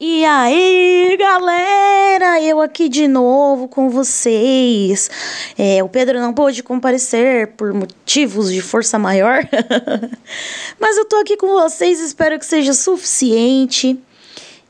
E 0.00 0.24
aí, 0.24 1.16
galera, 1.18 1.79
eu 2.40 2.60
aqui 2.60 2.88
de 2.88 3.08
novo 3.08 3.68
com 3.68 3.88
vocês. 3.88 5.10
É, 5.56 5.82
o 5.82 5.88
Pedro 5.88 6.20
não 6.20 6.32
pôde 6.32 6.62
comparecer 6.62 7.48
por 7.56 7.72
motivos 7.72 8.52
de 8.52 8.60
força 8.60 8.98
maior, 8.98 9.46
mas 10.78 10.96
eu 10.96 11.04
tô 11.04 11.16
aqui 11.16 11.36
com 11.36 11.48
vocês. 11.48 12.00
Espero 12.00 12.38
que 12.38 12.46
seja 12.46 12.72
suficiente. 12.72 13.98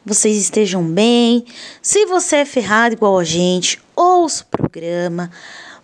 Vocês 0.04 0.36
estejam 0.36 0.82
bem. 0.82 1.44
Se 1.82 2.06
você 2.06 2.36
é 2.36 2.44
ferrado 2.44 2.94
igual 2.94 3.18
a 3.18 3.24
gente, 3.24 3.80
ouça 3.94 4.42
o 4.42 4.46
programa. 4.46 5.30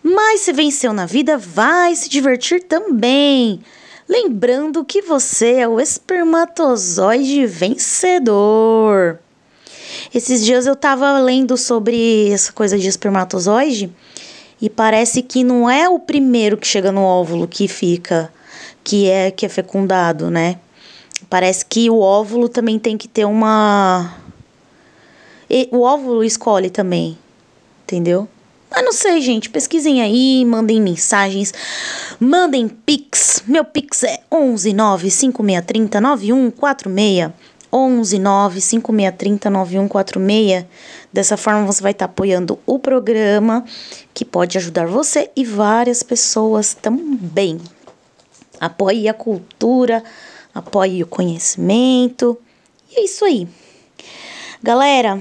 Mas 0.02 0.42
se 0.42 0.52
venceu 0.52 0.92
na 0.92 1.04
vida, 1.04 1.36
vai 1.36 1.94
se 1.94 2.08
divertir 2.08 2.62
também. 2.62 3.60
Lembrando 4.08 4.84
que 4.84 5.02
você 5.02 5.54
é 5.54 5.68
o 5.68 5.80
espermatozoide 5.80 7.44
vencedor. 7.44 9.18
Esses 10.16 10.42
dias 10.42 10.66
eu 10.66 10.74
tava 10.74 11.18
lendo 11.18 11.58
sobre 11.58 12.30
essa 12.30 12.50
coisa 12.50 12.78
de 12.78 12.88
espermatozoide 12.88 13.92
e 14.58 14.70
parece 14.70 15.20
que 15.20 15.44
não 15.44 15.68
é 15.68 15.90
o 15.90 15.98
primeiro 15.98 16.56
que 16.56 16.66
chega 16.66 16.90
no 16.90 17.02
óvulo 17.02 17.46
que 17.46 17.68
fica, 17.68 18.32
que 18.82 19.10
é 19.10 19.30
que 19.30 19.44
é 19.44 19.48
fecundado, 19.50 20.30
né? 20.30 20.58
Parece 21.28 21.66
que 21.66 21.90
o 21.90 21.98
óvulo 21.98 22.48
também 22.48 22.78
tem 22.78 22.96
que 22.96 23.06
ter 23.06 23.26
uma 23.26 24.16
e, 25.50 25.68
o 25.70 25.82
óvulo 25.82 26.24
escolhe 26.24 26.70
também, 26.70 27.18
entendeu? 27.84 28.26
Mas 28.70 28.82
não 28.82 28.92
sei, 28.92 29.20
gente. 29.20 29.50
Pesquisem 29.50 30.00
aí, 30.00 30.46
mandem 30.46 30.80
mensagens, 30.80 31.52
mandem 32.18 32.68
pix. 32.68 33.42
Meu 33.46 33.66
pix 33.66 34.02
é 34.02 34.20
11 34.32 34.72
9 34.72 35.10
5630 35.10 36.00
9146. 36.00 37.32
11 37.72 38.18
9 38.18 38.60
5630 38.60 39.50
9146. 39.50 40.64
Dessa 41.12 41.36
forma 41.36 41.66
você 41.66 41.82
vai 41.82 41.92
estar 41.92 42.06
apoiando 42.06 42.58
o 42.66 42.78
programa, 42.78 43.64
que 44.12 44.24
pode 44.24 44.58
ajudar 44.58 44.86
você 44.86 45.30
e 45.36 45.44
várias 45.44 46.02
pessoas 46.02 46.74
também. 46.74 47.60
Apoie 48.60 49.08
a 49.08 49.14
cultura, 49.14 50.02
apoie 50.54 51.02
o 51.02 51.06
conhecimento. 51.06 52.38
E 52.90 53.00
é 53.00 53.04
isso 53.04 53.24
aí. 53.24 53.46
Galera, 54.62 55.20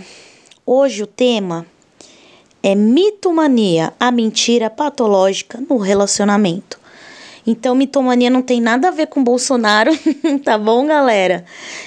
hoje 0.65 1.03
o 1.03 1.07
tema 1.07 1.65
é 2.63 2.73
mitomania, 2.73 3.93
a 3.99 4.09
mentira 4.11 4.69
patológica 4.69 5.61
no 5.69 5.77
relacionamento. 5.77 6.79
Então, 7.47 7.75
mitomania 7.75 8.29
não 8.29 8.41
tem 8.41 8.59
nada 8.59 8.87
a 8.87 8.91
ver 8.91 9.07
com 9.07 9.23
Bolsonaro, 9.23 9.91
tá 10.43 10.57
bom, 10.57 10.87
galera? 10.87 11.45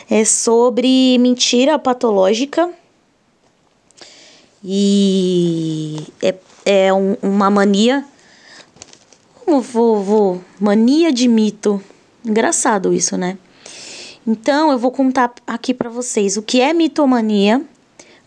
É 0.09 0.25
sobre 0.25 1.19
mentira 1.19 1.79
patológica 1.79 2.71
e 4.65 5.97
é, 6.23 6.35
é 6.65 6.93
um, 6.93 7.17
uma 7.23 7.51
mania. 7.51 8.05
Como 9.45 9.61
vou, 9.61 10.03
vou? 10.03 10.41
Mania 10.61 11.13
de 11.13 11.27
mito. 11.27 11.83
Engraçado 12.25 12.93
isso, 12.93 13.17
né? 13.17 13.39
Então, 14.27 14.71
eu 14.71 14.79
vou 14.79 14.91
contar 14.91 15.33
aqui 15.47 15.73
para 15.73 15.89
vocês 15.89 16.37
o 16.37 16.43
que 16.43 16.61
é 16.61 16.75
mitomania, 16.75 17.63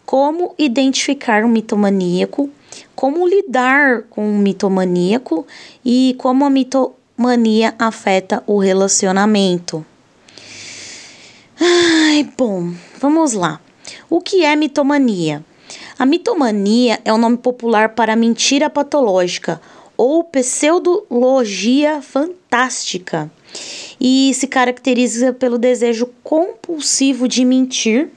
como 0.03 0.55
identificar 0.57 1.45
um 1.45 1.47
mitomaníaco, 1.47 2.49
como 2.95 3.27
lidar 3.27 4.03
com 4.09 4.25
um 4.25 4.39
mitomaníaco 4.39 5.45
e 5.85 6.16
como 6.17 6.44
a 6.44 6.50
mito, 6.50 6.94
mania 7.21 7.75
afeta 7.77 8.43
o 8.47 8.57
relacionamento. 8.57 9.85
Ai, 11.59 12.27
bom, 12.35 12.73
vamos 12.99 13.33
lá. 13.33 13.61
O 14.09 14.19
que 14.19 14.43
é 14.43 14.55
mitomania? 14.55 15.45
A 15.99 16.05
mitomania 16.05 16.99
é 17.05 17.13
o 17.13 17.17
nome 17.17 17.37
popular 17.37 17.89
para 17.89 18.15
mentira 18.15 18.69
patológica 18.69 19.61
ou 19.95 20.23
pseudologia 20.23 22.01
fantástica 22.01 23.31
e 23.99 24.33
se 24.33 24.47
caracteriza 24.47 25.31
pelo 25.31 25.59
desejo 25.59 26.09
compulsivo 26.23 27.27
de 27.27 27.45
mentir 27.45 28.09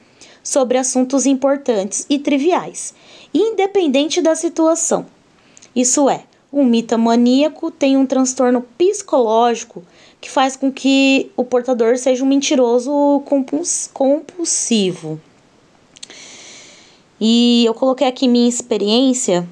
sobre 0.42 0.78
assuntos 0.78 1.26
importantes 1.26 2.06
e 2.08 2.18
triviais, 2.18 2.94
independente 3.34 4.22
da 4.22 4.34
situação. 4.34 5.04
Isso 5.76 6.08
é, 6.08 6.24
um 6.54 6.64
mitomaníaco 6.64 7.70
tem 7.70 7.96
um 7.96 8.06
transtorno 8.06 8.64
psicológico 8.78 9.82
que 10.20 10.30
faz 10.30 10.56
com 10.56 10.72
que 10.72 11.30
o 11.36 11.44
portador 11.44 11.98
seja 11.98 12.24
um 12.24 12.26
mentiroso 12.26 13.22
compulsivo. 13.92 15.20
E 17.20 17.64
eu 17.66 17.74
coloquei 17.74 18.06
aqui 18.06 18.28
minha 18.28 18.48
experiência, 18.48 19.46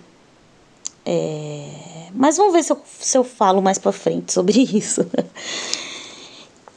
é... 1.04 1.68
mas 2.14 2.36
vamos 2.36 2.52
ver 2.52 2.62
se 2.62 2.72
eu, 2.72 2.78
se 3.00 3.18
eu 3.18 3.24
falo 3.24 3.60
mais 3.60 3.78
pra 3.78 3.92
frente 3.92 4.32
sobre 4.32 4.62
isso. 4.76 5.04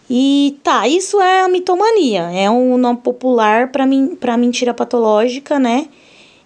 E 0.09 0.59
tá, 0.63 0.87
isso 0.87 1.19
é 1.21 1.41
a 1.41 1.47
mitomania, 1.47 2.31
é 2.31 2.49
um 2.49 2.77
nome 2.77 2.99
popular 2.99 3.71
para 3.71 3.85
mim, 3.85 4.15
para 4.15 4.37
mentira 4.37 4.73
patológica, 4.73 5.57
né? 5.57 5.87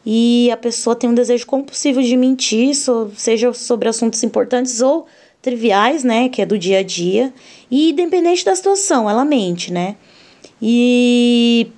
E 0.05 0.49
a 0.51 0.57
pessoa 0.57 0.95
tem 0.95 1.09
um 1.09 1.13
desejo 1.13 1.45
compulsivo 1.45 2.01
de 2.01 2.15
mentir, 2.15 2.73
seja 3.15 3.53
sobre 3.53 3.89
assuntos 3.89 4.23
importantes 4.23 4.81
ou 4.81 5.05
triviais, 5.41 6.03
né, 6.03 6.29
que 6.29 6.41
é 6.41 6.45
do 6.45 6.57
dia 6.57 6.79
a 6.79 6.83
dia, 6.83 7.33
e 7.69 7.91
independente 7.91 8.43
da 8.43 8.55
situação, 8.55 9.09
ela 9.09 9.23
mente, 9.23 9.71
né? 9.71 9.95
E, 10.61 11.71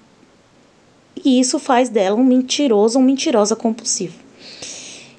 e 1.24 1.40
isso 1.40 1.60
faz 1.60 1.90
dela 1.90 2.16
um 2.16 2.24
mentiroso 2.24 2.98
ou 2.98 3.06
mentirosa 3.06 3.56
compulsiva. 3.56 4.16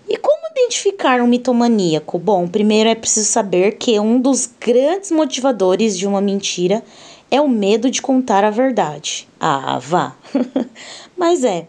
E 0.09 0.17
como 0.17 0.43
identificar 0.51 1.21
um 1.21 1.27
mitomaníaco? 1.27 2.19
Bom, 2.19 2.49
primeiro 2.49 2.91
é 2.91 2.95
preciso 2.95 3.31
saber 3.31 3.73
que 3.79 3.99
um 3.99 4.21
dos 4.21 4.51
grandes 4.61 5.11
motivadores 5.11 5.97
de 5.97 6.07
uma 6.07 6.21
mentira 6.21 6.83
é 7.31 7.41
o 7.41 7.49
medo 7.49 7.91
de 7.91 8.03
contar 8.03 8.45
a 8.45 8.51
verdade. 8.51 9.27
Ah, 9.41 9.79
vá! 9.79 10.15
Mas 11.17 11.45
é, 11.45 11.67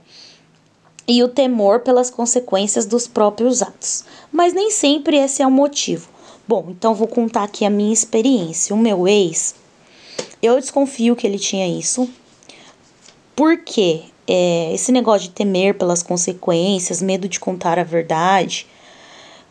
e 1.07 1.21
o 1.23 1.27
temor 1.27 1.81
pelas 1.81 2.09
consequências 2.09 2.85
dos 2.85 3.07
próprios 3.07 3.61
atos. 3.61 4.05
Mas 4.31 4.53
nem 4.53 4.71
sempre 4.71 5.17
esse 5.17 5.41
é 5.41 5.47
o 5.47 5.51
motivo. 5.51 6.09
Bom, 6.47 6.67
então 6.69 6.93
vou 6.93 7.07
contar 7.07 7.43
aqui 7.43 7.65
a 7.65 7.69
minha 7.69 7.93
experiência. 7.93 8.75
O 8.75 8.77
meu 8.77 9.07
ex, 9.07 9.55
eu 10.41 10.59
desconfio 10.59 11.15
que 11.15 11.25
ele 11.25 11.39
tinha 11.39 11.67
isso, 11.67 12.09
porque 13.35 14.03
é, 14.27 14.73
esse 14.73 14.91
negócio 14.91 15.29
de 15.29 15.33
temer 15.33 15.77
pelas 15.77 16.03
consequências, 16.03 17.01
medo 17.01 17.27
de 17.27 17.39
contar 17.39 17.79
a 17.79 17.83
verdade. 17.83 18.67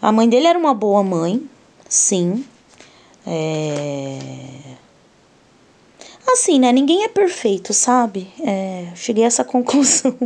A 0.00 0.10
mãe 0.12 0.28
dele 0.28 0.46
era 0.46 0.58
uma 0.58 0.74
boa 0.74 1.02
mãe, 1.02 1.42
sim. 1.88 2.44
É... 3.26 4.18
Assim, 6.26 6.58
né? 6.58 6.72
Ninguém 6.72 7.04
é 7.04 7.08
perfeito, 7.08 7.74
sabe? 7.74 8.28
É, 8.40 8.88
cheguei 8.94 9.24
a 9.24 9.26
essa 9.26 9.44
conclusão. 9.44 10.16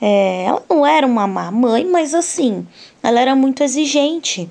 É, 0.00 0.44
ela 0.44 0.62
não 0.68 0.86
era 0.86 1.06
uma 1.06 1.26
má 1.26 1.50
mãe, 1.50 1.84
mas 1.84 2.14
assim, 2.14 2.66
ela 3.02 3.20
era 3.20 3.36
muito 3.36 3.62
exigente 3.62 4.48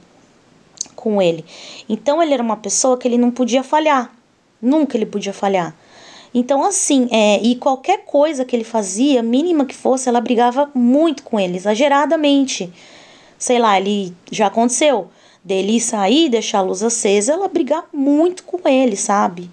com 0.96 1.22
ele. 1.22 1.44
Então 1.88 2.22
ele 2.22 2.34
era 2.34 2.44
uma 2.44 2.58
pessoa 2.58 2.98
que 2.98 3.08
ele 3.08 3.18
não 3.18 3.32
podia 3.32 3.64
falhar. 3.64 4.14
Nunca 4.62 4.98
ele 4.98 5.06
podia 5.06 5.34
falhar. 5.34 5.76
Então, 6.34 6.64
assim, 6.64 7.08
é, 7.12 7.42
e 7.42 7.56
qualquer 7.56 8.06
coisa 8.06 8.46
que 8.46 8.56
ele 8.56 8.64
fazia, 8.64 9.24
mínima 9.24 9.66
que 9.66 9.76
fosse, 9.76 10.08
ela 10.08 10.22
brigava 10.22 10.70
muito 10.76 11.24
com 11.24 11.40
ele, 11.40 11.58
exageradamente. 11.58 12.72
Sei 13.38 13.58
lá, 13.58 13.80
ele 13.80 14.14
já 14.32 14.48
aconteceu 14.48 15.08
dele 15.44 15.80
sair, 15.80 16.30
deixar 16.30 16.60
a 16.60 16.62
luz 16.62 16.84
acesa, 16.84 17.34
ela 17.34 17.48
brigar 17.48 17.86
muito 17.92 18.44
com 18.44 18.68
ele, 18.70 18.96
sabe? 18.96 19.50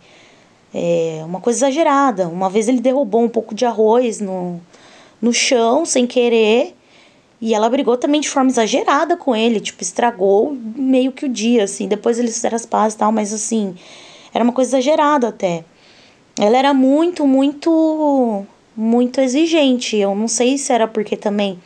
É 0.75 1.23
uma 1.25 1.41
coisa 1.41 1.61
exagerada. 1.61 2.29
Uma 2.29 2.51
vez 2.51 2.69
ele 2.69 2.81
derrubou 2.81 3.23
um 3.23 3.29
pouco 3.29 3.55
de 3.55 3.65
arroz 3.65 4.21
no, 4.21 4.61
no 5.21 5.33
chão 5.33 5.85
sem 5.85 6.07
querer. 6.07 6.75
E 7.41 7.55
ela 7.55 7.69
brigou 7.69 7.97
também 7.97 8.21
de 8.21 8.31
forma 8.31 8.51
exagerada 8.51 9.17
com 9.17 9.37
ele, 9.37 9.61
tipo, 9.61 9.83
estragou 9.83 10.57
meio 10.75 11.13
que 11.13 11.27
o 11.27 11.29
dia, 11.29 11.65
assim. 11.65 11.87
Depois 11.87 12.19
eles 12.19 12.35
fizeram 12.35 12.57
as 12.57 12.65
pazes 12.65 12.95
e 12.95 12.99
tal, 12.99 13.13
mas 13.13 13.33
assim, 13.33 13.75
era 14.33 14.43
uma 14.43 14.53
coisa 14.53 14.71
exagerada 14.71 15.29
até. 15.29 15.65
Ela 16.39 16.57
era 16.59 16.73
muito, 16.75 17.27
muito, 17.27 18.45
muito 18.77 19.21
exigente. 19.21 19.97
Eu 19.97 20.15
não 20.15 20.29
sei 20.29 20.57
se 20.59 20.73
era 20.73 20.89
porque 20.89 21.17
também 21.17 21.59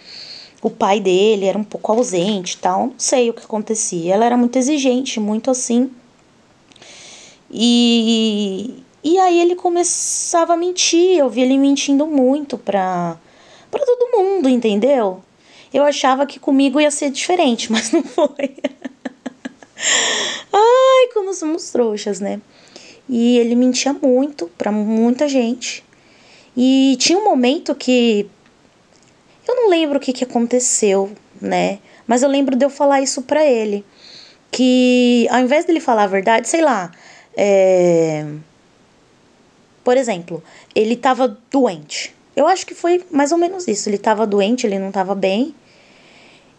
o 0.63 0.71
pai 0.71 1.01
dele 1.01 1.47
era 1.47 1.57
um 1.59 1.65
pouco 1.65 1.93
ausente 1.93 2.55
e 2.55 2.59
tal, 2.59 2.87
não 2.89 2.95
sei 2.99 3.31
o 3.31 3.33
que 3.33 3.45
acontecia. 3.45 4.15
Ela 4.15 4.27
era 4.27 4.37
muito 4.37 4.57
exigente, 4.57 5.21
muito 5.21 5.51
assim. 5.51 5.91
E, 7.51 8.83
E 9.03 9.19
aí 9.19 9.41
ele 9.41 9.55
começava 9.57 10.53
a 10.55 10.57
mentir, 10.57 11.17
eu 11.19 11.29
vi 11.31 11.41
ele 11.41 11.57
mentindo 11.57 12.07
muito 12.07 12.59
pra, 12.59 13.17
pra 13.71 13.85
todo 13.85 14.17
mundo, 14.17 14.49
entendeu? 14.49 15.23
Eu 15.73 15.85
achava 15.85 16.27
que 16.27 16.41
comigo 16.41 16.81
ia 16.81 16.91
ser 16.91 17.11
diferente, 17.11 17.71
mas 17.73 17.93
não 17.93 18.03
foi. 18.03 18.55
Ai, 20.53 21.09
como 21.15 21.33
somos 21.33 21.71
trouxas, 21.71 22.21
né? 22.21 22.41
E 23.09 23.39
ele 23.39 23.55
mentia 23.55 23.93
muito 23.93 24.49
para 24.59 24.71
muita 24.71 25.29
gente. 25.29 25.85
E 26.57 26.97
tinha 26.99 27.19
um 27.19 27.25
momento 27.25 27.75
que 27.75 28.29
eu 29.49 29.57
não 29.57 29.69
lembro 29.69 29.99
o 29.99 30.01
que, 30.01 30.13
que 30.13 30.25
aconteceu, 30.25 31.11
né? 31.41 31.79
Mas 32.07 32.23
eu 32.23 32.29
lembro 32.29 32.57
de 32.57 32.65
eu 32.65 32.71
falar 32.71 33.01
isso 33.01 33.23
para 33.23 33.45
ele. 33.45 33.85
Que 34.51 35.27
ao 35.31 35.41
invés 35.41 35.65
dele 35.65 35.81
falar 35.81 36.05
a 36.05 36.09
verdade, 36.09 36.49
sei 36.49 36.61
lá. 36.61 36.93
É... 37.37 38.27
Por 39.83 39.97
exemplo, 39.97 40.43
ele 40.75 40.97
tava 40.97 41.39
doente. 41.51 42.15
Eu 42.41 42.49
acho 42.49 42.67
que 42.67 42.75
foi 42.75 43.05
mais 43.11 43.33
ou 43.33 43.39
menos 43.39 43.69
isso. 43.69 43.89
Ele 43.89 43.99
tava 43.99 44.27
doente, 44.27 44.67
ele 44.67 44.79
não 44.79 44.91
tava 44.91 45.15
bem. 45.15 45.55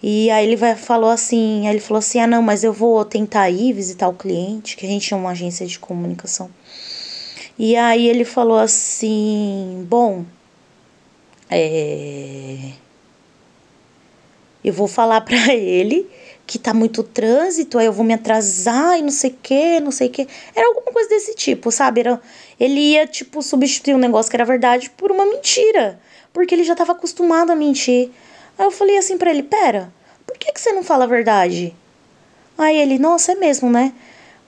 E 0.03 0.29
aí 0.31 0.45
ele 0.45 0.55
vai, 0.55 0.75
falou 0.75 1.09
assim, 1.09 1.67
ele 1.67 1.79
falou 1.79 1.99
assim, 1.99 2.19
ah 2.19 2.27
não, 2.27 2.41
mas 2.41 2.63
eu 2.63 2.73
vou 2.73 3.03
tentar 3.05 3.49
ir 3.49 3.73
visitar 3.73 4.07
o 4.07 4.13
cliente, 4.13 4.75
que 4.75 4.85
a 4.85 4.89
gente 4.89 5.13
é 5.13 5.17
uma 5.17 5.31
agência 5.31 5.65
de 5.65 5.77
comunicação. 5.77 6.49
E 7.57 7.75
aí 7.75 8.07
ele 8.07 8.25
falou 8.25 8.57
assim, 8.57 9.85
bom, 9.87 10.25
é, 11.49 12.71
eu 14.63 14.73
vou 14.73 14.87
falar 14.87 15.21
para 15.25 15.53
ele 15.53 16.07
que 16.47 16.59
tá 16.59 16.73
muito 16.73 17.01
trânsito, 17.03 17.77
aí 17.77 17.85
eu 17.85 17.93
vou 17.93 18.03
me 18.03 18.13
atrasar 18.13 18.99
e 18.99 19.01
não 19.01 19.11
sei 19.11 19.29
o 19.29 19.37
que, 19.41 19.79
não 19.79 19.91
sei 19.91 20.07
o 20.07 20.11
que. 20.11 20.27
Era 20.55 20.67
alguma 20.67 20.91
coisa 20.91 21.07
desse 21.09 21.33
tipo, 21.33 21.71
sabe? 21.71 22.01
Era, 22.01 22.19
ele 22.61 22.79
ia, 22.79 23.07
tipo, 23.07 23.41
substituir 23.41 23.95
um 23.95 23.97
negócio 23.97 24.29
que 24.29 24.37
era 24.37 24.45
verdade 24.45 24.91
por 24.91 25.11
uma 25.11 25.25
mentira. 25.25 25.99
Porque 26.31 26.53
ele 26.53 26.63
já 26.63 26.75
tava 26.75 26.91
acostumado 26.91 27.49
a 27.49 27.55
mentir. 27.55 28.11
Aí 28.55 28.65
eu 28.67 28.69
falei 28.69 28.99
assim 28.99 29.17
para 29.17 29.31
ele: 29.31 29.41
Pera, 29.41 29.91
por 30.27 30.37
que, 30.37 30.51
que 30.51 30.61
você 30.61 30.71
não 30.71 30.83
fala 30.83 31.05
a 31.05 31.07
verdade? 31.07 31.75
Aí 32.55 32.77
ele: 32.77 32.99
Nossa, 32.99 33.31
é 33.31 33.35
mesmo, 33.35 33.67
né? 33.67 33.91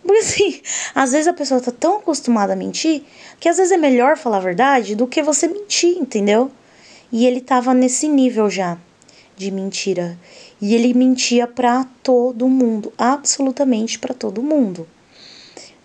Porque 0.03 0.19
assim, 0.19 0.61
às 0.93 1.11
vezes 1.11 1.27
a 1.27 1.33
pessoa 1.33 1.59
tá 1.59 1.71
tão 1.71 1.95
acostumada 1.95 2.53
a 2.53 2.55
mentir 2.55 3.01
que 3.39 3.49
às 3.49 3.57
vezes 3.57 3.71
é 3.71 3.77
melhor 3.77 4.15
falar 4.15 4.37
a 4.37 4.41
verdade 4.41 4.93
do 4.93 5.07
que 5.07 5.23
você 5.23 5.47
mentir, 5.47 5.97
entendeu? 5.97 6.51
E 7.11 7.25
ele 7.25 7.41
tava 7.41 7.73
nesse 7.73 8.07
nível 8.07 8.47
já 8.47 8.77
de 9.35 9.49
mentira. 9.49 10.19
E 10.61 10.75
ele 10.75 10.93
mentia 10.93 11.47
para 11.47 11.83
todo 12.03 12.47
mundo, 12.47 12.93
absolutamente 12.95 13.97
para 13.97 14.13
todo 14.13 14.43
mundo. 14.43 14.87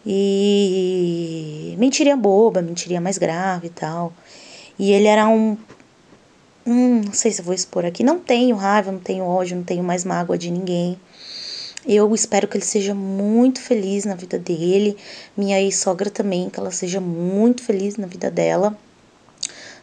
E 0.07 1.75
mentiria 1.79 2.17
boba, 2.17 2.63
mentiria 2.63 3.01
mais 3.01 3.19
grave 3.19 3.67
e 3.67 3.71
tal. 3.71 4.13
E 4.79 4.93
ele 4.93 5.07
era 5.07 5.29
um 5.29 5.57
Hum, 6.71 7.01
não 7.07 7.15
sei 7.15 7.33
se 7.33 7.41
vou 7.41 7.55
expor 7.55 7.87
aqui. 7.87 8.05
Não 8.05 8.19
tenho 8.19 8.55
raiva, 8.55 8.93
não 8.93 8.99
tenho 8.99 9.25
ódio, 9.25 9.57
não 9.57 9.65
tenho 9.65 9.83
mais 9.83 10.05
mágoa 10.05 10.37
de 10.37 10.51
ninguém. 10.51 11.01
Eu 11.87 12.15
espero 12.15 12.47
que 12.47 12.59
ele 12.59 12.65
seja 12.65 12.95
muito 12.95 13.59
feliz 13.59 14.05
na 14.05 14.15
vida 14.15 14.39
dele. 14.39 14.95
Minha 15.35 15.59
ex-sogra 15.63 16.11
também, 16.11 16.51
que 16.51 16.61
ela 16.61 16.71
seja 16.71 17.01
muito 17.01 17.63
feliz 17.63 17.97
na 17.97 18.07
vida 18.07 18.31
dela. 18.31 18.77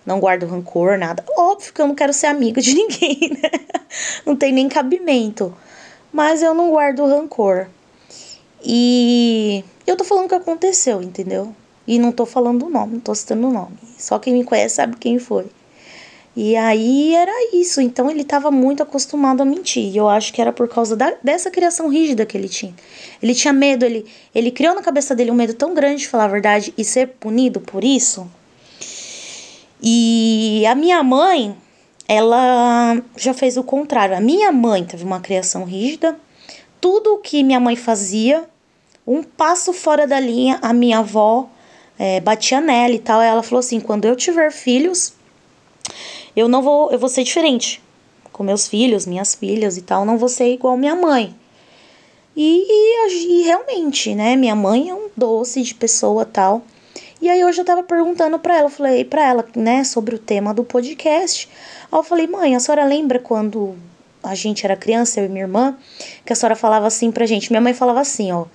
Não 0.06 0.19
guardo 0.19 0.45
rancor, 0.45 0.95
nada. 1.00 1.25
Óbvio 1.35 1.73
que 1.73 1.81
eu 1.81 1.88
não 1.88 1.95
quero 1.95 2.13
ser 2.13 2.27
amiga 2.27 2.62
de 2.62 2.75
ninguém, 2.77 3.31
né? 3.31 3.50
Não 4.23 4.35
tem 4.35 4.53
nem 4.53 4.69
cabimento. 4.69 5.57
Mas 6.13 6.44
eu 6.44 6.53
não 6.53 6.69
guardo 6.69 7.03
rancor. 7.07 7.65
E 8.63 9.65
eu 9.88 9.96
tô 9.96 10.04
falando 10.04 10.26
o 10.26 10.30
que 10.30 10.36
aconteceu, 10.36 11.02
entendeu? 11.02 11.54
E 11.88 12.00
não 12.00 12.12
tô 12.12 12.26
falando 12.26 12.66
o 12.66 12.70
nome, 12.70 12.94
não 12.94 13.00
tô 13.00 13.14
citando 13.14 13.48
o 13.48 13.52
nome. 13.52 13.78
Só 13.98 14.18
quem 14.18 14.34
me 14.34 14.44
conhece 14.44 14.76
sabe 14.76 14.98
quem 14.98 15.20
foi. 15.20 15.46
E 16.36 16.56
aí 16.56 17.16
era 17.16 17.32
isso. 17.54 17.80
Então 17.80 18.12
ele 18.12 18.22
estava 18.22 18.52
muito 18.52 18.84
acostumado 18.84 19.42
a 19.42 19.46
mentir. 19.46 19.86
E 19.94 19.98
eu 19.98 20.10
acho 20.10 20.34
que 20.34 20.42
era 20.42 20.52
por 20.52 20.68
causa 20.68 20.96
da, 20.96 21.14
dessa 21.24 21.50
criação 21.50 21.88
rígida 21.88 22.26
que 22.26 22.38
ele 22.38 22.50
tinha. 22.50 22.74
Ele 23.22 23.34
tinha 23.34 23.54
medo, 23.54 23.86
ele, 23.86 24.06
ele 24.34 24.52
criou 24.52 24.76
na 24.76 24.82
cabeça 24.82 25.16
dele 25.16 25.32
um 25.32 25.36
medo 25.36 25.54
tão 25.54 25.74
grande 25.74 26.02
de 26.02 26.08
falar 26.08 26.26
a 26.26 26.30
verdade 26.30 26.74
e 26.78 26.84
ser 26.84 27.08
punido 27.20 27.62
por 27.62 27.84
isso. 27.84 28.30
E 29.82 30.66
a 30.68 30.76
minha 30.76 31.02
mãe, 31.04 31.56
ela 32.08 33.02
já 33.16 33.34
fez 33.34 33.56
o 33.56 33.64
contrário. 33.64 34.18
A 34.18 34.22
minha 34.22 34.52
mãe 34.52 34.84
teve 34.84 35.06
uma 35.06 35.22
criação 35.22 35.64
rígida. 35.64 36.18
Tudo 36.82 37.14
o 37.14 37.18
que 37.20 37.44
minha 37.44 37.60
mãe 37.60 37.76
fazia, 37.76 38.44
um 39.07 39.24
passo 39.24 39.74
fora 39.74 40.07
da 40.07 40.19
linha, 40.19 40.60
a 40.62 40.74
minha 40.74 41.00
avó 41.00 41.50
é, 41.98 42.19
batia 42.19 42.60
nela 42.60 42.94
e 42.94 43.00
tal. 43.00 43.22
Ela 43.22 43.44
falou 43.44 43.60
assim: 43.60 43.80
quando 43.80 44.06
eu 44.06 44.16
tiver 44.16 44.52
filhos, 44.52 45.13
eu 46.36 46.48
não 46.48 46.62
vou, 46.62 46.92
eu 46.92 47.00
vou 47.00 47.10
ser 47.10 47.24
diferente 47.24 47.81
com 48.31 48.44
meus 48.44 48.68
filhos, 48.68 49.06
minhas 49.06 49.34
filhas 49.34 49.78
e 49.78 49.81
tal, 49.81 50.06
não 50.06 50.18
vou 50.18 50.28
ser 50.28 50.52
igual 50.52 50.75
minha 50.75 50.96
mãe. 50.96 51.34
E, 52.36 52.66
e, 52.68 53.42
e 53.42 53.44
realmente, 53.44 54.13
né, 54.13 54.36
minha 54.36 54.56
mãe 54.56 54.90
é 54.90 54.94
um 54.94 55.08
doce 55.16 55.62
de 55.62 55.74
pessoa 55.74 56.25
tal. 56.25 56.62
E 57.22 57.30
aí 57.30 57.46
hoje 57.46 57.62
eu 57.62 57.66
tava 57.66 57.81
perguntando 57.81 58.38
para 58.38 58.58
ela, 58.58 58.69
falei 58.69 59.06
para 59.06 59.25
ela, 59.25 59.46
né, 59.56 59.86
sobre 59.86 60.16
o 60.16 60.19
tema 60.19 60.54
do 60.54 60.66
podcast. 60.66 61.48
Aí 61.90 61.98
eu 61.98 62.04
falei: 62.04 62.28
"Mãe, 62.28 62.56
a 62.56 62.60
senhora 62.60 62.84
lembra 62.84 63.19
quando 63.19 63.78
a 64.25 64.34
gente 64.34 64.66
era 64.66 64.75
criança, 64.75 65.19
eu 65.19 65.25
e 65.25 65.30
minha 65.30 65.44
irmã, 65.44 65.78
que 66.25 66.34
a 66.34 66.36
senhora 66.36 66.56
falava 66.56 66.88
assim 66.88 67.12
pra 67.12 67.25
gente. 67.25 67.51
Minha 67.51 67.62
mãe 67.62 67.74
falava 67.74 68.00
assim, 68.01 68.31
ó, 68.31 68.46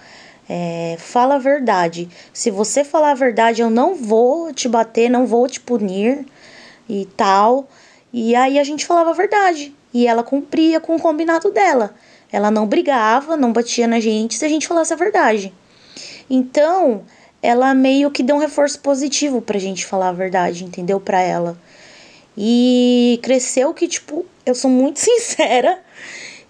é, 0.52 0.96
fala 0.98 1.36
a 1.36 1.38
verdade. 1.38 2.08
Se 2.32 2.50
você 2.50 2.82
falar 2.82 3.12
a 3.12 3.14
verdade, 3.14 3.62
eu 3.62 3.70
não 3.70 3.94
vou 3.94 4.52
te 4.52 4.68
bater, 4.68 5.08
não 5.08 5.24
vou 5.24 5.46
te 5.46 5.60
punir 5.60 6.26
e 6.88 7.06
tal. 7.16 7.68
E 8.12 8.34
aí 8.34 8.58
a 8.58 8.64
gente 8.64 8.84
falava 8.84 9.10
a 9.10 9.12
verdade. 9.12 9.72
E 9.94 10.08
ela 10.08 10.24
cumpria 10.24 10.80
com 10.80 10.96
o 10.96 11.00
combinado 11.00 11.52
dela. 11.52 11.94
Ela 12.32 12.50
não 12.50 12.66
brigava, 12.66 13.36
não 13.36 13.52
batia 13.52 13.86
na 13.86 14.00
gente 14.00 14.36
se 14.36 14.44
a 14.44 14.48
gente 14.48 14.66
falasse 14.66 14.92
a 14.92 14.96
verdade. 14.96 15.54
Então, 16.28 17.04
ela 17.40 17.72
meio 17.72 18.10
que 18.10 18.24
deu 18.24 18.34
um 18.34 18.40
reforço 18.40 18.80
positivo 18.80 19.40
pra 19.40 19.56
gente 19.56 19.86
falar 19.86 20.08
a 20.08 20.12
verdade, 20.12 20.64
entendeu? 20.64 20.98
Pra 20.98 21.20
ela. 21.20 21.56
E 22.36 23.20
cresceu 23.22 23.72
que, 23.72 23.86
tipo, 23.86 24.26
eu 24.44 24.56
sou 24.56 24.68
muito 24.68 24.98
sincera. 25.00 25.78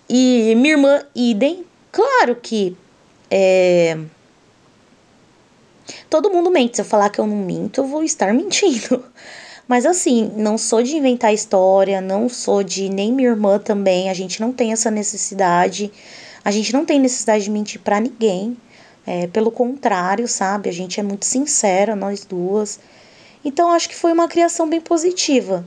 E 0.08 0.54
minha 0.56 0.72
irmã, 0.72 1.02
idem. 1.14 1.66
Claro 1.92 2.34
que. 2.36 2.74
É... 3.30 3.98
Todo 6.08 6.30
mundo 6.30 6.50
mente. 6.50 6.76
Se 6.76 6.82
eu 6.82 6.84
falar 6.84 7.10
que 7.10 7.20
eu 7.20 7.26
não 7.26 7.36
minto, 7.36 7.80
eu 7.80 7.86
vou 7.86 8.02
estar 8.02 8.32
mentindo. 8.34 9.04
Mas 9.68 9.86
assim, 9.86 10.32
não 10.36 10.58
sou 10.58 10.82
de 10.82 10.96
inventar 10.96 11.32
história, 11.32 12.00
não 12.00 12.28
sou 12.28 12.62
de 12.62 12.88
nem 12.88 13.12
minha 13.12 13.28
irmã 13.28 13.56
também, 13.56 14.10
a 14.10 14.14
gente 14.14 14.40
não 14.40 14.52
tem 14.52 14.72
essa 14.72 14.90
necessidade. 14.90 15.92
A 16.44 16.50
gente 16.50 16.72
não 16.72 16.84
tem 16.84 16.98
necessidade 16.98 17.44
de 17.44 17.50
mentir 17.50 17.80
para 17.80 18.00
ninguém. 18.00 18.56
É, 19.06 19.26
pelo 19.28 19.50
contrário, 19.50 20.26
sabe? 20.28 20.68
A 20.68 20.72
gente 20.72 20.98
é 21.00 21.02
muito 21.02 21.24
sincera, 21.24 21.96
nós 21.96 22.24
duas. 22.24 22.80
Então 23.44 23.70
acho 23.70 23.88
que 23.88 23.96
foi 23.96 24.12
uma 24.12 24.28
criação 24.28 24.68
bem 24.68 24.80
positiva. 24.80 25.64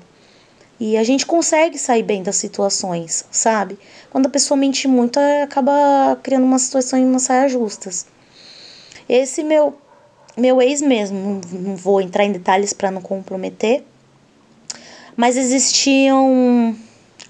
E 0.86 0.98
a 0.98 1.04
gente 1.06 1.26
consegue 1.26 1.78
sair 1.78 2.04
bem 2.04 2.22
das 2.22 2.36
situações, 2.36 3.24
sabe? 3.32 3.80
Quando 4.10 4.26
a 4.26 4.30
pessoa 4.30 4.58
mente 4.58 4.86
muito, 4.86 5.18
acaba 5.42 6.20
criando 6.22 6.44
uma 6.44 6.60
situação 6.60 7.00
em 7.00 7.06
uma 7.06 7.20
saia 7.20 7.48
justas. 7.48 8.06
Esse 9.08 9.44
meu 9.44 9.78
meu 10.36 10.62
ex 10.62 10.82
mesmo, 10.82 11.40
não 11.54 11.78
vou 11.78 12.02
entrar 12.02 12.26
em 12.26 12.34
detalhes 12.34 12.74
para 12.74 12.92
não 12.92 13.02
comprometer, 13.02 13.86
mas 15.16 15.38
existiam 15.38 16.76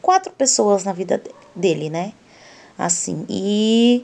quatro 0.01 0.31
pessoas 0.31 0.83
na 0.83 0.91
vida 0.91 1.21
dele, 1.55 1.91
né? 1.91 2.11
Assim, 2.75 3.23
e 3.29 4.03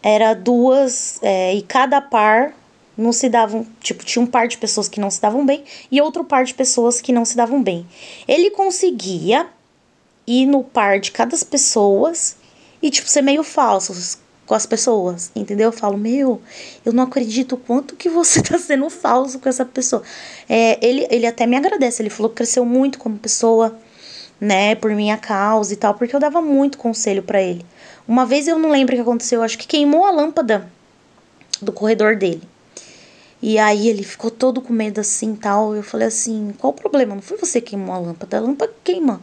era 0.00 0.34
duas, 0.34 1.18
é, 1.20 1.52
e 1.52 1.62
cada 1.62 2.00
par 2.00 2.54
não 2.96 3.12
se 3.12 3.28
davam, 3.28 3.66
tipo, 3.80 4.04
tinha 4.04 4.22
um 4.22 4.26
par 4.26 4.48
de 4.48 4.56
pessoas 4.56 4.88
que 4.88 5.00
não 5.00 5.10
se 5.10 5.20
davam 5.20 5.44
bem 5.44 5.64
e 5.90 6.00
outro 6.00 6.24
par 6.24 6.44
de 6.44 6.54
pessoas 6.54 7.00
que 7.00 7.12
não 7.12 7.24
se 7.24 7.36
davam 7.36 7.62
bem. 7.62 7.86
Ele 8.26 8.50
conseguia 8.50 9.46
ir 10.26 10.46
no 10.46 10.64
par 10.64 10.98
de 10.98 11.12
cada 11.12 11.36
pessoas 11.44 12.36
e, 12.82 12.90
tipo, 12.90 13.08
ser 13.08 13.22
meio 13.22 13.42
falso 13.42 14.18
com 14.46 14.54
as 14.54 14.64
pessoas, 14.64 15.30
entendeu? 15.34 15.68
Eu 15.68 15.72
falo, 15.72 15.98
meu, 15.98 16.40
eu 16.84 16.92
não 16.92 17.04
acredito 17.04 17.56
quanto 17.56 17.96
que 17.96 18.08
você 18.08 18.40
tá 18.42 18.58
sendo 18.58 18.88
falso 18.88 19.38
com 19.38 19.48
essa 19.48 19.64
pessoa. 19.64 20.02
É, 20.48 20.78
ele, 20.86 21.06
ele 21.10 21.26
até 21.26 21.46
me 21.46 21.56
agradece, 21.56 22.00
ele 22.00 22.10
falou 22.10 22.30
que 22.30 22.36
cresceu 22.36 22.64
muito 22.64 22.98
como 22.98 23.18
pessoa, 23.18 23.76
né, 24.40 24.74
por 24.74 24.92
minha 24.92 25.16
causa 25.16 25.72
e 25.72 25.76
tal, 25.76 25.94
porque 25.94 26.14
eu 26.14 26.20
dava 26.20 26.40
muito 26.40 26.78
conselho 26.78 27.22
para 27.22 27.42
ele. 27.42 27.64
Uma 28.06 28.24
vez 28.24 28.46
eu 28.46 28.58
não 28.58 28.70
lembro 28.70 28.94
o 28.94 28.96
que 28.96 29.02
aconteceu, 29.02 29.42
acho 29.42 29.58
que 29.58 29.66
queimou 29.66 30.04
a 30.04 30.10
lâmpada 30.10 30.70
do 31.60 31.72
corredor 31.72 32.16
dele. 32.16 32.42
E 33.42 33.58
aí 33.58 33.88
ele 33.88 34.02
ficou 34.02 34.30
todo 34.30 34.60
com 34.60 34.72
medo 34.72 35.00
assim 35.00 35.34
tal. 35.34 35.74
Eu 35.74 35.82
falei 35.82 36.08
assim: 36.08 36.54
qual 36.58 36.72
o 36.72 36.76
problema? 36.76 37.14
Não 37.14 37.22
foi 37.22 37.36
você 37.36 37.60
que 37.60 37.70
queimou 37.70 37.94
a 37.94 37.98
lâmpada, 37.98 38.38
a 38.38 38.40
lâmpada 38.40 38.72
queima. 38.82 39.20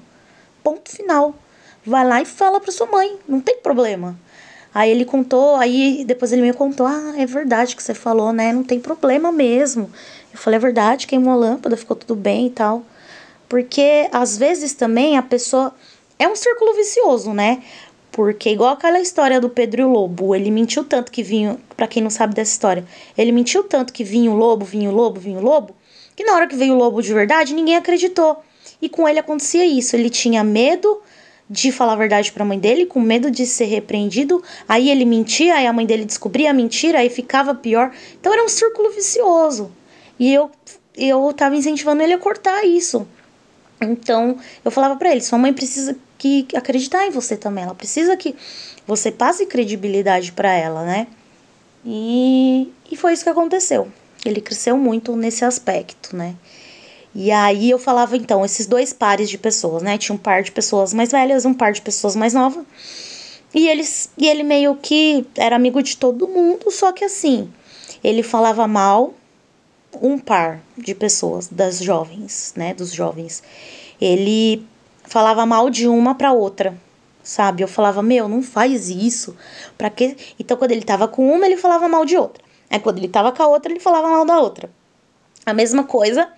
Ponto 0.63 0.89
final. 0.89 1.35
Vai 1.85 2.07
lá 2.07 2.21
e 2.21 2.25
fala 2.25 2.59
pra 2.59 2.71
sua 2.71 2.87
mãe, 2.87 3.17
não 3.27 3.41
tem 3.41 3.57
problema. 3.57 4.17
Aí 4.73 4.89
ele 4.89 5.05
contou, 5.05 5.55
aí 5.57 6.03
depois 6.05 6.31
ele 6.31 6.41
me 6.41 6.53
contou: 6.53 6.87
Ah, 6.87 7.13
é 7.17 7.25
verdade 7.25 7.75
que 7.75 7.83
você 7.83 7.93
falou, 7.93 8.31
né? 8.31 8.53
Não 8.53 8.63
tem 8.63 8.79
problema 8.79 9.31
mesmo. 9.31 9.91
Eu 10.31 10.39
falei: 10.39 10.57
É 10.57 10.61
verdade, 10.61 11.07
queimou 11.07 11.33
a 11.33 11.35
lâmpada, 11.35 11.77
ficou 11.77 11.95
tudo 11.95 12.15
bem 12.15 12.47
e 12.47 12.49
tal. 12.49 12.83
Porque 13.49 14.07
às 14.11 14.37
vezes 14.37 14.73
também 14.73 15.17
a 15.17 15.21
pessoa. 15.21 15.73
É 16.17 16.27
um 16.27 16.35
círculo 16.35 16.73
vicioso, 16.73 17.33
né? 17.33 17.61
Porque, 18.13 18.51
igual 18.51 18.73
aquela 18.73 19.01
história 19.01 19.41
do 19.41 19.49
Pedro 19.49 19.81
e 19.81 19.83
o 19.83 19.89
Lobo, 19.89 20.35
ele 20.35 20.51
mentiu 20.51 20.85
tanto 20.85 21.11
que 21.11 21.23
vinha. 21.23 21.57
para 21.75 21.87
quem 21.87 22.01
não 22.01 22.11
sabe 22.11 22.35
dessa 22.35 22.51
história, 22.51 22.85
ele 23.17 23.31
mentiu 23.31 23.63
tanto 23.63 23.91
que 23.91 24.03
vinha 24.03 24.29
o 24.29 24.35
lobo, 24.35 24.63
vinha 24.63 24.87
o 24.87 24.93
lobo, 24.93 25.19
vinha 25.19 25.39
o 25.39 25.41
lobo, 25.41 25.75
que 26.15 26.23
na 26.23 26.33
hora 26.33 26.47
que 26.47 26.55
veio 26.55 26.75
o 26.75 26.77
lobo 26.77 27.01
de 27.01 27.11
verdade, 27.11 27.55
ninguém 27.55 27.75
acreditou. 27.75 28.37
E 28.79 28.87
com 28.87 29.09
ele 29.09 29.17
acontecia 29.17 29.65
isso. 29.65 29.95
Ele 29.95 30.11
tinha 30.11 30.43
medo 30.43 31.01
de 31.49 31.71
falar 31.71 31.93
a 31.93 31.95
verdade 31.95 32.31
para 32.31 32.43
a 32.43 32.45
mãe 32.45 32.59
dele, 32.59 32.85
com 32.85 33.01
medo 33.01 33.31
de 33.31 33.47
ser 33.47 33.65
repreendido. 33.65 34.43
Aí 34.69 34.91
ele 34.91 35.05
mentia, 35.05 35.55
aí 35.55 35.65
a 35.65 35.73
mãe 35.73 35.85
dele 35.85 36.05
descobria 36.05 36.51
a 36.51 36.53
mentira, 36.53 36.99
aí 36.99 37.09
ficava 37.09 37.55
pior. 37.55 37.91
Então 38.19 38.31
era 38.31 38.45
um 38.45 38.49
círculo 38.49 38.91
vicioso. 38.91 39.71
E 40.19 40.31
eu 40.31 40.51
eu 40.95 41.33
tava 41.33 41.55
incentivando 41.55 42.03
ele 42.03 42.13
a 42.13 42.19
cortar 42.19 42.63
isso. 42.63 43.07
Então, 43.81 44.37
eu 44.63 44.69
falava 44.69 44.95
para 44.95 45.11
ele: 45.11 45.21
sua 45.21 45.39
mãe 45.39 45.51
precisa 45.51 45.97
que 46.23 46.55
acreditar 46.55 47.05
em 47.05 47.11
você 47.11 47.35
também. 47.35 47.65
Ela 47.65 47.75
precisa 47.75 48.15
que 48.15 48.33
você 48.87 49.11
passe 49.11 49.45
credibilidade 49.45 50.31
para 50.31 50.53
ela, 50.53 50.85
né? 50.85 51.07
E, 51.85 52.71
e 52.89 52.95
foi 52.95 53.11
isso 53.11 53.23
que 53.23 53.29
aconteceu. 53.29 53.89
Ele 54.25 54.39
cresceu 54.39 54.77
muito 54.77 55.17
nesse 55.17 55.43
aspecto, 55.43 56.15
né? 56.15 56.35
E 57.13 57.29
aí 57.29 57.69
eu 57.69 57.77
falava 57.77 58.15
então, 58.15 58.43
esses 58.45 58.65
dois 58.65 58.93
pares 58.93 59.29
de 59.29 59.37
pessoas, 59.37 59.83
né? 59.83 59.97
Tinha 59.97 60.15
um 60.15 60.17
par 60.17 60.43
de 60.43 60.51
pessoas 60.51 60.93
mais 60.93 61.11
velhas, 61.11 61.45
um 61.45 61.53
par 61.53 61.73
de 61.73 61.81
pessoas 61.81 62.15
mais 62.15 62.33
novas. 62.33 62.63
E 63.53 63.67
eles 63.67 64.09
e 64.17 64.27
ele 64.27 64.43
meio 64.43 64.75
que 64.75 65.25
era 65.35 65.57
amigo 65.57 65.83
de 65.83 65.97
todo 65.97 66.27
mundo, 66.27 66.71
só 66.71 66.91
que 66.93 67.03
assim, 67.03 67.51
ele 68.01 68.23
falava 68.23 68.65
mal 68.65 69.13
um 70.01 70.17
par 70.17 70.61
de 70.77 70.95
pessoas, 70.95 71.49
das 71.49 71.79
jovens, 71.79 72.53
né, 72.55 72.73
dos 72.73 72.91
jovens. 72.93 73.43
Ele 74.01 74.65
falava 75.13 75.45
mal 75.45 75.69
de 75.69 75.87
uma 75.87 76.15
para 76.15 76.33
outra, 76.33 76.75
sabe? 77.21 77.61
Eu 77.61 77.67
falava, 77.67 78.01
meu, 78.01 78.27
não 78.27 78.41
faz 78.41 78.89
isso. 78.89 79.37
Para 79.77 79.87
quê? 79.91 80.17
Então, 80.39 80.57
quando 80.57 80.71
ele 80.71 80.81
tava 80.81 81.07
com 81.07 81.31
uma, 81.31 81.45
ele 81.45 81.55
falava 81.55 81.87
mal 81.87 82.03
de 82.03 82.17
outra. 82.17 82.43
Aí, 82.67 82.79
quando 82.79 82.97
ele 82.97 83.07
tava 83.07 83.31
com 83.31 83.43
a 83.43 83.47
outra, 83.47 83.71
ele 83.71 83.79
falava 83.79 84.07
mal 84.07 84.25
da 84.25 84.39
outra. 84.39 84.71
A 85.45 85.53
mesma 85.53 85.83
coisa 85.83 86.29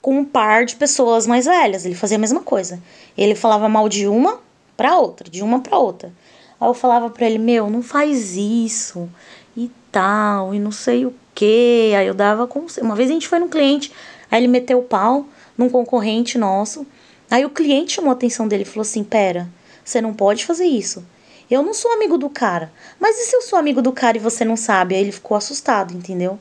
com 0.00 0.20
um 0.20 0.24
par 0.24 0.64
de 0.64 0.74
pessoas 0.76 1.26
mais 1.26 1.44
velhas. 1.44 1.84
Ele 1.84 1.94
fazia 1.94 2.16
a 2.16 2.20
mesma 2.20 2.40
coisa. 2.40 2.82
Ele 3.14 3.34
falava 3.34 3.68
mal 3.68 3.90
de 3.90 4.06
uma 4.06 4.40
para 4.74 4.98
outra, 4.98 5.28
de 5.28 5.42
uma 5.42 5.60
para 5.60 5.78
outra. 5.78 6.10
Aí 6.58 6.66
eu 6.66 6.72
falava 6.72 7.10
para 7.10 7.26
ele, 7.26 7.38
meu, 7.38 7.68
não 7.68 7.82
faz 7.82 8.38
isso 8.38 9.06
e 9.54 9.70
tal, 9.92 10.54
e 10.54 10.58
não 10.58 10.72
sei 10.72 11.04
o 11.04 11.12
que. 11.34 11.92
Aí 11.94 12.06
eu 12.06 12.14
dava 12.14 12.46
com 12.46 12.64
Uma 12.80 12.96
vez 12.96 13.10
a 13.10 13.12
gente 13.12 13.28
foi 13.28 13.38
no 13.38 13.50
cliente, 13.50 13.92
aí 14.30 14.40
ele 14.40 14.48
meteu 14.48 14.78
o 14.78 14.82
pau 14.82 15.26
num 15.58 15.68
concorrente 15.68 16.38
nosso. 16.38 16.86
Aí 17.30 17.44
o 17.44 17.50
cliente 17.50 17.94
chamou 17.94 18.10
a 18.10 18.14
atenção 18.14 18.46
dele 18.46 18.62
e 18.62 18.66
falou 18.66 18.82
assim: 18.82 19.02
Pera, 19.02 19.48
você 19.84 20.00
não 20.00 20.14
pode 20.14 20.44
fazer 20.44 20.66
isso. 20.66 21.04
Eu 21.50 21.62
não 21.62 21.74
sou 21.74 21.92
amigo 21.92 22.16
do 22.16 22.30
cara. 22.30 22.72
Mas 22.98 23.16
e 23.18 23.26
se 23.26 23.36
eu 23.36 23.42
sou 23.42 23.58
amigo 23.58 23.82
do 23.82 23.92
cara 23.92 24.16
e 24.16 24.20
você 24.20 24.44
não 24.44 24.56
sabe? 24.56 24.94
Aí 24.94 25.00
ele 25.00 25.12
ficou 25.12 25.36
assustado, 25.36 25.94
entendeu? 25.94 26.38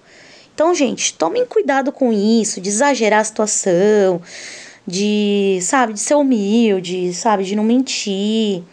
Então, 0.53 0.73
gente, 0.73 1.13
tomem 1.15 1.45
cuidado 1.45 1.91
com 1.91 2.13
isso, 2.13 2.61
de 2.61 2.69
exagerar 2.69 3.21
a 3.21 3.23
situação, 3.23 4.21
de, 4.85 5.57
sabe, 5.61 5.93
de 5.93 5.99
ser 5.99 6.15
humilde, 6.15 7.13
sabe, 7.13 7.43
de 7.43 7.55
não 7.55 7.63
mentir. 7.63 8.63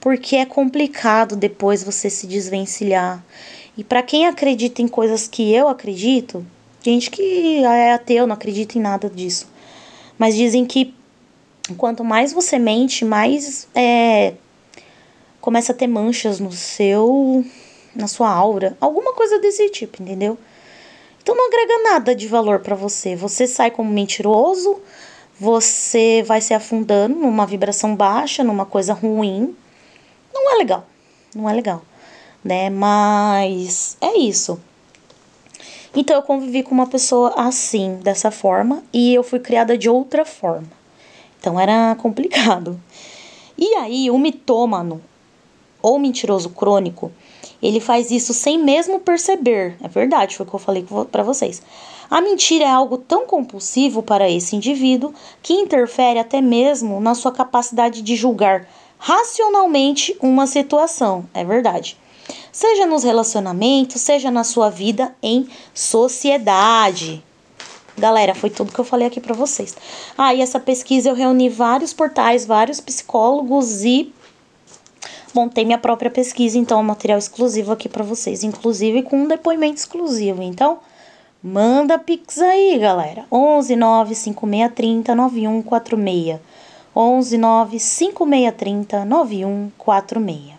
Porque 0.00 0.36
é 0.36 0.46
complicado 0.46 1.36
depois 1.36 1.82
você 1.82 2.08
se 2.08 2.26
desvencilhar. 2.26 3.24
E 3.76 3.84
para 3.84 4.02
quem 4.02 4.26
acredita 4.26 4.80
em 4.80 4.88
coisas 4.88 5.26
que 5.28 5.52
eu 5.52 5.68
acredito, 5.68 6.46
gente 6.82 7.10
que 7.10 7.64
é 7.64 7.92
ateu, 7.92 8.26
não 8.26 8.34
acredita 8.34 8.78
em 8.78 8.80
nada 8.80 9.10
disso. 9.10 9.48
Mas 10.16 10.34
dizem 10.34 10.64
que 10.64 10.94
quanto 11.74 12.04
mais 12.04 12.32
você 12.32 12.58
mente, 12.58 13.04
mais 13.04 13.68
é, 13.74 14.34
começa 15.40 15.72
a 15.72 15.74
ter 15.74 15.86
manchas 15.86 16.38
no 16.38 16.52
seu, 16.52 17.44
na 17.94 18.06
sua 18.06 18.30
aura, 18.30 18.76
alguma 18.80 19.12
coisa 19.12 19.38
desse 19.38 19.68
tipo, 19.70 20.02
entendeu? 20.02 20.38
Então 21.22 21.34
não 21.34 21.48
agrega 21.48 21.82
nada 21.82 22.14
de 22.14 22.28
valor 22.28 22.60
para 22.60 22.76
você. 22.76 23.16
Você 23.16 23.46
sai 23.46 23.70
como 23.70 23.90
mentiroso, 23.90 24.80
você 25.38 26.22
vai 26.24 26.40
se 26.40 26.54
afundando 26.54 27.16
numa 27.16 27.46
vibração 27.46 27.96
baixa, 27.96 28.44
numa 28.44 28.64
coisa 28.64 28.92
ruim. 28.92 29.56
Não 30.32 30.52
é 30.52 30.58
legal. 30.58 30.86
Não 31.34 31.50
é 31.50 31.52
legal 31.52 31.82
né? 32.46 32.70
Mas 32.70 33.96
é 34.00 34.16
isso. 34.16 34.58
Então 35.94 36.16
eu 36.16 36.22
convivi 36.22 36.62
com 36.62 36.74
uma 36.74 36.86
pessoa 36.86 37.34
assim, 37.36 37.96
dessa 38.02 38.30
forma, 38.30 38.82
e 38.92 39.14
eu 39.14 39.22
fui 39.22 39.40
criada 39.40 39.76
de 39.76 39.88
outra 39.88 40.24
forma. 40.24 40.75
Então 41.46 41.60
era 41.60 41.94
complicado. 41.94 42.76
E 43.56 43.72
aí, 43.74 44.10
o 44.10 44.18
mitômano 44.18 45.00
ou 45.80 45.96
mentiroso 45.96 46.50
crônico, 46.50 47.12
ele 47.62 47.78
faz 47.78 48.10
isso 48.10 48.34
sem 48.34 48.60
mesmo 48.60 48.98
perceber. 48.98 49.76
É 49.80 49.86
verdade, 49.86 50.36
foi 50.36 50.44
o 50.44 50.48
que 50.48 50.56
eu 50.56 50.58
falei 50.58 50.84
para 51.12 51.22
vocês. 51.22 51.62
A 52.10 52.20
mentira 52.20 52.64
é 52.64 52.68
algo 52.68 52.98
tão 52.98 53.26
compulsivo 53.26 54.02
para 54.02 54.28
esse 54.28 54.56
indivíduo 54.56 55.14
que 55.40 55.52
interfere 55.52 56.18
até 56.18 56.40
mesmo 56.40 57.00
na 57.00 57.14
sua 57.14 57.30
capacidade 57.30 58.02
de 58.02 58.16
julgar 58.16 58.68
racionalmente 58.98 60.16
uma 60.20 60.48
situação. 60.48 61.26
É 61.32 61.44
verdade 61.44 61.96
seja 62.50 62.86
nos 62.86 63.04
relacionamentos, 63.04 64.00
seja 64.00 64.30
na 64.30 64.42
sua 64.42 64.68
vida 64.68 65.14
em 65.22 65.46
sociedade. 65.74 67.22
Galera, 67.98 68.34
foi 68.34 68.50
tudo 68.50 68.72
que 68.72 68.78
eu 68.78 68.84
falei 68.84 69.06
aqui 69.06 69.20
para 69.20 69.34
vocês. 69.34 69.74
Ah, 70.18 70.34
e 70.34 70.42
essa 70.42 70.60
pesquisa 70.60 71.08
eu 71.08 71.14
reuni 71.14 71.48
vários 71.48 71.92
portais, 71.92 72.44
vários 72.44 72.80
psicólogos 72.80 73.82
e 73.84 74.12
montei 75.34 75.64
minha 75.64 75.78
própria 75.78 76.10
pesquisa, 76.10 76.58
então, 76.58 76.82
material 76.82 77.18
exclusivo 77.18 77.72
aqui 77.72 77.88
para 77.88 78.04
vocês, 78.04 78.42
inclusive 78.42 79.02
com 79.02 79.22
um 79.22 79.28
depoimento 79.28 79.76
exclusivo. 79.76 80.42
Então, 80.42 80.78
manda 81.42 81.98
pix 81.98 82.38
aí, 82.38 82.78
galera. 82.78 83.24
11 83.30 83.76
9 83.76 84.14
5630 84.14 85.14
9146. 85.14 86.40
11 86.94 87.38
9 87.38 87.78
5630 87.78 89.04
9146. 89.04 90.56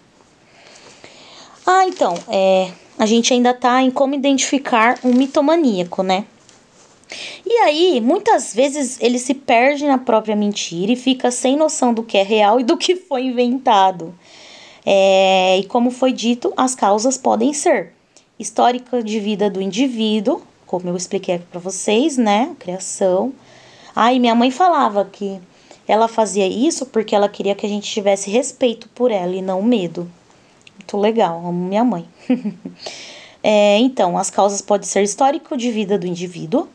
Ah, 1.66 1.86
então, 1.86 2.16
é, 2.30 2.72
a 2.98 3.06
gente 3.06 3.34
ainda 3.34 3.54
tá 3.54 3.82
em 3.82 3.92
como 3.92 4.16
identificar 4.16 4.98
um 5.04 5.14
mitomaníaco, 5.14 6.02
né? 6.02 6.26
E 7.46 7.52
aí, 7.60 8.02
muitas 8.02 8.54
vezes 8.54 8.98
ele 9.00 9.20
se 9.20 9.34
perde 9.34 9.86
na 9.86 9.98
própria 9.98 10.36
mentira 10.36 10.92
e 10.92 10.96
fica 10.96 11.32
sem 11.32 11.56
noção 11.56 11.94
do 11.94 12.04
que 12.04 12.18
é 12.18 12.24
real 12.24 12.60
e 12.60 12.64
do 12.64 12.78
que 12.78 12.96
foi 12.96 13.24
inventado. 13.24 14.14
É, 14.86 15.58
e 15.60 15.66
como 15.66 15.92
foi 15.92 16.12
dito, 16.12 16.54
as 16.56 16.76
causas 16.76 17.18
podem 17.18 17.54
ser 17.54 17.94
histórica 18.40 19.02
de 19.02 19.20
vida 19.20 19.50
do 19.50 19.62
indivíduo, 19.62 20.42
como 20.66 20.90
eu 20.90 20.96
expliquei 20.96 21.36
aqui 21.36 21.46
para 21.50 21.60
vocês, 21.60 22.18
né? 22.18 22.56
Criação. 22.60 23.34
Ah, 23.96 24.14
e 24.14 24.20
minha 24.20 24.36
mãe 24.36 24.52
falava 24.52 25.06
que 25.06 25.40
ela 25.88 26.08
fazia 26.08 26.48
isso 26.48 26.86
porque 26.86 27.16
ela 27.16 27.30
queria 27.30 27.56
que 27.56 27.66
a 27.66 27.70
gente 27.70 27.90
tivesse 27.90 28.30
respeito 28.30 28.90
por 28.90 29.12
ela 29.12 29.34
e 29.36 29.42
não 29.42 29.62
medo 29.62 30.10
muito 30.88 30.98
legal, 30.98 31.46
amo 31.46 31.68
minha 31.68 31.84
mãe. 31.84 32.08
é, 33.44 33.78
então, 33.80 34.18
as 34.18 34.30
causas 34.30 34.62
podem 34.62 34.88
ser 34.88 35.04
histórico 35.04 35.58
de 35.58 35.70
vida 35.70 35.98
do 35.98 36.08
indivíduo, 36.08 36.68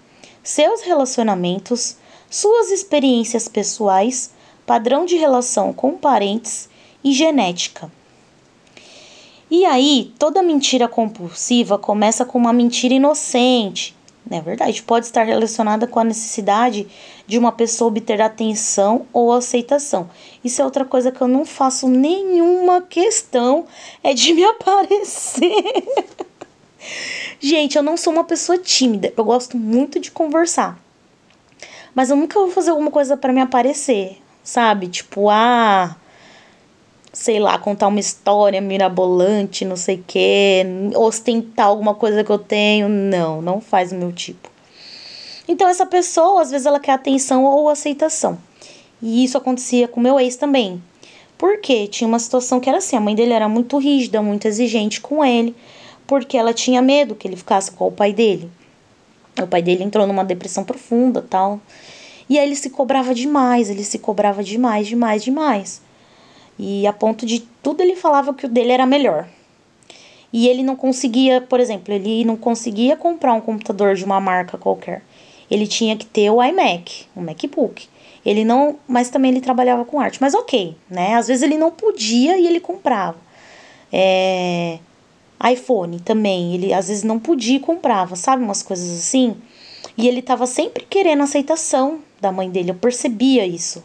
seus 0.42 0.82
relacionamentos, 0.82 1.96
suas 2.30 2.70
experiências 2.70 3.48
pessoais, 3.48 4.30
padrão 4.66 5.04
de 5.04 5.16
relação 5.16 5.72
com 5.72 5.92
parentes 5.92 6.68
e 7.04 7.12
genética. 7.12 7.90
E 9.50 9.64
aí, 9.66 10.12
toda 10.18 10.42
mentira 10.42 10.88
compulsiva 10.88 11.78
começa 11.78 12.24
com 12.24 12.38
uma 12.38 12.52
mentira 12.52 12.94
inocente, 12.94 13.94
é 14.30 14.40
verdade, 14.40 14.82
pode 14.82 15.06
estar 15.06 15.24
relacionada 15.24 15.86
com 15.86 15.98
a 15.98 16.04
necessidade 16.04 16.86
de 17.26 17.38
uma 17.38 17.50
pessoa 17.50 17.88
obter 17.88 18.20
atenção 18.22 19.04
ou 19.12 19.32
aceitação. 19.32 20.08
Isso 20.44 20.62
é 20.62 20.64
outra 20.64 20.84
coisa 20.84 21.10
que 21.10 21.20
eu 21.20 21.28
não 21.28 21.44
faço 21.44 21.88
nenhuma 21.88 22.80
questão, 22.80 23.66
é 24.02 24.14
de 24.14 24.32
me 24.32 24.44
aparecer. 24.46 25.84
Gente, 27.40 27.76
eu 27.76 27.82
não 27.82 27.96
sou 27.96 28.12
uma 28.12 28.24
pessoa 28.24 28.58
tímida, 28.58 29.12
eu 29.16 29.24
gosto 29.24 29.56
muito 29.56 29.98
de 29.98 30.10
conversar. 30.10 30.78
Mas 31.94 32.10
eu 32.10 32.16
nunca 32.16 32.38
vou 32.38 32.50
fazer 32.50 32.70
alguma 32.70 32.90
coisa 32.90 33.16
para 33.16 33.32
me 33.32 33.40
aparecer, 33.40 34.18
sabe? 34.42 34.88
Tipo, 34.88 35.28
ah, 35.28 35.96
sei 37.12 37.38
lá, 37.38 37.58
contar 37.58 37.88
uma 37.88 38.00
história 38.00 38.60
mirabolante, 38.60 39.64
não 39.64 39.76
sei 39.76 39.96
o 39.96 40.04
quê, 40.06 40.64
ostentar 40.96 41.66
alguma 41.66 41.94
coisa 41.94 42.24
que 42.24 42.30
eu 42.30 42.38
tenho. 42.38 42.88
Não, 42.88 43.42
não 43.42 43.60
faz 43.60 43.92
o 43.92 43.96
meu 43.96 44.12
tipo. 44.12 44.50
Então, 45.46 45.68
essa 45.68 45.84
pessoa, 45.84 46.40
às 46.40 46.50
vezes, 46.50 46.66
ela 46.66 46.80
quer 46.80 46.92
atenção 46.92 47.44
ou 47.44 47.68
aceitação. 47.68 48.38
E 49.02 49.24
isso 49.24 49.36
acontecia 49.36 49.88
com 49.88 50.00
meu 50.00 50.18
ex 50.18 50.36
também. 50.36 50.82
Porque 51.36 51.88
tinha 51.88 52.06
uma 52.06 52.20
situação 52.20 52.60
que 52.60 52.68
era 52.68 52.78
assim, 52.78 52.96
a 52.96 53.00
mãe 53.00 53.14
dele 53.14 53.32
era 53.32 53.48
muito 53.48 53.76
rígida, 53.76 54.22
muito 54.22 54.46
exigente 54.46 55.00
com 55.00 55.24
ele, 55.24 55.54
porque 56.06 56.36
ela 56.36 56.52
tinha 56.52 56.82
medo 56.82 57.14
que 57.14 57.26
ele 57.26 57.36
ficasse 57.36 57.70
com 57.70 57.88
o 57.88 57.92
pai 57.92 58.12
dele. 58.12 58.50
O 59.40 59.46
pai 59.46 59.62
dele 59.62 59.82
entrou 59.82 60.06
numa 60.06 60.24
depressão 60.24 60.64
profunda, 60.64 61.22
tal. 61.22 61.60
E 62.28 62.38
aí 62.38 62.46
ele 62.46 62.56
se 62.56 62.70
cobrava 62.70 63.14
demais, 63.14 63.70
ele 63.70 63.84
se 63.84 63.98
cobrava 63.98 64.42
demais, 64.42 64.86
demais, 64.86 65.24
demais. 65.24 65.82
E 66.58 66.86
a 66.86 66.92
ponto 66.92 67.26
de 67.26 67.40
tudo 67.62 67.82
ele 67.82 67.96
falava 67.96 68.34
que 68.34 68.46
o 68.46 68.48
dele 68.48 68.72
era 68.72 68.86
melhor. 68.86 69.28
E 70.32 70.48
ele 70.48 70.62
não 70.62 70.76
conseguia, 70.76 71.40
por 71.40 71.60
exemplo, 71.60 71.92
ele 71.92 72.24
não 72.24 72.36
conseguia 72.36 72.96
comprar 72.96 73.34
um 73.34 73.40
computador 73.40 73.94
de 73.94 74.04
uma 74.04 74.20
marca 74.20 74.56
qualquer. 74.56 75.02
Ele 75.50 75.66
tinha 75.66 75.96
que 75.96 76.06
ter 76.06 76.30
o 76.30 76.42
iMac, 76.42 77.06
o 77.14 77.20
MacBook. 77.20 77.86
Ele 78.24 78.44
não, 78.44 78.76
mas 78.88 79.10
também 79.10 79.30
ele 79.30 79.40
trabalhava 79.40 79.84
com 79.84 80.00
arte. 80.00 80.18
Mas 80.20 80.34
ok, 80.34 80.74
né? 80.88 81.14
Às 81.14 81.28
vezes 81.28 81.42
ele 81.42 81.58
não 81.58 81.70
podia 81.70 82.38
e 82.38 82.46
ele 82.46 82.60
comprava. 82.60 83.16
É, 83.92 84.78
iPhone 85.50 86.00
também, 86.00 86.54
ele 86.54 86.72
às 86.72 86.88
vezes 86.88 87.02
não 87.02 87.18
podia 87.18 87.56
e 87.56 87.60
comprava, 87.60 88.16
sabe? 88.16 88.42
Umas 88.42 88.62
coisas 88.62 88.90
assim. 88.98 89.36
E 89.96 90.08
ele 90.08 90.22
tava 90.22 90.46
sempre 90.46 90.86
querendo 90.88 91.22
aceitação 91.22 92.00
da 92.20 92.30
mãe 92.30 92.50
dele, 92.50 92.70
eu 92.70 92.74
percebia 92.74 93.46
isso. 93.46 93.82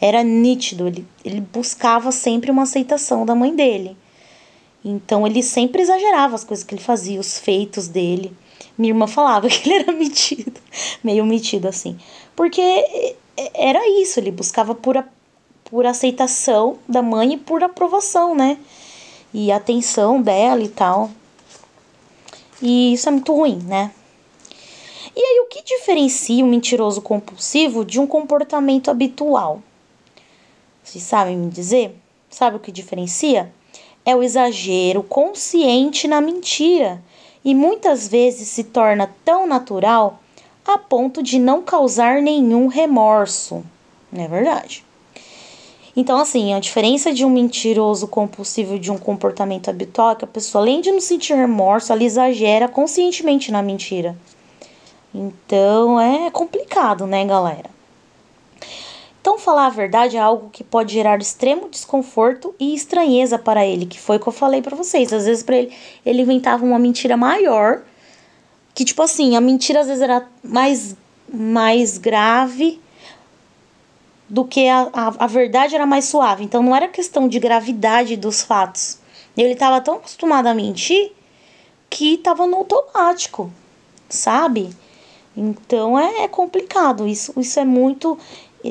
Era 0.00 0.22
nítido, 0.22 0.86
ele, 0.86 1.06
ele 1.24 1.40
buscava 1.40 2.12
sempre 2.12 2.50
uma 2.50 2.64
aceitação 2.64 3.24
da 3.24 3.34
mãe 3.34 3.54
dele. 3.54 3.96
Então 4.84 5.26
ele 5.26 5.42
sempre 5.42 5.82
exagerava 5.82 6.34
as 6.34 6.44
coisas 6.44 6.64
que 6.64 6.74
ele 6.74 6.82
fazia, 6.82 7.18
os 7.18 7.38
feitos 7.38 7.88
dele. 7.88 8.32
Minha 8.76 8.90
irmã 8.92 9.06
falava 9.06 9.48
que 9.50 9.68
ele 9.68 9.82
era 9.82 9.92
metido, 9.92 10.60
meio 11.02 11.24
metido 11.24 11.66
assim. 11.66 11.96
Porque 12.34 12.60
era 13.54 13.80
isso, 14.00 14.20
ele 14.20 14.30
buscava 14.30 14.74
por, 14.74 14.96
a, 14.96 15.04
por 15.64 15.86
aceitação 15.86 16.78
da 16.88 17.02
mãe 17.02 17.34
e 17.34 17.36
por 17.38 17.62
aprovação, 17.62 18.34
né? 18.34 18.58
E 19.32 19.52
atenção 19.52 20.22
dela 20.22 20.62
e 20.62 20.68
tal. 20.68 21.10
E 22.62 22.92
isso 22.92 23.08
é 23.08 23.12
muito 23.12 23.34
ruim, 23.34 23.58
né? 23.64 23.90
E 25.14 25.20
aí, 25.20 25.40
o 25.40 25.48
que 25.48 25.62
diferencia 25.62 26.44
um 26.44 26.48
mentiroso 26.48 27.00
compulsivo 27.00 27.84
de 27.84 27.98
um 27.98 28.06
comportamento 28.06 28.90
habitual? 28.90 29.62
Vocês 30.82 31.04
sabem 31.04 31.36
me 31.36 31.50
dizer? 31.50 31.96
Sabe 32.30 32.56
o 32.56 32.60
que 32.60 32.70
diferencia? 32.70 33.52
É 34.04 34.14
o 34.14 34.22
exagero 34.22 35.02
consciente 35.02 36.06
na 36.06 36.20
mentira 36.20 37.02
e 37.44 37.54
muitas 37.54 38.06
vezes 38.06 38.48
se 38.48 38.62
torna 38.62 39.12
tão 39.24 39.46
natural 39.46 40.20
a 40.64 40.78
ponto 40.78 41.22
de 41.22 41.38
não 41.38 41.62
causar 41.62 42.22
nenhum 42.22 42.66
remorso. 42.68 43.64
Não 44.12 44.24
é 44.24 44.28
verdade? 44.28 44.85
Então, 45.96 46.18
assim, 46.18 46.52
a 46.52 46.60
diferença 46.60 47.10
de 47.10 47.24
um 47.24 47.30
mentiroso 47.30 48.06
compulsivo 48.06 48.78
de 48.78 48.92
um 48.92 48.98
comportamento 48.98 49.70
habitual 49.70 50.10
é 50.10 50.14
que 50.14 50.24
a 50.26 50.28
pessoa, 50.28 50.62
além 50.62 50.82
de 50.82 50.92
não 50.92 51.00
sentir 51.00 51.34
remorso, 51.34 51.90
ela 51.90 52.04
exagera 52.04 52.68
conscientemente 52.68 53.50
na 53.50 53.62
mentira. 53.62 54.14
Então, 55.14 55.98
é 55.98 56.30
complicado, 56.30 57.06
né, 57.06 57.24
galera? 57.24 57.70
Então, 59.22 59.38
falar 59.38 59.66
a 59.66 59.70
verdade 59.70 60.18
é 60.18 60.20
algo 60.20 60.50
que 60.50 60.62
pode 60.62 60.92
gerar 60.92 61.18
extremo 61.18 61.70
desconforto 61.70 62.54
e 62.60 62.74
estranheza 62.74 63.38
para 63.38 63.64
ele, 63.64 63.86
que 63.86 63.98
foi 63.98 64.18
o 64.18 64.20
que 64.20 64.28
eu 64.28 64.32
falei 64.32 64.60
para 64.60 64.76
vocês. 64.76 65.10
Às 65.14 65.24
vezes, 65.24 65.42
para 65.42 65.56
ele, 65.56 65.72
ele 66.04 66.22
inventava 66.22 66.62
uma 66.62 66.78
mentira 66.78 67.16
maior 67.16 67.82
que, 68.74 68.84
tipo 68.84 69.00
assim, 69.00 69.34
a 69.34 69.40
mentira 69.40 69.80
às 69.80 69.86
vezes 69.86 70.02
era 70.02 70.28
mais, 70.44 70.94
mais 71.32 71.96
grave 71.96 72.78
do 74.28 74.44
que 74.44 74.68
a, 74.68 74.88
a, 74.92 75.24
a 75.24 75.26
verdade 75.26 75.74
era 75.74 75.86
mais 75.86 76.06
suave. 76.06 76.44
Então 76.44 76.62
não 76.62 76.74
era 76.74 76.88
questão 76.88 77.28
de 77.28 77.38
gravidade 77.38 78.16
dos 78.16 78.42
fatos. 78.42 78.98
Ele 79.36 79.52
estava 79.52 79.80
tão 79.80 79.96
acostumado 79.96 80.46
a 80.46 80.54
mentir 80.54 81.12
que 81.88 82.14
estava 82.14 82.46
no 82.46 82.56
automático, 82.56 83.50
sabe? 84.08 84.70
Então 85.36 85.98
é, 85.98 86.24
é, 86.24 86.28
complicado. 86.28 87.06
Isso, 87.06 87.32
isso 87.38 87.60
é 87.60 87.64
muito. 87.64 88.18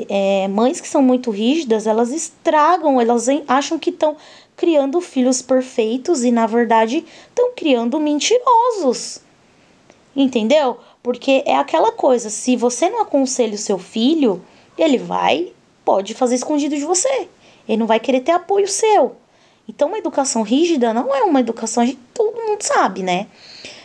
É, 0.09 0.47
mães 0.49 0.81
que 0.81 0.87
são 0.87 1.01
muito 1.01 1.31
rígidas, 1.31 1.87
elas 1.87 2.11
estragam, 2.11 2.99
elas 2.99 3.27
acham 3.47 3.79
que 3.79 3.91
estão 3.91 4.17
criando 4.57 4.99
filhos 4.99 5.41
perfeitos 5.41 6.23
e 6.23 6.31
na 6.31 6.45
verdade 6.45 7.05
estão 7.29 7.51
criando 7.55 7.97
mentirosos. 7.99 9.21
Entendeu? 10.13 10.79
Porque 11.01 11.43
é 11.45 11.55
aquela 11.55 11.91
coisa, 11.91 12.29
se 12.29 12.57
você 12.57 12.89
não 12.89 13.03
aconselha 13.03 13.53
o 13.53 13.59
seu 13.59 13.77
filho, 13.77 14.41
ele 14.77 14.97
vai, 14.97 15.53
pode 15.85 16.13
fazer 16.13 16.35
escondido 16.35 16.75
de 16.75 16.83
você. 16.83 17.29
Ele 17.67 17.77
não 17.77 17.87
vai 17.87 17.99
querer 17.99 18.21
ter 18.21 18.31
apoio 18.31 18.67
seu. 18.67 19.15
Então, 19.67 19.87
uma 19.87 19.97
educação 19.97 20.41
rígida 20.41 20.93
não 20.93 21.13
é 21.15 21.23
uma 21.23 21.39
educação, 21.39 21.83
a 21.83 21.85
gente, 21.85 21.99
todo 22.13 22.35
mundo 22.35 22.61
sabe, 22.61 23.01
né? 23.01 23.27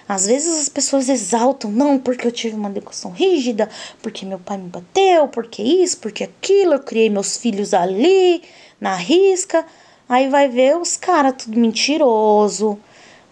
Às 0.08 0.26
vezes 0.26 0.62
as 0.62 0.68
pessoas 0.68 1.08
exaltam, 1.08 1.70
não, 1.70 1.96
porque 1.96 2.26
eu 2.26 2.32
tive 2.32 2.56
uma 2.56 2.68
educação 2.68 3.12
rígida, 3.12 3.70
porque 4.02 4.26
meu 4.26 4.40
pai 4.40 4.58
me 4.58 4.68
bateu, 4.68 5.28
porque 5.28 5.62
isso, 5.62 5.98
porque 5.98 6.24
aquilo, 6.24 6.74
eu 6.74 6.80
criei 6.80 7.08
meus 7.08 7.36
filhos 7.36 7.72
ali, 7.72 8.42
na 8.80 8.96
risca. 8.96 9.64
Aí 10.08 10.28
vai 10.28 10.48
ver 10.48 10.76
os 10.76 10.96
caras 10.96 11.34
tudo 11.38 11.60
mentiroso, 11.60 12.76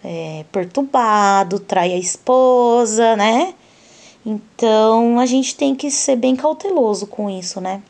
é, 0.01 0.45
perturbado, 0.51 1.59
trai 1.59 1.91
a 1.91 1.97
esposa, 1.97 3.15
né? 3.17 3.53
Então 4.25 5.19
a 5.19 5.25
gente 5.25 5.55
tem 5.55 5.75
que 5.75 5.91
ser 5.91 6.15
bem 6.15 6.35
cauteloso 6.35 7.07
com 7.07 7.29
isso, 7.29 7.59
né? 7.59 7.81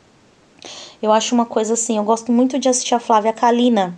Eu 1.02 1.12
acho 1.12 1.34
uma 1.34 1.46
coisa 1.46 1.74
assim, 1.74 1.96
eu 1.96 2.04
gosto 2.04 2.30
muito 2.30 2.58
de 2.58 2.68
assistir 2.68 2.94
a 2.94 3.00
Flávia 3.00 3.32
Kalina. 3.32 3.96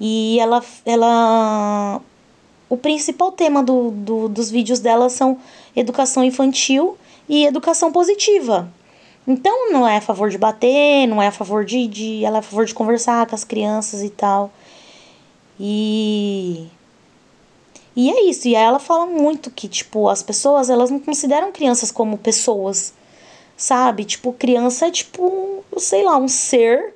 E 0.00 0.38
ela, 0.40 0.64
ela 0.84 2.00
o 2.68 2.76
principal 2.76 3.32
tema 3.32 3.62
do, 3.62 3.90
do, 3.90 4.28
dos 4.28 4.50
vídeos 4.50 4.80
dela 4.80 5.08
são 5.08 5.38
educação 5.76 6.24
infantil 6.24 6.96
e 7.28 7.44
educação 7.44 7.92
positiva. 7.92 8.72
Então 9.26 9.70
não 9.70 9.86
é 9.86 9.98
a 9.98 10.00
favor 10.00 10.30
de 10.30 10.38
bater, 10.38 11.06
não 11.06 11.20
é 11.20 11.28
a 11.28 11.32
favor 11.32 11.64
de, 11.64 11.86
de 11.86 12.24
ela 12.24 12.38
é 12.38 12.40
a 12.40 12.42
favor 12.42 12.64
de 12.64 12.74
conversar 12.74 13.26
com 13.26 13.34
as 13.34 13.44
crianças 13.44 14.02
e 14.02 14.10
tal. 14.10 14.50
E 15.58 16.66
e 17.94 18.08
é 18.08 18.22
isso, 18.30 18.48
e 18.48 18.54
ela 18.54 18.78
fala 18.78 19.04
muito 19.04 19.50
que 19.50 19.68
tipo 19.68 20.08
as 20.08 20.22
pessoas, 20.22 20.70
elas 20.70 20.90
não 20.90 21.00
consideram 21.00 21.52
crianças 21.52 21.90
como 21.90 22.16
pessoas. 22.16 22.94
Sabe? 23.60 24.06
Tipo, 24.06 24.32
criança 24.32 24.86
é 24.86 24.90
tipo, 24.90 25.62
sei 25.76 26.02
lá, 26.02 26.16
um 26.16 26.28
ser 26.28 26.94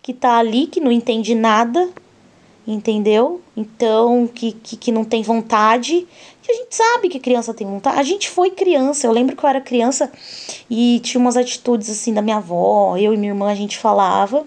que 0.00 0.14
tá 0.14 0.38
ali 0.38 0.66
que 0.66 0.80
não 0.80 0.90
entende 0.90 1.34
nada, 1.34 1.90
entendeu? 2.66 3.42
Então, 3.54 4.26
que, 4.26 4.52
que, 4.52 4.78
que 4.78 4.90
não 4.90 5.04
tem 5.04 5.22
vontade. 5.22 6.08
E 6.48 6.50
a 6.50 6.54
gente 6.54 6.74
sabe 6.74 7.10
que 7.10 7.20
criança 7.20 7.52
tem 7.52 7.66
vontade. 7.66 8.00
A 8.00 8.02
gente 8.02 8.30
foi 8.30 8.50
criança. 8.50 9.06
Eu 9.06 9.12
lembro 9.12 9.36
que 9.36 9.44
eu 9.44 9.48
era 9.50 9.60
criança 9.60 10.10
e 10.70 11.00
tinha 11.00 11.20
umas 11.20 11.36
atitudes 11.36 11.90
assim 11.90 12.14
da 12.14 12.22
minha 12.22 12.38
avó, 12.38 12.96
eu 12.96 13.12
e 13.12 13.16
minha 13.18 13.32
irmã, 13.32 13.50
a 13.50 13.54
gente 13.54 13.76
falava. 13.76 14.46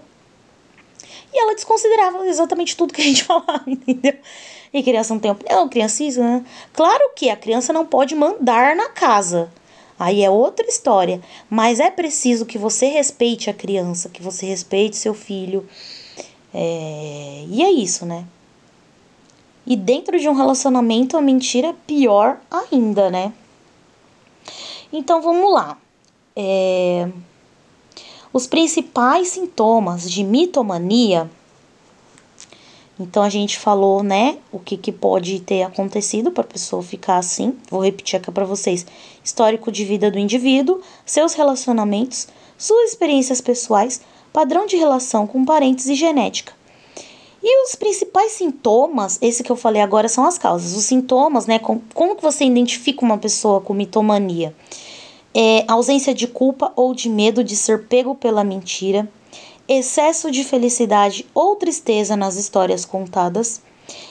E 1.32 1.39
ela 1.39 1.53
desconsiderava 1.53 2.25
exatamente 2.25 2.75
tudo 2.75 2.95
que 2.95 3.01
a 3.01 3.05
gente 3.05 3.25
falava, 3.25 3.62
entendeu? 3.67 4.15
E 4.73 4.82
criança 4.82 5.13
não 5.13 5.21
tem 5.21 5.29
opinião, 5.29 5.69
criança 5.69 6.03
isso, 6.03 6.19
né? 6.19 6.43
Claro 6.73 7.12
que 7.15 7.29
a 7.29 7.38
criança 7.38 7.71
não 7.71 7.86
pode 7.86 8.15
mandar 8.15 8.75
na 8.75 8.89
casa. 8.89 9.51
Aí 9.99 10.23
é 10.23 10.29
outra 10.29 10.65
história. 10.65 11.21
Mas 11.49 11.81
é 11.81 11.91
preciso 11.91 12.45
que 12.45 12.57
você 12.57 12.88
respeite 12.88 13.49
a 13.49 13.53
criança, 13.53 14.07
que 14.07 14.23
você 14.23 14.45
respeite 14.45 14.95
seu 14.95 15.13
filho. 15.13 15.67
É... 16.53 17.45
E 17.49 17.62
é 17.62 17.69
isso, 17.69 18.05
né? 18.05 18.25
E 19.67 19.75
dentro 19.75 20.17
de 20.17 20.29
um 20.29 20.33
relacionamento, 20.33 21.17
a 21.17 21.21
mentira 21.21 21.67
é 21.67 21.75
pior 21.85 22.39
ainda, 22.49 23.12
né? 23.12 23.33
Então 24.91 25.21
vamos 25.21 25.53
lá. 25.53 25.77
É... 26.35 27.09
Os 28.31 28.47
principais 28.47 29.27
sintomas 29.27 30.09
de 30.09 30.23
mitomania. 30.23 31.29
Então 32.99 33.23
a 33.23 33.29
gente 33.29 33.57
falou, 33.57 34.03
né, 34.03 34.38
o 34.51 34.59
que, 34.59 34.75
que 34.75 34.91
pode 34.91 35.39
ter 35.39 35.63
acontecido 35.63 36.31
para 36.31 36.43
a 36.43 36.47
pessoa 36.47 36.83
ficar 36.83 37.17
assim. 37.17 37.55
Vou 37.69 37.83
repetir 37.83 38.19
aqui 38.19 38.29
para 38.29 38.45
vocês: 38.45 38.85
histórico 39.23 39.71
de 39.71 39.85
vida 39.85 40.12
do 40.12 40.19
indivíduo, 40.19 40.81
seus 41.05 41.33
relacionamentos, 41.33 42.27
suas 42.57 42.89
experiências 42.91 43.39
pessoais, 43.39 44.01
padrão 44.33 44.65
de 44.65 44.75
relação 44.75 45.25
com 45.25 45.45
parentes 45.45 45.85
e 45.88 45.95
genética. 45.95 46.53
E 47.41 47.63
os 47.63 47.73
principais 47.75 48.33
sintomas, 48.33 49.17
esse 49.21 49.43
que 49.43 49.51
eu 49.51 49.55
falei 49.55 49.81
agora 49.81 50.09
são 50.09 50.25
as 50.25 50.38
causas. 50.38 50.75
Os 50.75 50.83
sintomas, 50.83 51.45
né, 51.45 51.57
como, 51.57 51.81
como 51.93 52.17
que 52.17 52.21
você 52.21 52.43
identifica 52.43 53.05
uma 53.05 53.17
pessoa 53.17 53.62
com 53.62 53.73
mitomania? 53.73 54.53
é, 55.33 55.63
ausência 55.67 56.13
de 56.13 56.27
culpa 56.27 56.71
ou 56.75 56.93
de 56.93 57.09
medo 57.09 57.43
de 57.43 57.55
ser 57.55 57.88
pego 57.88 58.15
pela 58.15 58.43
mentira, 58.43 59.07
excesso 59.69 60.32
de 60.32 60.43
felicidade 60.43 61.27
ou 61.32 61.55
tristeza 61.55 62.17
nas 62.17 62.36
histórias 62.36 62.86
contadas, 62.86 63.62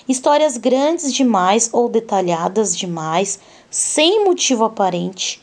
histórias 0.08 0.56
grandes 0.56 1.12
demais 1.12 1.68
ou 1.72 1.88
detalhadas 1.88 2.76
demais, 2.76 3.40
sem 3.68 4.24
motivo 4.24 4.64
aparente, 4.64 5.42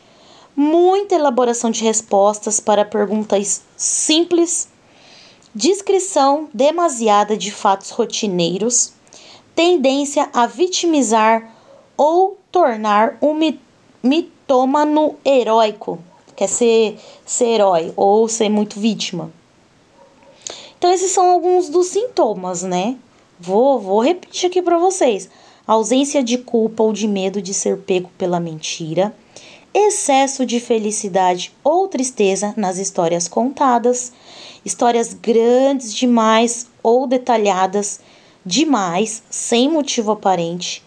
muita 0.56 1.16
elaboração 1.16 1.70
de 1.70 1.84
respostas 1.84 2.62
para 2.62 2.86
perguntas 2.86 3.64
simples, 3.76 4.70
descrição 5.54 6.48
demasiada 6.54 7.36
de 7.36 7.52
fatos 7.52 7.90
rotineiros, 7.90 8.94
tendência 9.54 10.30
a 10.32 10.48
vitimizar 10.48 11.54
ou 11.98 12.38
tornar 12.50 13.18
um 13.22 13.38
mitômano 14.02 15.16
heróico, 15.26 16.00
quer 16.38 16.48
ser, 16.48 16.98
ser 17.26 17.48
herói 17.48 17.92
ou 17.98 18.30
ser 18.30 18.48
muito 18.48 18.80
vítima. 18.80 19.30
Então, 20.78 20.92
esses 20.92 21.12
são 21.12 21.30
alguns 21.30 21.70
dos 21.70 21.88
sintomas, 21.88 22.64
né? 22.64 22.98
Vou, 23.40 23.80
vou 23.80 24.00
repetir 24.02 24.50
aqui 24.50 24.62
para 24.62 24.78
vocês: 24.78 25.30
ausência 25.68 26.24
de 26.24 26.38
culpa 26.38 26.84
ou 26.84 26.94
de 26.94 27.08
medo 27.08 27.42
de 27.42 27.54
ser 27.54 27.78
pego 27.78 28.10
pela 28.18 28.40
mentira, 28.40 29.16
excesso 29.74 30.46
de 30.46 30.60
felicidade 30.60 31.54
ou 31.64 31.88
tristeza 31.88 32.54
nas 32.56 32.78
histórias 32.78 33.28
contadas, 33.28 34.14
histórias 34.64 35.14
grandes 35.14 35.94
demais 35.94 36.68
ou 36.82 37.06
detalhadas 37.06 38.00
demais, 38.46 39.24
sem 39.30 39.70
motivo 39.70 40.12
aparente, 40.12 40.84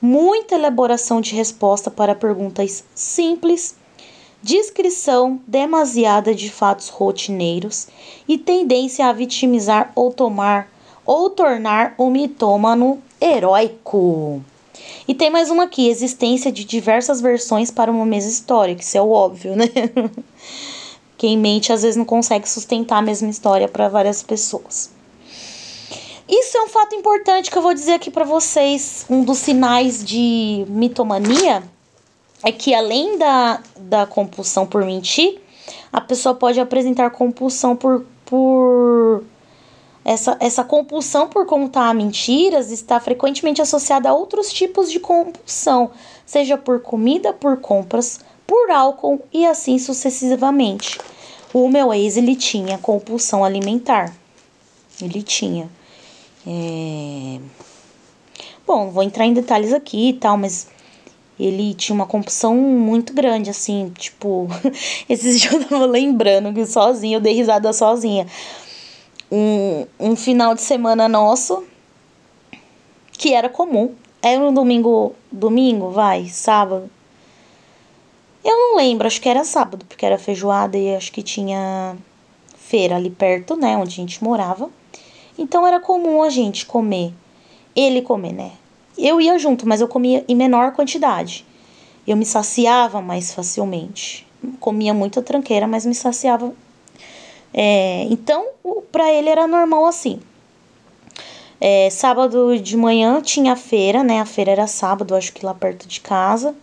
muita 0.00 0.56
elaboração 0.56 1.20
de 1.20 1.34
resposta 1.34 1.90
para 1.90 2.14
perguntas 2.14 2.82
simples, 2.94 3.76
descrição 4.42 5.40
demasiada 5.46 6.34
de 6.34 6.50
fatos 6.50 6.88
rotineiros 6.88 7.86
e 8.26 8.36
tendência 8.36 9.06
a 9.06 9.12
vitimizar 9.12 9.92
ou 9.94 10.12
tomar 10.12 10.68
ou 11.04 11.30
tornar 11.30 11.94
o 11.96 12.10
mitômano 12.10 13.00
heróico. 13.20 14.42
E 15.06 15.14
tem 15.14 15.30
mais 15.30 15.50
uma 15.50 15.64
aqui: 15.64 15.88
existência 15.88 16.50
de 16.50 16.64
diversas 16.64 17.20
versões 17.20 17.70
para 17.70 17.90
uma 17.90 18.06
mesma 18.06 18.30
história, 18.30 18.74
que 18.74 18.82
isso 18.82 18.98
é 18.98 19.02
o 19.02 19.10
óbvio, 19.10 19.54
né? 19.54 19.66
Quem 21.16 21.38
mente 21.38 21.72
às 21.72 21.82
vezes 21.82 21.96
não 21.96 22.04
consegue 22.04 22.48
sustentar 22.48 22.98
a 22.98 23.02
mesma 23.02 23.30
história 23.30 23.68
para 23.68 23.88
várias 23.88 24.22
pessoas. 24.22 24.90
Isso 26.28 26.56
é 26.56 26.62
um 26.64 26.68
fato 26.68 26.96
importante 26.96 27.50
que 27.50 27.56
eu 27.56 27.62
vou 27.62 27.74
dizer 27.74 27.92
aqui 27.92 28.10
para 28.10 28.24
vocês. 28.24 29.04
Um 29.08 29.22
dos 29.22 29.38
sinais 29.38 30.04
de 30.04 30.64
mitomania 30.68 31.62
é 32.44 32.50
que 32.52 32.74
além 32.74 33.18
da, 33.18 33.62
da 33.78 34.06
compulsão 34.06 34.66
por 34.66 34.84
mentir, 34.84 35.40
a 35.92 36.00
pessoa 36.00 36.34
pode 36.34 36.58
apresentar 36.58 37.10
compulsão 37.10 37.76
por, 37.76 38.04
por 38.24 39.22
essa, 40.04 40.36
essa 40.40 40.64
compulsão 40.64 41.28
por 41.28 41.46
contar 41.46 41.94
mentiras 41.94 42.72
está 42.72 42.98
frequentemente 42.98 43.62
associada 43.62 44.08
a 44.08 44.14
outros 44.14 44.52
tipos 44.52 44.90
de 44.90 44.98
compulsão, 44.98 45.92
seja 46.26 46.58
por 46.58 46.80
comida, 46.80 47.32
por 47.32 47.58
compras, 47.58 48.20
por 48.46 48.70
álcool 48.70 49.20
e 49.32 49.46
assim 49.46 49.78
sucessivamente. 49.78 50.98
O 51.54 51.68
meu 51.68 51.92
ex 51.92 52.16
ele 52.16 52.34
tinha 52.34 52.78
compulsão 52.78 53.44
alimentar. 53.44 54.12
Ele 55.00 55.22
tinha. 55.22 55.68
É... 56.46 57.38
Bom, 58.66 58.90
vou 58.90 59.02
entrar 59.02 59.26
em 59.26 59.34
detalhes 59.34 59.72
aqui 59.72 60.10
e 60.10 60.12
tal, 60.14 60.36
mas 60.36 60.66
ele 61.42 61.74
tinha 61.74 61.94
uma 61.94 62.06
compulsão 62.06 62.56
muito 62.56 63.12
grande, 63.12 63.50
assim, 63.50 63.92
tipo, 63.98 64.48
esses 65.08 65.40
dias 65.40 65.54
eu 65.54 65.64
tava 65.64 65.86
lembrando 65.86 66.52
que 66.52 66.64
sozinha, 66.64 67.16
eu 67.16 67.20
dei 67.20 67.34
risada 67.34 67.72
sozinha. 67.72 68.26
Um, 69.30 69.86
um 69.98 70.14
final 70.14 70.54
de 70.54 70.60
semana 70.60 71.08
nosso, 71.08 71.64
que 73.12 73.34
era 73.34 73.48
comum, 73.48 73.94
era 74.20 74.40
um 74.40 74.54
domingo, 74.54 75.14
domingo, 75.30 75.90
vai, 75.90 76.26
sábado. 76.26 76.88
Eu 78.44 78.56
não 78.56 78.76
lembro, 78.76 79.06
acho 79.06 79.20
que 79.20 79.28
era 79.28 79.44
sábado, 79.44 79.84
porque 79.86 80.06
era 80.06 80.18
feijoada 80.18 80.76
e 80.76 80.94
acho 80.94 81.10
que 81.10 81.22
tinha 81.22 81.96
feira 82.56 82.96
ali 82.96 83.10
perto, 83.10 83.56
né, 83.56 83.76
onde 83.76 83.90
a 83.90 83.96
gente 83.96 84.22
morava. 84.22 84.70
Então 85.36 85.66
era 85.66 85.80
comum 85.80 86.22
a 86.22 86.30
gente 86.30 86.66
comer, 86.66 87.12
ele 87.74 88.02
comer, 88.02 88.32
né? 88.32 88.52
Eu 88.96 89.20
ia 89.20 89.38
junto, 89.38 89.66
mas 89.66 89.80
eu 89.80 89.88
comia 89.88 90.24
em 90.28 90.34
menor 90.34 90.72
quantidade. 90.72 91.44
Eu 92.06 92.16
me 92.16 92.24
saciava 92.24 93.00
mais 93.00 93.32
facilmente. 93.32 94.26
Comia 94.58 94.92
muita 94.92 95.22
tranqueira, 95.22 95.66
mas 95.66 95.86
me 95.86 95.94
saciava. 95.94 96.52
É, 97.54 98.04
então, 98.10 98.46
para 98.90 99.12
ele 99.12 99.28
era 99.28 99.46
normal 99.46 99.86
assim. 99.86 100.20
É, 101.60 101.88
sábado 101.90 102.58
de 102.58 102.76
manhã 102.76 103.20
tinha 103.20 103.54
feira, 103.54 104.02
né? 104.02 104.20
A 104.20 104.26
feira 104.26 104.50
era 104.50 104.66
sábado, 104.66 105.14
acho 105.14 105.32
que 105.32 105.46
lá 105.46 105.54
perto 105.54 105.86
de 105.86 106.00
casa. 106.00 106.54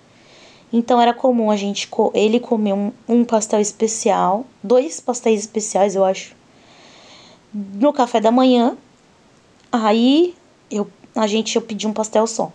Então 0.72 1.02
era 1.02 1.14
comum 1.14 1.50
a 1.50 1.56
gente 1.56 1.90
ele 2.14 2.40
comer 2.40 2.74
um, 2.74 2.92
um 3.08 3.26
pastel 3.26 3.60
especial, 3.60 4.46
dois 4.62 5.00
pastéis 5.00 5.40
especiais, 5.40 5.96
eu 5.96 6.06
acho, 6.06 6.36
no 7.54 7.92
café 7.92 8.22
da 8.22 8.32
manhã. 8.32 8.78
Aí 9.72 10.36
eu, 10.70 10.88
a 11.16 11.28
gente 11.28 11.56
eu 11.56 11.62
pedi 11.62 11.88
um 11.88 11.94
pastel 11.94 12.26
só. 12.28 12.52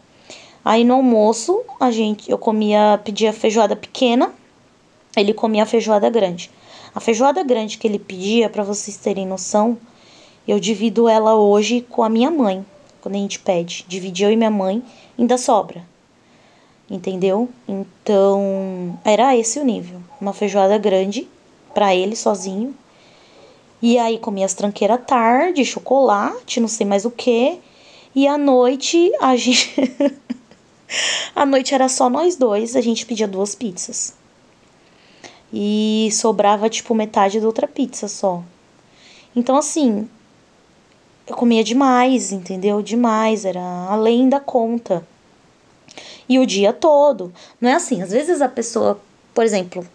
Aí 0.65 0.85
no 0.85 0.95
almoço, 0.95 1.63
a 1.79 1.91
gente 1.91 2.31
eu 2.31 2.39
comia, 2.39 3.01
pedia 3.05 3.33
feijoada 3.33 3.77
pequena, 3.77 4.33
ele 5.17 5.35
comia 5.35 5.65
a 5.65 5.67
feijoada 5.67 6.09
grande. 6.09 6.51
A 6.95 7.01
feijoada 7.01 7.43
grande 7.43 7.77
que 7.77 7.87
ele 7.87 7.99
pedia, 7.99 8.49
para 8.49 8.63
vocês 8.63 8.97
terem 8.97 9.27
noção, 9.27 9.77
eu 10.47 10.59
divido 10.59 11.09
ela 11.09 11.35
hoje 11.35 11.81
com 11.81 12.03
a 12.03 12.09
minha 12.09 12.31
mãe, 12.31 12.65
quando 13.01 13.17
a 13.17 13.19
gente 13.19 13.39
pede. 13.39 13.85
Dividi 13.89 14.23
eu 14.23 14.31
e 14.31 14.37
minha 14.37 14.51
mãe, 14.51 14.83
ainda 15.19 15.37
sobra. 15.37 15.85
Entendeu? 16.91 17.49
Então, 17.67 18.99
era 19.05 19.37
esse 19.37 19.59
o 19.59 19.65
nível. 19.65 20.01
Uma 20.21 20.33
feijoada 20.33 20.79
grande 20.79 21.29
para 21.75 21.95
ele 21.95 22.15
sozinho 22.15 22.75
e 23.87 23.99
aí 23.99 24.19
comia 24.19 24.47
as 24.47 24.55
tranqueiras 24.55 24.99
tarde, 25.07 25.63
chocolate, 25.63 26.59
não 26.59 26.69
sei 26.69 26.87
mais 26.87 27.05
o 27.05 27.11
que. 27.11 27.61
E 28.15 28.29
à 28.29 28.39
noite 28.39 29.13
a 29.21 29.37
gente. 29.37 29.75
à 31.35 31.45
noite 31.45 31.75
era 31.75 31.89
só 31.89 32.09
nós 32.09 32.37
dois, 32.37 32.77
a 32.77 32.81
gente 32.81 33.05
pedia 33.05 33.27
duas 33.27 33.55
pizzas. 33.55 34.15
E 35.53 36.09
sobrava 36.13 36.69
tipo 36.69 36.95
metade 36.95 37.41
da 37.41 37.47
outra 37.47 37.67
pizza 37.67 38.07
só. 38.07 38.43
Então 39.35 39.57
assim, 39.57 40.09
eu 41.27 41.35
comia 41.35 41.65
demais, 41.65 42.33
entendeu? 42.33 42.83
Demais, 42.83 43.45
era 43.45 43.61
além 43.89 44.29
da 44.29 44.39
conta. 44.39 45.07
E 46.29 46.39
o 46.39 46.47
dia 46.47 46.73
todo. 46.73 47.33
Não 47.61 47.71
é 47.71 47.75
assim, 47.75 48.03
às 48.03 48.11
vezes 48.11 48.41
a 48.41 48.49
pessoa, 48.49 49.01
por 49.35 49.45
exemplo, 49.45 49.87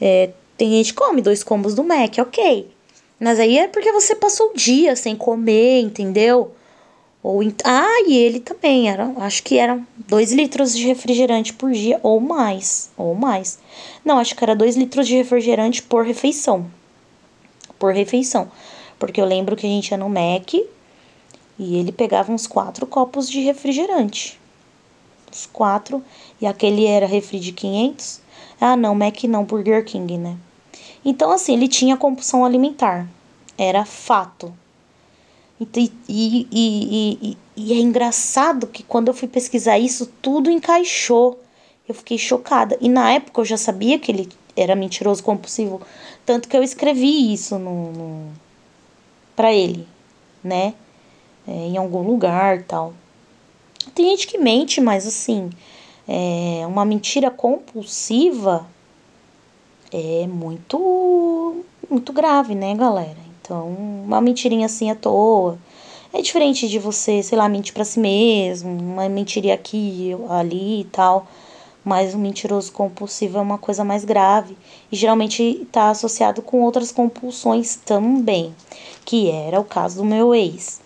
é, 0.00 0.30
tem 0.56 0.70
gente 0.70 0.94
que 0.94 1.00
come 1.00 1.20
dois 1.20 1.42
combos 1.42 1.74
do 1.74 1.84
Mac, 1.84 2.16
ok. 2.18 2.70
Mas 3.18 3.38
aí 3.38 3.58
é 3.58 3.68
porque 3.68 3.92
você 3.92 4.14
passou 4.14 4.50
o 4.50 4.54
dia 4.54 4.96
sem 4.96 5.16
comer, 5.16 5.80
entendeu? 5.80 6.52
Ou 7.24 7.40
ah, 7.64 8.04
e 8.06 8.18
ele 8.18 8.38
também 8.38 8.90
era, 8.90 9.10
acho 9.16 9.42
que 9.42 9.56
eram 9.56 9.86
2 9.96 10.30
litros 10.32 10.76
de 10.76 10.86
refrigerante 10.86 11.54
por 11.54 11.72
dia 11.72 11.98
ou 12.02 12.20
mais, 12.20 12.90
ou 12.98 13.14
mais. 13.14 13.58
Não, 14.04 14.18
acho 14.18 14.36
que 14.36 14.44
era 14.44 14.54
2 14.54 14.76
litros 14.76 15.08
de 15.08 15.16
refrigerante 15.16 15.82
por 15.82 16.04
refeição. 16.04 16.66
Por 17.78 17.94
refeição. 17.94 18.52
Porque 18.98 19.18
eu 19.18 19.24
lembro 19.24 19.56
que 19.56 19.66
a 19.66 19.70
gente 19.70 19.88
ia 19.88 19.96
no 19.96 20.10
Mac 20.10 20.52
e 20.52 21.76
ele 21.76 21.92
pegava 21.92 22.30
uns 22.30 22.46
quatro 22.46 22.86
copos 22.86 23.26
de 23.30 23.40
refrigerante. 23.40 24.38
Os 25.32 25.46
quatro, 25.46 26.04
e 26.42 26.46
aquele 26.46 26.84
era 26.84 27.06
refri 27.06 27.40
de 27.40 27.52
500. 27.52 28.20
Ah, 28.60 28.76
não, 28.76 28.94
Mac 28.94 29.24
não, 29.24 29.44
Burger 29.44 29.82
King, 29.82 30.18
né? 30.18 30.36
Então, 31.02 31.32
assim, 31.32 31.54
ele 31.54 31.68
tinha 31.68 31.96
compulsão 31.96 32.44
alimentar. 32.44 33.08
Era 33.56 33.86
fato. 33.86 34.52
E, 35.76 35.92
e, 36.08 37.18
e, 37.22 37.38
e, 37.56 37.72
é 37.72 37.76
engraçado 37.76 38.66
que 38.66 38.82
quando 38.82 39.08
eu 39.08 39.14
fui 39.14 39.28
pesquisar 39.28 39.78
isso, 39.78 40.06
tudo 40.20 40.50
encaixou. 40.50 41.40
Eu 41.88 41.94
fiquei 41.94 42.18
chocada. 42.18 42.76
E 42.80 42.88
na 42.88 43.12
época 43.12 43.40
eu 43.40 43.44
já 43.44 43.56
sabia 43.56 43.98
que 43.98 44.10
ele 44.10 44.28
era 44.56 44.74
mentiroso 44.74 45.22
compulsivo. 45.22 45.80
Tanto 46.24 46.48
que 46.48 46.56
eu 46.56 46.62
escrevi 46.62 47.32
isso 47.32 47.58
no, 47.58 47.92
no 47.92 48.32
para 49.36 49.52
ele, 49.52 49.86
né? 50.42 50.74
É, 51.46 51.52
em 51.52 51.76
algum 51.76 52.02
lugar 52.02 52.62
tal. 52.62 52.94
Tem 53.94 54.08
gente 54.10 54.26
que 54.26 54.38
mente, 54.38 54.80
mas 54.80 55.06
assim, 55.06 55.50
é, 56.08 56.66
uma 56.66 56.84
mentira 56.84 57.30
compulsiva 57.30 58.66
é 59.92 60.26
muito, 60.26 61.64
muito 61.88 62.12
grave, 62.12 62.54
né, 62.54 62.74
galera? 62.74 63.23
Então, 63.44 63.68
uma 63.68 64.22
mentirinha 64.22 64.64
assim 64.64 64.90
à 64.90 64.94
toa. 64.94 65.58
É 66.14 66.22
diferente 66.22 66.66
de 66.66 66.78
você, 66.78 67.22
sei 67.22 67.36
lá, 67.36 67.46
mentir 67.46 67.74
para 67.74 67.84
si 67.84 68.00
mesmo, 68.00 68.70
uma 68.70 69.06
mentiria 69.06 69.52
aqui, 69.52 70.16
ali 70.30 70.80
e 70.80 70.84
tal. 70.84 71.26
Mas 71.84 72.14
o 72.14 72.18
mentiroso 72.18 72.72
compulsivo 72.72 73.36
é 73.36 73.40
uma 73.42 73.58
coisa 73.58 73.84
mais 73.84 74.02
grave 74.02 74.56
e 74.90 74.96
geralmente 74.96 75.42
está 75.42 75.90
associado 75.90 76.40
com 76.40 76.62
outras 76.62 76.90
compulsões 76.90 77.76
também, 77.76 78.54
que 79.04 79.30
era 79.30 79.60
o 79.60 79.64
caso 79.64 79.98
do 79.98 80.04
meu 80.06 80.34
ex. 80.34 80.80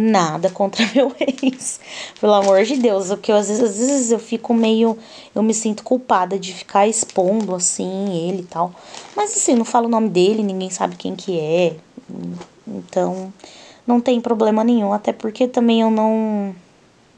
Nada 0.00 0.48
contra 0.48 0.86
meu 0.94 1.12
ex. 1.18 1.80
Pelo 2.20 2.34
amor 2.34 2.62
de 2.62 2.76
Deus, 2.76 3.08
porque 3.08 3.32
às 3.32 3.48
vezes, 3.48 3.62
às 3.64 3.78
vezes 3.78 4.12
eu 4.12 4.18
fico 4.20 4.54
meio. 4.54 4.96
Eu 5.34 5.42
me 5.42 5.52
sinto 5.52 5.82
culpada 5.82 6.38
de 6.38 6.54
ficar 6.54 6.86
expondo 6.86 7.52
assim 7.52 8.28
ele 8.28 8.42
e 8.42 8.44
tal. 8.46 8.72
Mas 9.16 9.32
assim, 9.32 9.56
não 9.56 9.64
falo 9.64 9.86
o 9.86 9.90
nome 9.90 10.08
dele, 10.08 10.44
ninguém 10.44 10.70
sabe 10.70 10.94
quem 10.94 11.16
que 11.16 11.40
é. 11.40 11.74
Então, 12.64 13.32
não 13.84 14.00
tem 14.00 14.20
problema 14.20 14.62
nenhum, 14.62 14.92
até 14.92 15.12
porque 15.12 15.48
também 15.48 15.80
eu 15.80 15.90
não 15.90 16.54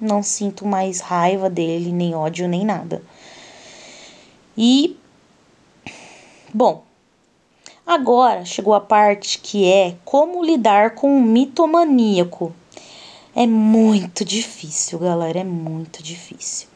não 0.00 0.22
sinto 0.22 0.66
mais 0.66 1.00
raiva 1.00 1.50
dele, 1.50 1.92
nem 1.92 2.14
ódio, 2.14 2.48
nem 2.48 2.64
nada. 2.64 3.02
E 4.56 4.96
bom, 6.54 6.82
agora 7.86 8.46
chegou 8.46 8.72
a 8.72 8.80
parte 8.80 9.38
que 9.38 9.70
é 9.70 9.96
como 10.02 10.42
lidar 10.42 10.94
com 10.94 11.14
um 11.14 11.22
mitomaníaco. 11.22 12.54
É 13.40 13.46
muito 13.46 14.22
difícil, 14.22 14.98
galera, 14.98 15.38
é 15.38 15.44
muito 15.44 16.02
difícil. 16.02 16.68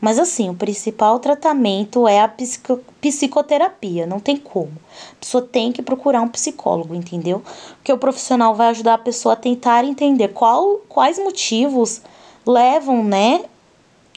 Mas 0.00 0.16
assim, 0.16 0.48
o 0.48 0.54
principal 0.54 1.18
tratamento 1.18 2.06
é 2.06 2.20
a 2.20 2.28
psico 2.28 2.78
psicoterapia, 3.00 4.06
não 4.06 4.20
tem 4.20 4.36
como. 4.36 4.70
A 5.10 5.16
pessoa 5.18 5.42
tem 5.42 5.72
que 5.72 5.82
procurar 5.82 6.22
um 6.22 6.28
psicólogo, 6.28 6.94
entendeu? 6.94 7.42
Porque 7.74 7.92
o 7.92 7.98
profissional 7.98 8.54
vai 8.54 8.68
ajudar 8.68 8.94
a 8.94 8.98
pessoa 8.98 9.32
a 9.32 9.36
tentar 9.36 9.84
entender 9.84 10.28
qual, 10.28 10.76
quais 10.88 11.18
motivos 11.18 12.00
levam, 12.46 13.02
né, 13.02 13.42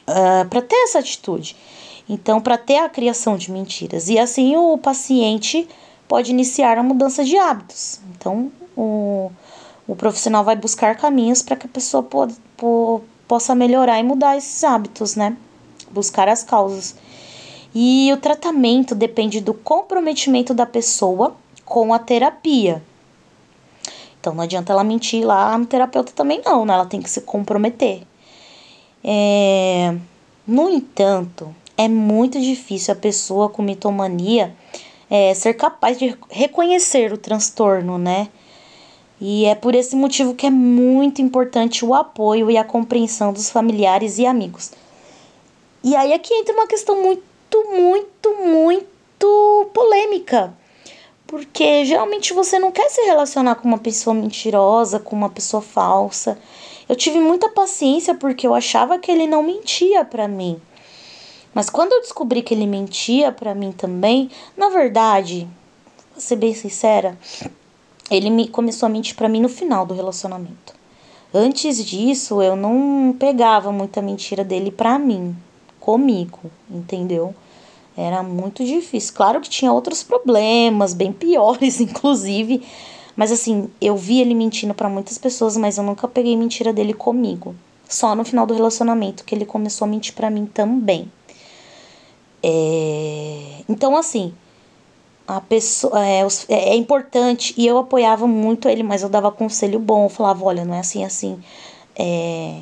uh, 0.07 0.47
para 0.47 0.61
ter 0.61 0.75
essa 0.75 0.99
atitude. 0.99 1.55
Então, 2.07 2.39
para 2.39 2.59
ter 2.59 2.77
a 2.77 2.89
criação 2.89 3.35
de 3.37 3.51
mentiras. 3.51 4.07
E 4.07 4.19
assim 4.19 4.55
o 4.55 4.77
paciente 4.77 5.67
pode 6.07 6.29
iniciar 6.29 6.77
a 6.77 6.83
mudança 6.83 7.25
de 7.25 7.35
hábitos. 7.39 7.99
Então, 8.11 8.51
o, 8.77 9.31
o 9.87 9.95
profissional 9.95 10.43
vai 10.43 10.55
buscar 10.55 10.97
caminhos 10.97 11.41
para 11.41 11.55
que 11.55 11.65
a 11.65 11.69
pessoa 11.69 12.03
po, 12.03 12.27
po, 12.57 13.01
possa 13.27 13.55
melhorar 13.55 13.99
e 13.99 14.03
mudar 14.03 14.37
esses 14.37 14.63
hábitos, 14.63 15.15
né? 15.15 15.37
buscar 15.91 16.27
as 16.27 16.43
causas. 16.43 16.95
E 17.73 18.11
o 18.13 18.17
tratamento 18.17 18.95
depende 18.95 19.39
do 19.39 19.53
comprometimento 19.53 20.53
da 20.53 20.65
pessoa 20.65 21.35
com 21.65 21.93
a 21.93 21.99
terapia. 21.99 22.81
Então 24.19 24.33
não 24.33 24.43
adianta 24.43 24.71
ela 24.71 24.83
mentir 24.83 25.25
lá 25.25 25.57
no 25.57 25.65
terapeuta 25.65 26.11
também 26.13 26.41
não, 26.43 26.65
né? 26.65 26.73
Ela 26.73 26.85
tem 26.85 27.01
que 27.01 27.09
se 27.09 27.21
comprometer. 27.21 28.03
É... 29.03 29.95
No 30.45 30.69
entanto, 30.69 31.53
é 31.77 31.87
muito 31.87 32.39
difícil 32.39 32.93
a 32.93 32.97
pessoa 32.97 33.49
com 33.49 33.61
mitomania 33.61 34.55
é, 35.09 35.33
ser 35.33 35.53
capaz 35.53 35.99
de 35.99 36.17
reconhecer 36.29 37.13
o 37.13 37.17
transtorno, 37.17 37.97
né? 37.97 38.29
E 39.19 39.45
é 39.45 39.55
por 39.55 39.73
esse 39.73 39.95
motivo 39.95 40.35
que 40.35 40.45
é 40.45 40.49
muito 40.49 41.21
importante 41.21 41.83
o 41.83 41.93
apoio 41.93 42.51
e 42.51 42.57
a 42.57 42.63
compreensão 42.63 43.33
dos 43.33 43.49
familiares 43.49 44.19
e 44.19 44.25
amigos. 44.25 44.71
E 45.83 45.95
aí 45.95 46.13
aqui 46.13 46.33
entra 46.33 46.53
uma 46.53 46.67
questão 46.67 47.01
muito, 47.01 47.23
muito, 47.71 48.35
muito 48.45 49.69
polêmica. 49.73 50.53
Porque 51.25 51.83
geralmente 51.83 52.33
você 52.33 52.57
não 52.59 52.71
quer 52.71 52.89
se 52.89 53.01
relacionar 53.01 53.55
com 53.55 53.67
uma 53.67 53.77
pessoa 53.77 54.13
mentirosa, 54.13 54.99
com 54.99 55.15
uma 55.15 55.29
pessoa 55.29 55.61
falsa. 55.61 56.39
Eu 56.87 56.95
tive 56.95 57.19
muita 57.19 57.49
paciência 57.49 58.15
porque 58.15 58.47
eu 58.47 58.53
achava 58.53 58.97
que 58.97 59.11
ele 59.11 59.27
não 59.27 59.43
mentia 59.43 60.05
para 60.05 60.27
mim. 60.27 60.61
Mas 61.53 61.69
quando 61.69 61.91
eu 61.91 62.01
descobri 62.01 62.43
que 62.43 62.53
ele 62.53 62.67
mentia 62.67 63.31
para 63.31 63.55
mim 63.55 63.71
também, 63.71 64.29
na 64.55 64.69
verdade, 64.69 65.47
vou 66.13 66.21
ser 66.21 66.35
bem 66.35 66.53
sincera, 66.53 67.17
ele 68.09 68.29
me 68.29 68.47
começou 68.47 68.87
a 68.87 68.89
mentir 68.89 69.15
para 69.15 69.29
mim 69.29 69.41
no 69.41 69.49
final 69.49 69.85
do 69.85 69.93
relacionamento. 69.93 70.75
Antes 71.33 71.85
disso, 71.85 72.41
eu 72.41 72.55
não 72.55 73.15
pegava 73.17 73.71
muita 73.71 74.01
mentira 74.01 74.43
dele 74.43 74.71
para 74.71 74.97
mim 74.97 75.35
comigo, 75.79 76.39
entendeu? 76.69 77.35
Era 77.95 78.21
muito 78.23 78.63
difícil. 78.63 79.13
Claro 79.15 79.41
que 79.41 79.49
tinha 79.49 79.73
outros 79.73 80.03
problemas, 80.03 80.93
bem 80.93 81.11
piores, 81.11 81.79
inclusive. 81.81 82.63
Mas 83.15 83.31
assim, 83.31 83.69
eu 83.81 83.97
vi 83.97 84.21
ele 84.21 84.35
mentindo 84.35 84.73
para 84.73 84.87
muitas 84.87 85.17
pessoas, 85.17 85.57
mas 85.57 85.77
eu 85.77 85.83
nunca 85.83 86.07
peguei 86.07 86.35
mentira 86.37 86.71
dele 86.71 86.93
comigo. 86.93 87.55
Só 87.89 88.13
no 88.15 88.23
final 88.23 88.45
do 88.45 88.53
relacionamento 88.53 89.23
que 89.23 89.33
ele 89.33 89.45
começou 89.45 89.85
a 89.85 89.89
mentir 89.89 90.13
para 90.13 90.29
mim 90.29 90.45
também. 90.45 91.11
É... 92.43 93.63
Então, 93.67 93.97
assim, 93.97 94.33
a 95.27 95.41
pessoa 95.41 96.05
é, 96.05 96.25
é, 96.49 96.75
importante 96.75 97.53
e 97.57 97.67
eu 97.67 97.77
apoiava 97.77 98.25
muito 98.27 98.69
ele, 98.69 98.83
mas 98.83 99.03
eu 99.03 99.09
dava 99.09 99.31
conselho 99.31 99.79
bom, 99.79 100.07
falava, 100.09 100.45
olha, 100.45 100.63
não 100.65 100.73
é 100.73 100.79
assim, 100.79 101.03
assim. 101.03 101.39
É 101.95 102.61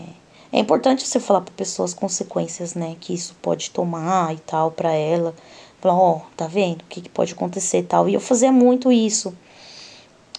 é 0.56 0.60
importante 0.60 1.06
você 1.06 1.20
falar 1.20 1.42
para 1.42 1.54
pessoas 1.54 1.92
as 1.92 2.00
consequências, 2.00 2.76
né, 2.76 2.96
que 3.02 3.14
isso 3.14 3.36
pode 3.42 3.70
tomar 3.72 4.34
e 4.34 4.38
tal 4.38 4.72
para 4.72 4.94
ela. 4.94 5.36
Falar, 5.82 5.96
ó, 5.96 6.16
oh, 6.16 6.22
tá 6.38 6.48
vendo 6.48 6.82
o 6.82 6.86
que, 6.86 7.02
que 7.02 7.10
pode 7.10 7.34
acontecer 7.34 7.80
e 7.80 7.84
tal. 7.84 8.08
E 8.08 8.14
eu 8.14 8.22
fazia 8.22 8.54
muito 8.54 8.90
isso. 8.90 9.38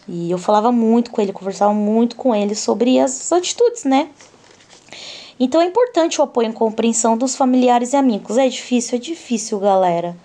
E 0.08 0.30
eu 0.30 0.38
falava 0.38 0.72
muito 0.72 1.10
com 1.10 1.20
ele, 1.20 1.34
conversava 1.34 1.74
muito 1.74 2.16
com 2.16 2.34
ele 2.34 2.54
sobre 2.54 2.98
as 2.98 3.30
atitudes, 3.30 3.84
né? 3.84 4.08
Então 5.38 5.60
é 5.60 5.66
importante 5.66 6.18
o 6.18 6.24
apoio 6.24 6.48
e 6.48 6.52
compreensão 6.54 7.18
dos 7.18 7.36
familiares 7.36 7.92
e 7.92 7.96
amigos. 7.96 8.38
É 8.38 8.48
difícil, 8.48 8.96
é 8.96 8.98
difícil, 8.98 9.60
galera. 9.60 10.16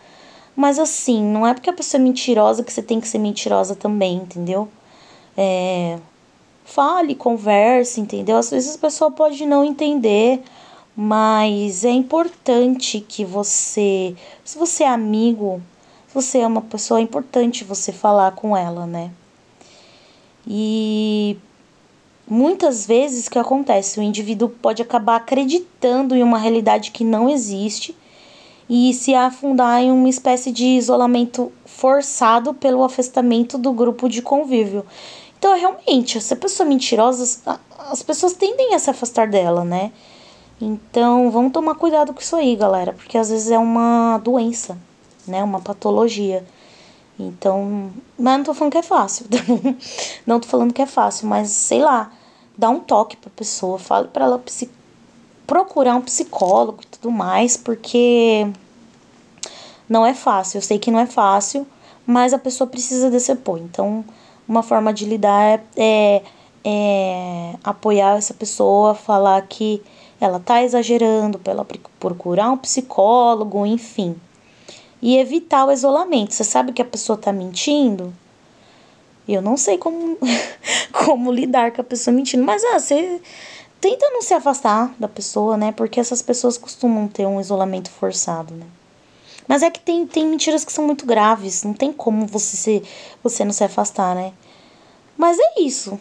Mas 0.55 0.77
assim, 0.77 1.23
não 1.23 1.47
é 1.47 1.53
porque 1.53 1.69
a 1.69 1.73
pessoa 1.73 1.99
é 1.99 2.03
mentirosa 2.03 2.63
que 2.63 2.71
você 2.71 2.81
tem 2.81 2.99
que 2.99 3.07
ser 3.07 3.17
mentirosa 3.17 3.75
também, 3.75 4.17
entendeu? 4.17 4.67
É, 5.37 5.97
fale, 6.65 7.15
converse, 7.15 7.99
entendeu? 7.99 8.37
Às 8.37 8.51
vezes 8.51 8.75
a 8.75 8.79
pessoa 8.79 9.11
pode 9.11 9.45
não 9.45 9.63
entender, 9.63 10.41
mas 10.95 11.85
é 11.85 11.91
importante 11.91 12.99
que 13.01 13.23
você, 13.23 14.15
se 14.43 14.57
você 14.57 14.83
é 14.83 14.89
amigo, 14.89 15.61
se 16.07 16.13
você 16.13 16.39
é 16.39 16.47
uma 16.47 16.61
pessoa, 16.61 16.99
é 16.99 17.03
importante 17.03 17.63
você 17.63 17.91
falar 17.91 18.33
com 18.33 18.55
ela, 18.55 18.85
né? 18.85 19.11
E 20.45 21.37
muitas 22.27 22.85
vezes 22.85 23.27
o 23.27 23.31
que 23.31 23.39
acontece? 23.39 23.99
O 23.99 24.03
indivíduo 24.03 24.49
pode 24.49 24.81
acabar 24.81 25.17
acreditando 25.17 26.15
em 26.15 26.23
uma 26.23 26.37
realidade 26.37 26.91
que 26.91 27.03
não 27.03 27.29
existe 27.29 27.95
e 28.73 28.93
se 28.93 29.13
afundar 29.13 29.81
em 29.81 29.91
uma 29.91 30.07
espécie 30.07 30.49
de 30.49 30.65
isolamento 30.65 31.51
forçado 31.65 32.53
pelo 32.53 32.85
afastamento 32.85 33.57
do 33.57 33.73
grupo 33.73 34.07
de 34.07 34.21
convívio. 34.21 34.85
Então, 35.37 35.59
realmente, 35.59 36.21
se 36.21 36.33
a 36.33 36.37
pessoa 36.37 36.65
é 36.65 36.69
mentirosa, 36.69 37.59
as 37.77 38.01
pessoas 38.01 38.31
tendem 38.31 38.73
a 38.73 38.79
se 38.79 38.89
afastar 38.89 39.27
dela, 39.27 39.65
né? 39.65 39.91
Então, 40.61 41.29
vamos 41.29 41.51
tomar 41.51 41.75
cuidado 41.75 42.13
com 42.13 42.21
isso 42.21 42.33
aí, 42.33 42.55
galera, 42.55 42.93
porque 42.93 43.17
às 43.17 43.29
vezes 43.29 43.51
é 43.51 43.59
uma 43.59 44.17
doença, 44.19 44.77
né? 45.27 45.43
Uma 45.43 45.59
patologia. 45.59 46.45
Então, 47.19 47.91
mas 48.17 48.37
não 48.37 48.45
tô 48.45 48.53
falando 48.53 48.71
que 48.71 48.77
é 48.77 48.83
fácil. 48.83 49.25
não 50.25 50.39
tô 50.39 50.47
falando 50.47 50.73
que 50.73 50.81
é 50.81 50.87
fácil, 50.87 51.27
mas 51.27 51.49
sei 51.49 51.81
lá, 51.81 52.09
dá 52.57 52.69
um 52.69 52.79
toque 52.79 53.17
pra 53.17 53.29
pessoa, 53.35 53.77
fale 53.77 54.07
para 54.07 54.23
ela 54.23 54.41
procurar 55.45 55.95
um 55.95 56.01
psicólogo 56.01 56.79
e 56.81 56.87
tudo 56.87 57.11
mais, 57.11 57.57
porque 57.57 58.47
não 59.91 60.05
é 60.05 60.13
fácil. 60.13 60.57
Eu 60.57 60.61
sei 60.61 60.79
que 60.79 60.89
não 60.89 60.99
é 60.99 61.05
fácil, 61.05 61.67
mas 62.07 62.33
a 62.33 62.39
pessoa 62.39 62.65
precisa 62.65 63.11
desse 63.11 63.29
apoio. 63.29 63.65
Então, 63.65 64.05
uma 64.47 64.63
forma 64.63 64.93
de 64.93 65.03
lidar 65.03 65.61
é, 65.75 66.21
é 66.63 67.55
apoiar 67.61 68.17
essa 68.17 68.33
pessoa, 68.33 68.95
falar 68.95 69.41
que 69.41 69.83
ela 70.19 70.39
tá 70.39 70.63
exagerando, 70.63 71.37
para 71.37 71.51
ela 71.51 71.67
procurar 71.99 72.51
um 72.51 72.57
psicólogo, 72.57 73.65
enfim. 73.65 74.15
E 75.01 75.17
evitar 75.17 75.65
o 75.65 75.71
isolamento. 75.73 76.33
Você 76.33 76.45
sabe 76.45 76.71
que 76.71 76.81
a 76.81 76.85
pessoa 76.85 77.17
tá 77.17 77.33
mentindo? 77.33 78.13
Eu 79.27 79.41
não 79.41 79.57
sei 79.57 79.77
como, 79.77 80.17
como 81.05 81.33
lidar 81.33 81.73
com 81.73 81.81
a 81.81 81.83
pessoa 81.83 82.15
mentindo, 82.15 82.45
mas 82.45 82.63
ah, 82.63 82.79
você 82.79 83.19
tenta 83.81 84.09
não 84.11 84.21
se 84.21 84.33
afastar 84.33 84.93
da 84.97 85.09
pessoa, 85.09 85.57
né? 85.57 85.73
Porque 85.73 85.99
essas 85.99 86.21
pessoas 86.21 86.57
costumam 86.57 87.09
ter 87.09 87.25
um 87.25 87.41
isolamento 87.41 87.89
forçado, 87.89 88.53
né? 88.53 88.65
Mas 89.51 89.63
é 89.63 89.69
que 89.69 89.81
tem, 89.81 90.07
tem 90.07 90.25
mentiras 90.25 90.63
que 90.63 90.71
são 90.71 90.85
muito 90.85 91.05
graves, 91.05 91.65
não 91.65 91.73
tem 91.73 91.91
como 91.91 92.25
você, 92.25 92.55
se, 92.55 92.83
você 93.21 93.43
não 93.43 93.51
se 93.51 93.65
afastar, 93.65 94.15
né? 94.15 94.31
Mas 95.17 95.37
é 95.37 95.59
isso. 95.59 95.99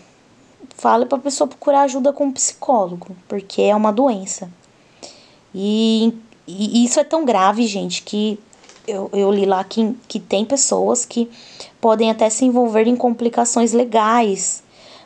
Fale 0.77 1.05
para 1.05 1.19
a 1.19 1.21
pessoa 1.21 1.49
procurar 1.49 1.81
ajuda 1.81 2.13
com 2.13 2.27
um 2.27 2.33
psicólogo, 2.33 3.09
porque 3.27 3.63
é 3.63 3.75
uma 3.75 3.93
doença. 3.93 4.49
E, 5.53 6.15
e 6.47 6.85
isso 6.85 7.01
é 7.01 7.03
tão 7.03 7.25
grave, 7.25 7.67
gente, 7.67 8.05
que 8.05 8.39
eu, 8.87 9.11
eu 9.13 9.33
li 9.33 9.45
lá 9.45 9.65
que, 9.65 9.97
que 10.07 10.21
tem 10.21 10.45
pessoas 10.45 11.05
que 11.05 11.29
podem 11.81 12.09
até 12.09 12.31
se 12.31 12.45
envolver 12.45 12.87
em 12.87 12.95
complicações 12.95 13.73
legais 13.73 14.63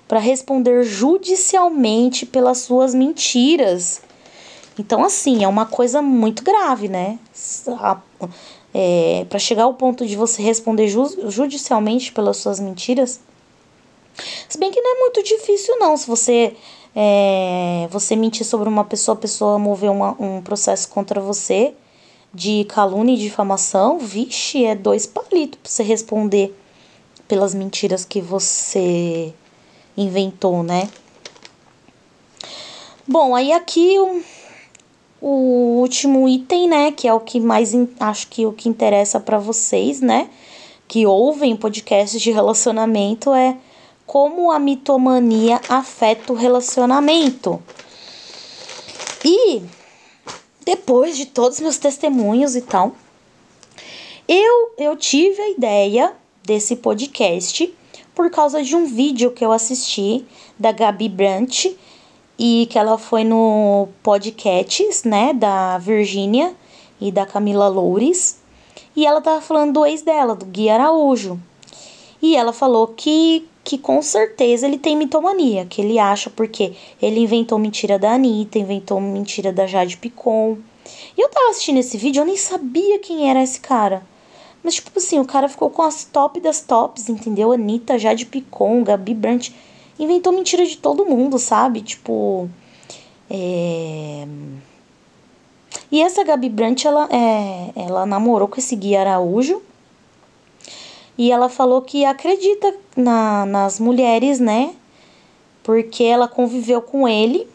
para 0.06 0.20
responder 0.20 0.84
judicialmente 0.84 2.26
pelas 2.26 2.58
suas 2.58 2.94
mentiras. 2.94 4.02
Então, 4.78 5.02
assim, 5.02 5.44
é 5.44 5.48
uma 5.48 5.64
coisa 5.64 6.02
muito 6.02 6.42
grave, 6.42 6.88
né? 6.88 7.18
É, 8.72 9.24
para 9.28 9.38
chegar 9.38 9.64
ao 9.64 9.74
ponto 9.74 10.04
de 10.04 10.16
você 10.16 10.42
responder 10.42 10.88
ju 10.88 11.30
judicialmente 11.30 12.12
pelas 12.12 12.38
suas 12.38 12.58
mentiras. 12.58 13.20
Se 14.48 14.58
bem 14.58 14.70
que 14.70 14.80
não 14.80 14.96
é 14.96 15.00
muito 15.00 15.22
difícil, 15.22 15.78
não. 15.78 15.96
Se 15.96 16.06
você 16.06 16.56
é, 16.94 17.88
você 17.90 18.14
mentir 18.14 18.46
sobre 18.46 18.68
uma 18.68 18.84
pessoa, 18.84 19.16
a 19.16 19.20
pessoa 19.20 19.58
mover 19.58 19.90
uma, 19.90 20.16
um 20.20 20.40
processo 20.40 20.88
contra 20.88 21.20
você 21.20 21.74
de 22.32 22.64
calúnia 22.64 23.14
e 23.14 23.18
difamação, 23.18 23.98
vixe, 23.98 24.64
é 24.64 24.74
dois 24.74 25.06
palitos 25.06 25.58
para 25.60 25.70
você 25.70 25.82
responder 25.82 26.56
pelas 27.28 27.54
mentiras 27.54 28.04
que 28.04 28.20
você 28.20 29.32
inventou, 29.96 30.62
né? 30.62 30.88
Bom, 33.06 33.34
aí 33.34 33.52
aqui 33.52 33.96
o 35.26 35.80
último 35.80 36.28
item, 36.28 36.68
né, 36.68 36.92
que 36.92 37.08
é 37.08 37.14
o 37.14 37.18
que 37.18 37.40
mais 37.40 37.72
acho 37.98 38.28
que 38.28 38.44
o 38.44 38.52
que 38.52 38.68
interessa 38.68 39.18
para 39.18 39.38
vocês, 39.38 40.02
né, 40.02 40.28
que 40.86 41.06
ouvem 41.06 41.56
podcasts 41.56 42.20
de 42.20 42.30
relacionamento 42.30 43.32
é 43.32 43.56
como 44.04 44.52
a 44.52 44.58
mitomania 44.58 45.58
afeta 45.66 46.30
o 46.30 46.36
relacionamento. 46.36 47.62
E 49.24 49.62
depois 50.62 51.16
de 51.16 51.24
todos 51.24 51.56
os 51.56 51.62
meus 51.62 51.78
testemunhos 51.78 52.54
e 52.54 52.60
tal, 52.60 52.94
eu 54.28 54.74
eu 54.76 54.94
tive 54.94 55.40
a 55.40 55.50
ideia 55.52 56.12
desse 56.44 56.76
podcast 56.76 57.74
por 58.14 58.30
causa 58.30 58.62
de 58.62 58.76
um 58.76 58.84
vídeo 58.84 59.30
que 59.30 59.42
eu 59.42 59.52
assisti 59.52 60.26
da 60.58 60.70
Gabi 60.70 61.08
Brandt 61.08 61.74
e 62.38 62.66
que 62.70 62.78
ela 62.78 62.98
foi 62.98 63.24
no 63.24 63.88
podcast, 64.02 65.06
né, 65.06 65.32
da 65.32 65.78
Virgínia 65.78 66.54
e 67.00 67.10
da 67.12 67.26
Camila 67.26 67.68
Loures, 67.68 68.40
e 68.96 69.06
ela 69.06 69.20
tava 69.20 69.40
falando 69.40 69.72
do 69.72 69.86
ex 69.86 70.02
dela, 70.02 70.34
do 70.34 70.44
Gui 70.46 70.68
Araújo. 70.68 71.38
E 72.22 72.36
ela 72.36 72.52
falou 72.52 72.88
que 72.88 73.46
que 73.64 73.78
com 73.78 74.02
certeza 74.02 74.66
ele 74.66 74.78
tem 74.78 74.94
mitomania, 74.94 75.64
que 75.64 75.80
ele 75.80 75.98
acha 75.98 76.28
porque 76.28 76.74
ele 77.00 77.20
inventou 77.20 77.58
mentira 77.58 77.98
da 77.98 78.12
Anitta, 78.12 78.58
inventou 78.58 79.00
mentira 79.00 79.50
da 79.50 79.66
Jade 79.66 79.96
Picon. 79.96 80.58
E 81.16 81.20
eu 81.20 81.30
tava 81.30 81.50
assistindo 81.50 81.78
esse 81.78 81.96
vídeo, 81.96 82.20
eu 82.20 82.26
nem 82.26 82.36
sabia 82.36 82.98
quem 82.98 83.30
era 83.30 83.42
esse 83.42 83.58
cara. 83.58 84.02
Mas, 84.62 84.74
tipo 84.74 84.90
assim, 84.96 85.18
o 85.18 85.24
cara 85.24 85.48
ficou 85.48 85.70
com 85.70 85.82
as 85.82 86.04
top 86.04 86.40
das 86.40 86.60
tops, 86.60 87.08
entendeu? 87.08 87.52
Anitta, 87.52 87.98
Jade 87.98 88.26
Picon, 88.26 88.84
Gabi 88.84 89.14
Brandt. 89.14 89.54
Inventou 89.98 90.32
mentira 90.32 90.64
de 90.64 90.76
todo 90.76 91.06
mundo, 91.06 91.38
sabe? 91.38 91.80
Tipo. 91.80 92.48
É... 93.30 94.26
E 95.90 96.02
essa 96.02 96.24
Gabi 96.24 96.48
Brandt, 96.48 96.86
ela, 96.86 97.08
é, 97.10 97.70
ela 97.76 98.04
namorou 98.04 98.48
com 98.48 98.58
esse 98.58 98.74
Gui 98.74 98.96
Araújo. 98.96 99.62
E 101.16 101.30
ela 101.30 101.48
falou 101.48 101.80
que 101.82 102.04
acredita 102.04 102.74
na, 102.96 103.46
nas 103.46 103.78
mulheres, 103.78 104.40
né? 104.40 104.74
Porque 105.62 106.02
ela 106.02 106.26
conviveu 106.26 106.82
com 106.82 107.06
ele. 107.08 107.48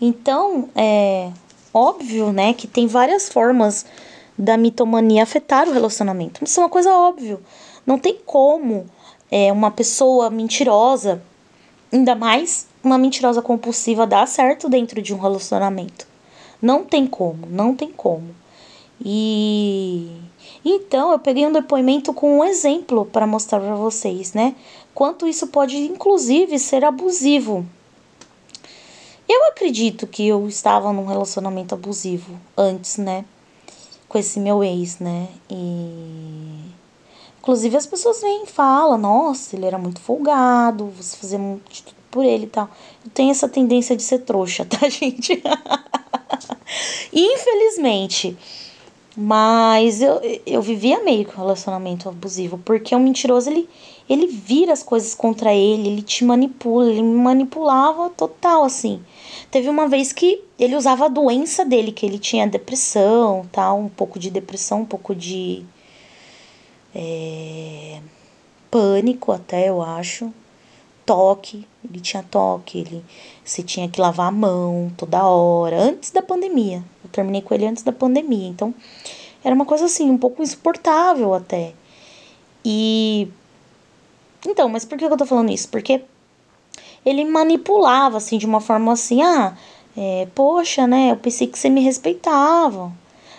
Então, 0.00 0.70
é 0.74 1.30
óbvio, 1.76 2.32
né, 2.32 2.54
que 2.54 2.66
tem 2.66 2.86
várias 2.86 3.28
formas 3.28 3.84
da 4.38 4.56
mitomania 4.56 5.22
afetar 5.22 5.68
o 5.68 5.72
relacionamento. 5.72 6.42
Isso 6.42 6.58
é 6.58 6.62
uma 6.62 6.70
coisa 6.70 6.90
óbvia. 6.90 7.38
Não 7.84 7.98
tem 7.98 8.18
como 8.24 8.86
é, 9.30 9.52
uma 9.52 9.70
pessoa 9.70 10.30
mentirosa, 10.30 11.22
ainda 11.92 12.14
mais 12.14 12.66
uma 12.82 12.98
mentirosa 12.98 13.42
compulsiva, 13.42 14.06
dar 14.06 14.26
certo 14.26 14.68
dentro 14.68 15.02
de 15.02 15.14
um 15.14 15.18
relacionamento. 15.18 16.06
Não 16.60 16.84
tem 16.84 17.06
como, 17.06 17.46
não 17.48 17.74
tem 17.74 17.90
como. 17.90 18.34
E 19.04 20.10
então 20.64 21.12
eu 21.12 21.18
peguei 21.18 21.46
um 21.46 21.52
depoimento 21.52 22.12
com 22.12 22.38
um 22.38 22.44
exemplo 22.44 23.04
para 23.04 23.26
mostrar 23.26 23.60
para 23.60 23.74
vocês, 23.74 24.32
né? 24.32 24.54
Quanto 24.94 25.26
isso 25.26 25.48
pode 25.48 25.76
inclusive 25.76 26.58
ser 26.58 26.84
abusivo. 26.84 27.66
Eu 29.28 29.46
acredito 29.48 30.06
que 30.06 30.26
eu 30.26 30.46
estava 30.46 30.92
num 30.92 31.06
relacionamento 31.06 31.74
abusivo 31.74 32.38
antes, 32.56 32.96
né? 32.96 33.24
com 34.08 34.18
esse 34.18 34.40
meu 34.40 34.62
ex, 34.62 34.98
né? 34.98 35.28
E. 35.50 36.65
Inclusive 37.46 37.76
as 37.76 37.86
pessoas 37.86 38.20
vêm 38.20 38.42
e 38.42 38.46
falam, 38.48 38.98
nossa, 38.98 39.54
ele 39.54 39.66
era 39.66 39.78
muito 39.78 40.00
folgado, 40.00 40.90
você 40.96 41.16
fazia 41.16 41.38
muito 41.38 41.70
de 41.70 41.84
tudo 41.84 41.94
por 42.10 42.24
ele 42.24 42.46
e 42.46 42.48
tal. 42.48 42.68
Eu 43.04 43.10
tenho 43.12 43.30
essa 43.30 43.48
tendência 43.48 43.96
de 43.96 44.02
ser 44.02 44.22
trouxa, 44.22 44.64
tá, 44.66 44.88
gente? 44.88 45.40
Infelizmente. 47.12 48.36
Mas 49.16 50.02
eu, 50.02 50.20
eu 50.44 50.60
vivia 50.60 51.04
meio 51.04 51.24
que 51.24 51.36
um 51.36 51.42
relacionamento 51.42 52.08
abusivo, 52.08 52.58
porque 52.64 52.92
o 52.96 52.98
mentiroso, 52.98 53.48
ele, 53.48 53.68
ele 54.10 54.26
vira 54.26 54.72
as 54.72 54.82
coisas 54.82 55.14
contra 55.14 55.54
ele, 55.54 55.88
ele 55.88 56.02
te 56.02 56.24
manipula, 56.24 56.90
ele 56.90 57.00
me 57.02 57.16
manipulava 57.16 58.10
total, 58.10 58.64
assim. 58.64 59.00
Teve 59.52 59.68
uma 59.68 59.86
vez 59.86 60.12
que 60.12 60.42
ele 60.58 60.74
usava 60.74 61.04
a 61.04 61.08
doença 61.08 61.64
dele, 61.64 61.92
que 61.92 62.04
ele 62.04 62.18
tinha 62.18 62.44
depressão, 62.44 63.46
tal, 63.52 63.78
um 63.78 63.88
pouco 63.88 64.18
de 64.18 64.30
depressão, 64.30 64.80
um 64.80 64.84
pouco 64.84 65.14
de 65.14 65.64
é, 66.98 68.00
pânico 68.70 69.30
até, 69.30 69.68
eu 69.68 69.82
acho. 69.82 70.32
Toque, 71.04 71.68
ele 71.84 72.00
tinha 72.00 72.22
toque, 72.22 72.78
ele 72.80 73.04
se 73.44 73.62
tinha 73.62 73.88
que 73.88 74.00
lavar 74.00 74.28
a 74.28 74.32
mão 74.32 74.90
toda 74.96 75.24
hora, 75.24 75.78
antes 75.78 76.10
da 76.10 76.22
pandemia. 76.22 76.82
Eu 77.04 77.10
terminei 77.10 77.42
com 77.42 77.54
ele 77.54 77.66
antes 77.66 77.82
da 77.82 77.92
pandemia, 77.92 78.48
então 78.48 78.74
era 79.44 79.54
uma 79.54 79.66
coisa 79.66 79.84
assim, 79.84 80.10
um 80.10 80.18
pouco 80.18 80.42
insuportável 80.42 81.34
até. 81.34 81.74
E 82.64 83.28
então, 84.44 84.68
mas 84.68 84.84
por 84.84 84.98
que 84.98 85.04
eu 85.04 85.16
tô 85.16 85.26
falando 85.26 85.52
isso? 85.52 85.68
Porque 85.68 86.02
ele 87.04 87.24
manipulava, 87.24 88.16
assim, 88.16 88.38
de 88.38 88.46
uma 88.46 88.60
forma 88.60 88.92
assim, 88.92 89.22
ah, 89.22 89.56
é, 89.96 90.26
poxa, 90.34 90.86
né, 90.86 91.12
eu 91.12 91.16
pensei 91.16 91.46
que 91.46 91.58
você 91.58 91.68
me 91.68 91.82
respeitava. 91.82 92.92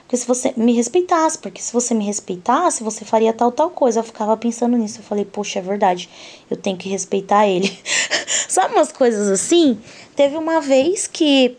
Porque 0.08 0.15
se 0.15 0.26
você 0.26 0.54
me 0.56 0.72
respeitasse, 0.72 1.38
porque 1.38 1.62
se 1.62 1.74
você 1.74 1.93
me 1.93 2.06
respeitasse, 2.06 2.82
você 2.82 3.04
faria 3.04 3.34
tal, 3.34 3.52
tal 3.52 3.70
coisa. 3.70 4.00
Eu 4.00 4.04
ficava 4.06 4.38
pensando 4.38 4.78
nisso. 4.78 5.00
Eu 5.00 5.04
falei, 5.04 5.26
poxa, 5.26 5.60
é 5.60 5.62
verdade, 5.62 6.10
eu 6.50 6.56
tenho 6.56 6.78
que 6.78 6.88
respeitar 6.88 7.46
ele. 7.46 7.78
Sabe 8.48 8.74
umas 8.74 8.89
coisas 8.89 9.28
assim? 9.28 9.78
Teve 10.15 10.38
uma 10.38 10.62
vez 10.62 11.08
que 11.08 11.58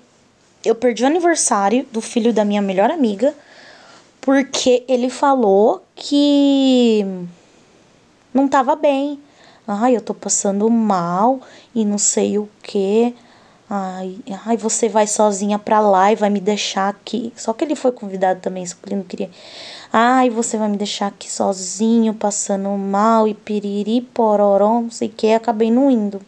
eu 0.65 0.75
perdi 0.75 1.05
o 1.05 1.07
aniversário 1.07 1.87
do 1.93 2.01
filho 2.01 2.33
da 2.33 2.43
minha 2.43 2.63
melhor 2.63 2.91
amiga, 2.91 3.35
porque 4.23 4.83
ele 4.89 5.11
falou 5.11 5.85
que 5.95 7.05
não 8.33 8.49
tava 8.49 8.75
bem. 8.75 9.21
Ai, 9.67 9.95
eu 9.95 10.01
tô 10.01 10.15
passando 10.15 10.71
mal 10.71 11.39
e 11.75 11.85
não 11.85 11.99
sei 11.99 12.39
o 12.39 12.49
que. 12.63 13.15
Ai, 13.71 14.19
ai, 14.47 14.57
você 14.57 14.89
vai 14.89 15.07
sozinha 15.07 15.59
pra 15.59 15.79
lá 15.81 16.11
e 16.11 16.17
vai 16.17 16.31
me 16.31 16.41
deixar 16.41 16.89
aqui. 16.89 17.33
Só 17.37 17.53
que 17.53 17.65
ele 17.65 17.75
foi 17.77 17.93
convidado 17.93 18.41
também, 18.41 18.65
só 18.65 18.75
que 18.75 18.89
ele 18.89 18.97
não 18.97 19.05
queria. 19.05 19.31
Ai, 19.93 20.31
você 20.31 20.57
vai 20.57 20.69
me 20.69 20.77
deixar 20.77 21.09
aqui 21.09 21.31
sozinho, 21.31 22.15
passando 22.15 22.71
mal 22.71 23.29
e 23.29 23.35
piriri, 23.35 24.01
pororó, 24.01 24.81
não 24.81 24.91
sei 24.91 25.09
o 25.09 25.13
que. 25.13 25.33
Acabei 25.33 25.71
não 25.71 25.91
indo. 25.91 26.21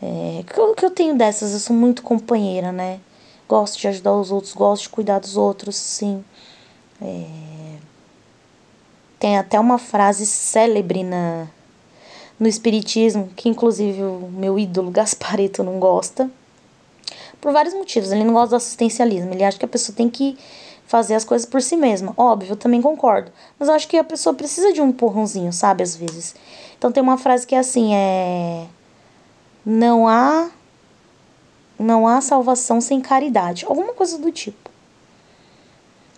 É, 0.00 0.44
eu, 0.56 0.74
que 0.74 0.84
eu 0.84 0.90
tenho 0.90 1.16
dessas, 1.16 1.52
eu 1.52 1.58
sou 1.58 1.74
muito 1.74 2.02
companheira, 2.02 2.70
né? 2.70 3.00
Gosto 3.48 3.80
de 3.80 3.88
ajudar 3.88 4.12
os 4.14 4.30
outros, 4.30 4.52
gosto 4.54 4.82
de 4.82 4.88
cuidar 4.90 5.18
dos 5.18 5.36
outros, 5.36 5.76
sim. 5.76 6.24
É, 7.02 7.26
tem 9.18 9.38
até 9.38 9.58
uma 9.58 9.78
frase 9.78 10.26
célebre 10.26 11.02
na, 11.02 11.48
no 12.44 12.48
espiritismo, 12.48 13.30
que 13.34 13.48
inclusive 13.48 14.02
o 14.02 14.28
meu 14.30 14.58
ídolo 14.58 14.90
Gaspareto 14.90 15.64
não 15.64 15.80
gosta. 15.80 16.30
Por 17.40 17.54
vários 17.54 17.72
motivos, 17.72 18.12
ele 18.12 18.22
não 18.22 18.34
gosta 18.34 18.50
do 18.50 18.56
assistencialismo, 18.56 19.32
ele 19.32 19.42
acha 19.42 19.58
que 19.58 19.64
a 19.64 19.68
pessoa 19.68 19.96
tem 19.96 20.10
que 20.10 20.36
fazer 20.86 21.14
as 21.14 21.24
coisas 21.24 21.46
por 21.46 21.62
si 21.62 21.74
mesma. 21.74 22.12
Óbvio, 22.18 22.52
eu 22.52 22.56
também 22.56 22.82
concordo, 22.82 23.32
mas 23.58 23.70
eu 23.70 23.74
acho 23.74 23.88
que 23.88 23.96
a 23.96 24.04
pessoa 24.04 24.34
precisa 24.34 24.74
de 24.74 24.82
um 24.82 24.88
empurrãozinho, 24.88 25.54
sabe, 25.54 25.82
às 25.82 25.96
vezes. 25.96 26.36
Então 26.76 26.92
tem 26.92 27.02
uma 27.02 27.16
frase 27.16 27.46
que 27.46 27.54
é 27.54 27.58
assim, 27.58 27.94
é 27.94 28.66
não 29.64 30.06
há 30.06 30.50
não 31.78 32.06
há 32.06 32.20
salvação 32.20 32.78
sem 32.78 33.00
caridade, 33.00 33.64
alguma 33.64 33.94
coisa 33.94 34.18
do 34.18 34.30
tipo. 34.30 34.63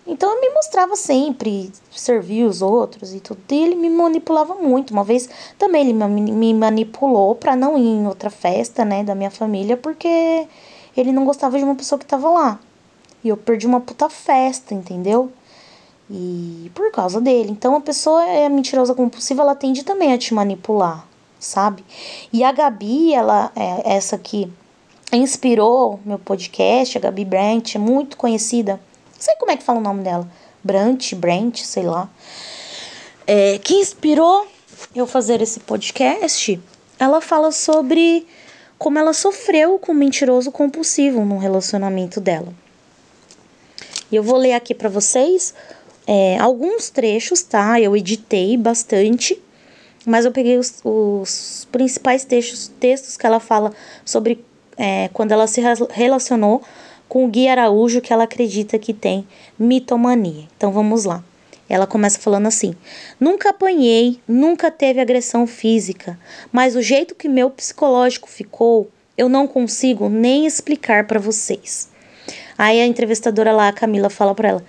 Então 0.07 0.33
eu 0.33 0.39
me 0.39 0.49
mostrava 0.51 0.95
sempre, 0.95 1.69
servia 1.91 2.47
os 2.47 2.61
outros 2.61 3.13
e 3.13 3.19
tudo. 3.19 3.41
E 3.51 3.55
ele 3.55 3.75
me 3.75 3.89
manipulava 3.89 4.55
muito. 4.55 4.91
Uma 4.91 5.03
vez 5.03 5.29
também 5.59 5.81
ele 5.81 5.93
me 5.93 6.53
manipulou 6.53 7.35
para 7.35 7.57
não 7.57 7.77
ir 7.77 7.87
em 7.87 8.07
outra 8.07 8.29
festa, 8.29 8.85
né, 8.85 9.03
da 9.03 9.13
minha 9.13 9.29
família, 9.29 9.75
porque 9.75 10.47
ele 10.95 11.11
não 11.11 11.25
gostava 11.25 11.57
de 11.57 11.63
uma 11.65 11.75
pessoa 11.75 11.99
que 11.99 12.05
tava 12.05 12.29
lá. 12.29 12.59
E 13.21 13.27
eu 13.27 13.35
perdi 13.35 13.67
uma 13.67 13.81
puta 13.81 14.09
festa, 14.09 14.73
entendeu? 14.73 15.29
E 16.09 16.71
por 16.73 16.89
causa 16.91 17.19
dele. 17.19 17.51
Então 17.51 17.75
a 17.75 17.81
pessoa 17.81 18.23
é 18.25 18.47
mentirosa 18.47 18.95
compulsiva, 18.95 19.41
ela 19.41 19.55
tende 19.55 19.83
também 19.83 20.13
a 20.13 20.17
te 20.17 20.33
manipular, 20.33 21.05
sabe? 21.37 21.83
E 22.31 22.45
a 22.45 22.53
Gabi, 22.53 23.13
ela 23.13 23.51
é 23.53 23.95
essa 23.95 24.17
que 24.17 24.49
inspirou 25.11 25.99
meu 26.05 26.17
podcast, 26.17 26.97
a 26.97 27.01
Gabi 27.01 27.25
Brandt, 27.25 27.75
é 27.75 27.79
muito 27.79 28.15
conhecida 28.15 28.79
não 29.17 29.21
sei 29.21 29.35
como 29.35 29.51
é 29.51 29.57
que 29.57 29.63
fala 29.63 29.79
o 29.79 29.81
nome 29.81 30.03
dela. 30.03 30.27
Brant, 30.63 31.13
Brent, 31.15 31.61
sei 31.61 31.83
lá. 31.83 32.09
É, 33.25 33.57
que 33.57 33.73
inspirou 33.73 34.47
eu 34.95 35.07
fazer 35.07 35.41
esse 35.41 35.59
podcast, 35.59 36.59
ela 36.99 37.19
fala 37.19 37.51
sobre 37.51 38.25
como 38.77 38.99
ela 38.99 39.11
sofreu 39.11 39.79
com 39.79 39.91
um 39.91 39.95
mentiroso 39.95 40.51
compulsivo 40.51 41.25
no 41.25 41.37
relacionamento 41.37 42.21
dela. 42.21 42.53
E 44.11 44.15
eu 44.15 44.23
vou 44.23 44.37
ler 44.37 44.53
aqui 44.53 44.73
para 44.73 44.87
vocês 44.87 45.53
é, 46.05 46.37
alguns 46.37 46.89
trechos, 46.89 47.41
tá? 47.41 47.81
Eu 47.81 47.97
editei 47.97 48.55
bastante 48.55 49.41
mas 50.07 50.23
eu 50.23 50.31
peguei 50.31 50.57
os, 50.57 50.79
os 50.85 51.67
principais 51.69 52.23
textos, 52.23 52.71
textos 52.79 53.17
que 53.17 53.25
ela 53.25 53.41
fala 53.41 53.73
sobre 54.05 54.41
é, 54.77 55.09
quando 55.11 55.33
ela 55.33 55.45
se 55.47 55.61
relacionou 55.91 56.63
com 57.07 57.25
o 57.25 57.27
Gui 57.27 57.47
Araújo, 57.47 58.01
que 58.01 58.11
ela 58.11 58.23
acredita 58.23 58.77
que 58.77 58.93
tem 58.93 59.27
mitomania. 59.57 60.45
Então 60.55 60.71
vamos 60.71 61.05
lá. 61.05 61.23
Ela 61.69 61.85
começa 61.85 62.19
falando 62.19 62.47
assim: 62.47 62.75
Nunca 63.19 63.49
apanhei, 63.49 64.19
nunca 64.27 64.71
teve 64.71 64.99
agressão 64.99 65.45
física, 65.45 66.17
mas 66.51 66.75
o 66.75 66.81
jeito 66.81 67.15
que 67.15 67.27
meu 67.27 67.49
psicológico 67.49 68.29
ficou, 68.29 68.89
eu 69.17 69.27
não 69.27 69.47
consigo 69.47 70.07
nem 70.09 70.45
explicar 70.45 71.05
para 71.07 71.19
vocês. 71.19 71.89
Aí 72.57 72.79
a 72.81 72.85
entrevistadora 72.87 73.51
lá, 73.51 73.67
a 73.67 73.73
Camila, 73.73 74.09
fala 74.09 74.33
para 74.33 74.49
ela: 74.49 74.65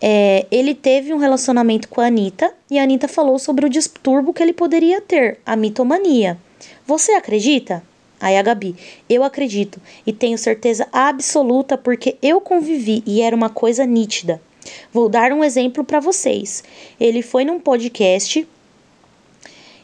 é, 0.00 0.46
ele 0.50 0.74
teve 0.74 1.12
um 1.12 1.18
relacionamento 1.18 1.88
com 1.88 2.00
a 2.00 2.06
Anitta 2.06 2.52
e 2.70 2.78
a 2.78 2.82
Anitta 2.82 3.08
falou 3.08 3.38
sobre 3.38 3.66
o 3.66 3.68
distúrbio 3.68 4.32
que 4.32 4.42
ele 4.42 4.52
poderia 4.52 5.00
ter, 5.00 5.38
a 5.44 5.56
mitomania. 5.56 6.38
Você 6.86 7.12
acredita? 7.12 7.82
Aí 8.20 8.36
a 8.36 8.42
Gabi, 8.42 8.76
eu 9.08 9.24
acredito 9.24 9.80
e 10.06 10.12
tenho 10.12 10.36
certeza 10.36 10.86
absoluta 10.92 11.78
porque 11.78 12.18
eu 12.20 12.38
convivi 12.40 13.02
e 13.06 13.22
era 13.22 13.34
uma 13.34 13.48
coisa 13.48 13.86
nítida. 13.86 14.40
Vou 14.92 15.08
dar 15.08 15.32
um 15.32 15.42
exemplo 15.42 15.82
para 15.82 16.00
vocês. 16.00 16.62
Ele 17.00 17.22
foi 17.22 17.44
num 17.46 17.58
podcast 17.58 18.46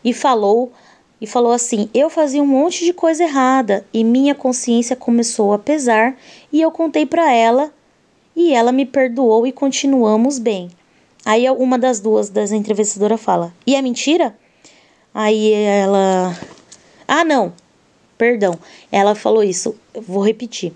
e 0.05 0.13
falou 0.13 0.71
e 1.19 1.27
falou 1.27 1.53
assim: 1.53 1.89
"Eu 1.95 2.11
fazia 2.11 2.43
um 2.43 2.47
monte 2.47 2.85
de 2.85 2.93
coisa 2.93 3.25
errada 3.25 3.87
e 3.93 4.05
minha 4.05 4.35
consciência 4.35 4.95
começou 4.95 5.55
a 5.55 5.59
pesar 5.59 6.15
e 6.53 6.61
eu 6.61 6.71
contei 6.71 7.07
para 7.07 7.33
ela 7.33 7.73
e 8.35 8.53
ela 8.53 8.71
me 8.71 8.85
perdoou 8.85 9.47
e 9.47 9.53
continuamos 9.53 10.39
bem". 10.39 10.71
Aí 11.25 11.49
uma 11.51 11.79
das 11.79 12.01
duas 12.01 12.29
das 12.29 12.53
entrevistadoras 12.53 13.21
fala: 13.21 13.53
"E 13.67 13.75
é 13.75 13.81
mentira?" 13.81 14.37
Aí 15.15 15.53
ela: 15.53 16.39
"Ah, 17.09 17.25
não. 17.25 17.55
Perdão. 18.19 18.59
Ela 18.91 19.15
falou 19.15 19.43
isso. 19.43 19.75
Vou 19.95 20.25
repetir. 20.25 20.73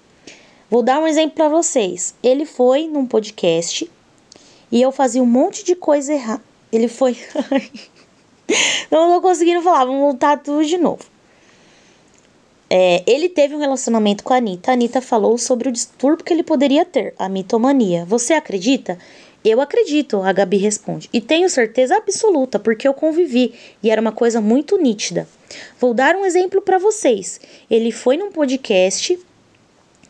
Vou 0.71 0.83
dar 0.83 1.01
um 1.01 1.07
exemplo 1.07 1.37
para 1.37 1.49
vocês. 1.49 2.15
Ele 2.23 2.45
foi 2.45 2.87
num 2.87 3.07
podcast 3.07 3.91
e 4.71 4.81
eu 4.81 4.93
fazia 4.93 5.23
um 5.23 5.27
monte 5.27 5.65
de 5.65 5.75
coisa 5.75 6.13
errada. 6.13 6.43
Ele 6.73 6.87
foi. 6.87 7.17
não 8.91 9.15
tô 9.15 9.21
conseguindo 9.21 9.63
falar, 9.63 9.85
vamos 9.85 10.01
voltar 10.01 10.39
tudo 10.39 10.65
de 10.65 10.79
novo. 10.79 11.05
É, 12.73 13.03
ele 13.05 13.29
teve 13.29 13.57
um 13.57 13.59
relacionamento 13.59 14.23
com 14.23 14.33
a 14.33 14.37
Anitta. 14.37 14.71
A 14.71 14.75
Anitta 14.75 15.01
falou 15.01 15.37
sobre 15.37 15.69
o 15.69 15.73
distúrbio 15.73 16.25
que 16.25 16.33
ele 16.33 16.45
poderia 16.45 16.85
ter, 16.85 17.15
a 17.19 17.29
mitomania. 17.29 18.05
Você 18.05 18.33
acredita? 18.33 18.97
Eu 19.43 19.61
acredito, 19.61 20.21
a 20.23 20.33
Gabi 20.33 20.59
responde. 20.59 21.09
E 21.13 21.21
tenho 21.21 21.49
certeza 21.49 21.97
absoluta, 21.97 22.59
porque 22.59 22.87
eu 22.87 22.93
convivi 22.93 23.55
e 23.83 23.91
era 23.91 24.01
uma 24.01 24.13
coisa 24.13 24.39
muito 24.41 24.77
nítida. 24.77 25.27
Vou 25.79 25.95
dar 25.95 26.15
um 26.15 26.27
exemplo 26.27 26.61
para 26.61 26.79
vocês. 26.79 27.41
Ele 27.71 27.91
foi 27.91 28.19
num 28.19 28.31
podcast 28.31 29.19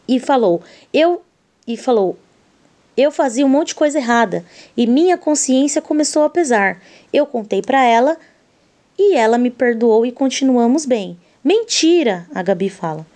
e 0.08 0.18
falou: 0.18 0.62
"Eu 0.92 1.22
e 1.64 1.76
falou: 1.76 2.18
"Eu 2.96 3.12
fazia 3.12 3.46
um 3.46 3.48
monte 3.48 3.68
de 3.68 3.76
coisa 3.76 3.98
errada 3.98 4.44
e 4.76 4.84
minha 4.84 5.16
consciência 5.16 5.80
começou 5.80 6.24
a 6.24 6.30
pesar. 6.30 6.82
Eu 7.12 7.24
contei 7.24 7.62
para 7.62 7.84
ela 7.84 8.16
e 8.98 9.14
ela 9.14 9.38
me 9.38 9.50
perdoou 9.50 10.04
e 10.04 10.10
continuamos 10.10 10.84
bem." 10.84 11.16
Mentira, 11.42 12.26
a 12.34 12.42
Gabi 12.42 12.68
fala. 12.68 13.06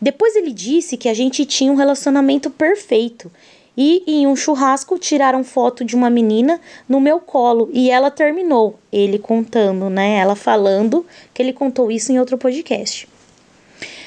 Depois 0.00 0.34
ele 0.34 0.52
disse 0.52 0.96
que 0.96 1.08
a 1.08 1.14
gente 1.14 1.46
tinha 1.46 1.72
um 1.72 1.76
relacionamento 1.76 2.50
perfeito 2.50 3.30
e 3.76 4.02
em 4.06 4.26
um 4.26 4.36
churrasco 4.36 4.98
tiraram 4.98 5.42
foto 5.42 5.84
de 5.84 5.96
uma 5.96 6.10
menina 6.10 6.60
no 6.88 7.00
meu 7.00 7.18
colo 7.18 7.70
e 7.72 7.90
ela 7.90 8.10
terminou. 8.10 8.78
Ele 8.92 9.18
contando, 9.18 9.88
né? 9.88 10.16
Ela 10.16 10.36
falando 10.36 11.06
que 11.32 11.42
ele 11.42 11.52
contou 11.52 11.90
isso 11.90 12.12
em 12.12 12.18
outro 12.18 12.36
podcast. 12.36 13.08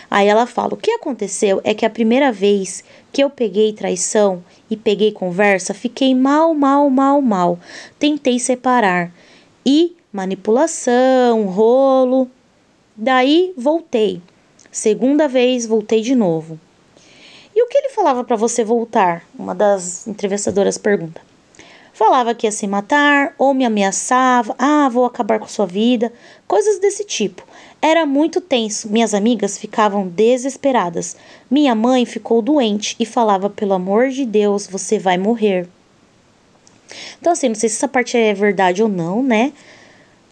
Aí 0.10 0.28
ela 0.28 0.46
fala: 0.46 0.74
o 0.74 0.78
que 0.78 0.92
aconteceu 0.92 1.60
é 1.64 1.74
que 1.74 1.86
a 1.86 1.90
primeira 1.90 2.32
vez 2.32 2.84
que 3.12 3.24
eu 3.24 3.30
peguei 3.30 3.74
traição 3.74 4.44
e 4.70 4.78
peguei 4.78 5.12
conversa, 5.12 5.74
fiquei 5.74 6.14
mal, 6.14 6.54
mal, 6.54 6.90
mal, 6.90 7.22
mal. 7.22 7.60
Tentei 7.98 8.40
separar. 8.40 9.12
E 9.66 9.96
manipulação, 10.14 11.46
rolo. 11.48 12.30
Daí 12.96 13.52
voltei. 13.58 14.22
Segunda 14.72 15.28
vez 15.28 15.66
voltei 15.66 16.02
de 16.02 16.14
novo. 16.14 16.60
E 17.56 17.64
o 17.64 17.68
que 17.68 17.78
ele 17.78 17.90
falava 17.90 18.24
para 18.24 18.36
você 18.36 18.66
voltar? 18.66 19.24
Uma 19.38 19.56
das 19.56 20.06
entrevistadoras 20.06 20.78
pergunta. 20.78 21.22
Falava 21.94 22.36
que 22.36 22.46
ia 22.46 22.52
se 22.52 22.68
matar, 22.68 23.34
ou 23.38 23.54
me 23.54 23.64
ameaçava, 23.64 24.54
ah, 24.60 24.90
vou 24.90 25.06
acabar 25.06 25.40
com 25.40 25.48
sua 25.48 25.66
vida, 25.66 26.12
coisas 26.46 26.78
desse 26.80 27.06
tipo. 27.06 27.48
Era 27.82 28.06
muito 28.06 28.42
tenso, 28.42 28.90
minhas 28.90 29.14
amigas 29.14 29.58
ficavam 29.58 30.06
desesperadas. 30.06 31.16
Minha 31.50 31.74
mãe 31.74 32.06
ficou 32.06 32.42
doente 32.42 32.98
e 33.00 33.06
falava: 33.06 33.50
pelo 33.50 33.74
amor 33.74 34.10
de 34.10 34.26
Deus, 34.26 34.68
você 34.68 35.00
vai 35.00 35.18
morrer. 35.18 35.70
Então, 37.22 37.32
assim, 37.32 37.48
não 37.48 37.56
sei 37.56 37.70
se 37.70 37.78
essa 37.78 37.88
parte 37.88 38.18
é 38.18 38.34
verdade 38.34 38.84
ou 38.84 38.90
não, 38.90 39.24
né? 39.24 39.54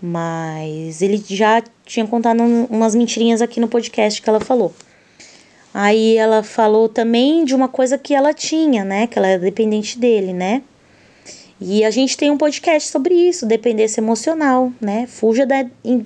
Mas 0.02 1.02
ele 1.02 1.24
já 1.26 1.64
tinha 1.86 2.06
contado 2.06 2.42
umas 2.70 2.94
mentirinhas 2.94 3.42
aqui 3.42 3.62
no 3.62 3.70
podcast 3.70 4.22
que 4.22 4.30
ela 4.30 4.42
falou. 4.42 4.74
Aí 5.74 6.18
ela 6.18 6.44
falou 6.44 6.88
também 6.88 7.44
de 7.44 7.56
uma 7.56 7.68
coisa 7.68 7.98
que 7.98 8.14
ela 8.14 8.34
tinha, 8.34 8.84
né? 8.84 9.08
Que 9.08 9.18
ela 9.18 9.28
é 9.28 9.40
dependente 9.40 9.98
dele, 9.98 10.32
né? 10.32 10.62
E 11.60 11.84
a 11.84 11.90
gente 11.90 12.16
tem 12.16 12.30
um 12.30 12.38
podcast 12.38 12.90
sobre 12.90 13.16
isso, 13.16 13.46
dependência 13.46 14.00
emocional, 14.00 14.72
né? 14.80 15.08
Fuja 15.08 15.46
da, 15.46 15.66
in, 15.84 16.06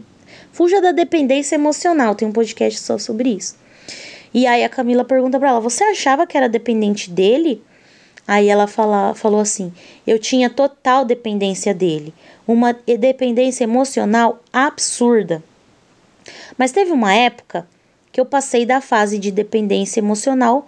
fuja 0.54 0.80
da 0.80 0.92
dependência 0.92 1.56
emocional, 1.56 2.16
tem 2.16 2.28
um 2.28 2.32
podcast 2.32 2.80
só 2.80 2.98
sobre 2.98 3.30
isso. 3.30 3.58
E 4.34 4.46
aí 4.48 4.64
a 4.64 4.70
Camila 4.70 5.04
pergunta 5.04 5.40
para 5.40 5.50
ela: 5.50 5.60
Você 5.60 5.84
achava 5.84 6.26
que 6.26 6.38
era 6.38 6.48
dependente 6.48 7.10
dele? 7.10 7.62
Aí 8.26 8.48
ela 8.48 8.68
fala, 8.68 9.14
falou 9.16 9.40
assim: 9.40 9.74
Eu 10.06 10.20
tinha 10.20 10.50
total 10.50 11.04
dependência 11.04 11.74
dele, 11.74 12.14
uma 12.48 12.74
dependência 12.74 13.64
emocional 13.64 14.42
absurda. 14.54 15.44
Mas 16.58 16.72
teve 16.72 16.92
uma 16.92 17.14
época 17.14 17.68
que 18.18 18.22
eu 18.22 18.26
passei 18.26 18.66
da 18.66 18.82
fase 18.82 19.20
de 19.20 19.30
dependência 19.30 20.00
emocional 20.00 20.68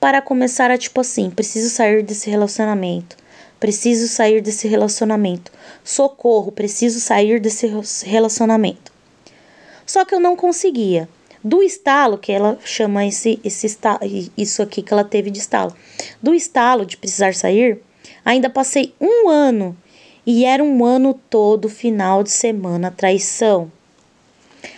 para 0.00 0.20
começar 0.20 0.68
a 0.68 0.76
tipo 0.76 1.00
assim, 1.00 1.30
preciso 1.30 1.70
sair 1.70 2.02
desse 2.02 2.28
relacionamento. 2.28 3.16
Preciso 3.60 4.08
sair 4.08 4.40
desse 4.40 4.66
relacionamento. 4.66 5.52
Socorro, 5.84 6.50
preciso 6.50 6.98
sair 6.98 7.38
desse 7.38 7.70
relacionamento. 8.04 8.92
Só 9.86 10.04
que 10.04 10.12
eu 10.12 10.18
não 10.18 10.34
conseguia. 10.34 11.08
Do 11.44 11.62
estalo, 11.62 12.18
que 12.18 12.32
ela 12.32 12.58
chama 12.64 13.06
esse, 13.06 13.38
esse 13.44 13.68
estalo, 13.68 14.00
isso 14.36 14.60
aqui 14.60 14.82
que 14.82 14.92
ela 14.92 15.04
teve 15.04 15.30
de 15.30 15.38
estalo. 15.38 15.72
Do 16.20 16.34
estalo 16.34 16.84
de 16.84 16.96
precisar 16.96 17.32
sair, 17.32 17.80
ainda 18.24 18.50
passei 18.50 18.92
um 19.00 19.28
ano. 19.28 19.76
E 20.26 20.44
era 20.44 20.64
um 20.64 20.84
ano 20.84 21.14
todo 21.30 21.68
final 21.68 22.24
de 22.24 22.32
semana 22.32 22.90
traição. 22.90 23.70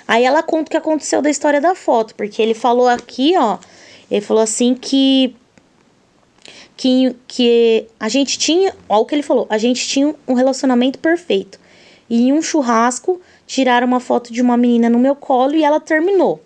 Aí 0.07 0.25
ela 0.25 0.43
conta 0.43 0.69
o 0.69 0.71
que 0.71 0.77
aconteceu 0.77 1.23
da 1.23 1.31
história 1.31 1.61
da 1.61 1.75
foto, 1.75 2.15
porque 2.15 2.41
ele 2.43 2.55
falou 2.55 2.89
aqui, 2.89 3.35
ó, 3.37 3.59
ele 4.11 4.21
falou 4.21 4.43
assim 4.43 4.75
que 4.75 5.35
que, 6.77 7.15
que 7.27 7.87
a 7.99 8.09
gente 8.09 8.39
tinha, 8.39 8.75
olha 8.89 9.01
o 9.01 9.07
que 9.07 9.15
ele 9.15 9.23
falou, 9.23 9.47
a 9.49 9.59
gente 9.59 9.87
tinha 9.87 10.15
um 10.27 10.35
relacionamento 10.35 10.99
perfeito. 10.99 11.59
E 12.11 12.29
em 12.29 12.33
um 12.33 12.43
churrasco 12.43 13.21
tiraram 13.47 13.87
uma 13.87 14.01
foto 14.01 14.33
de 14.33 14.43
uma 14.43 14.57
menina 14.57 14.91
no 14.91 14.99
meu 14.99 15.15
colo 15.15 15.55
e 15.55 15.65
ela 15.65 15.81
terminou. 15.81 16.43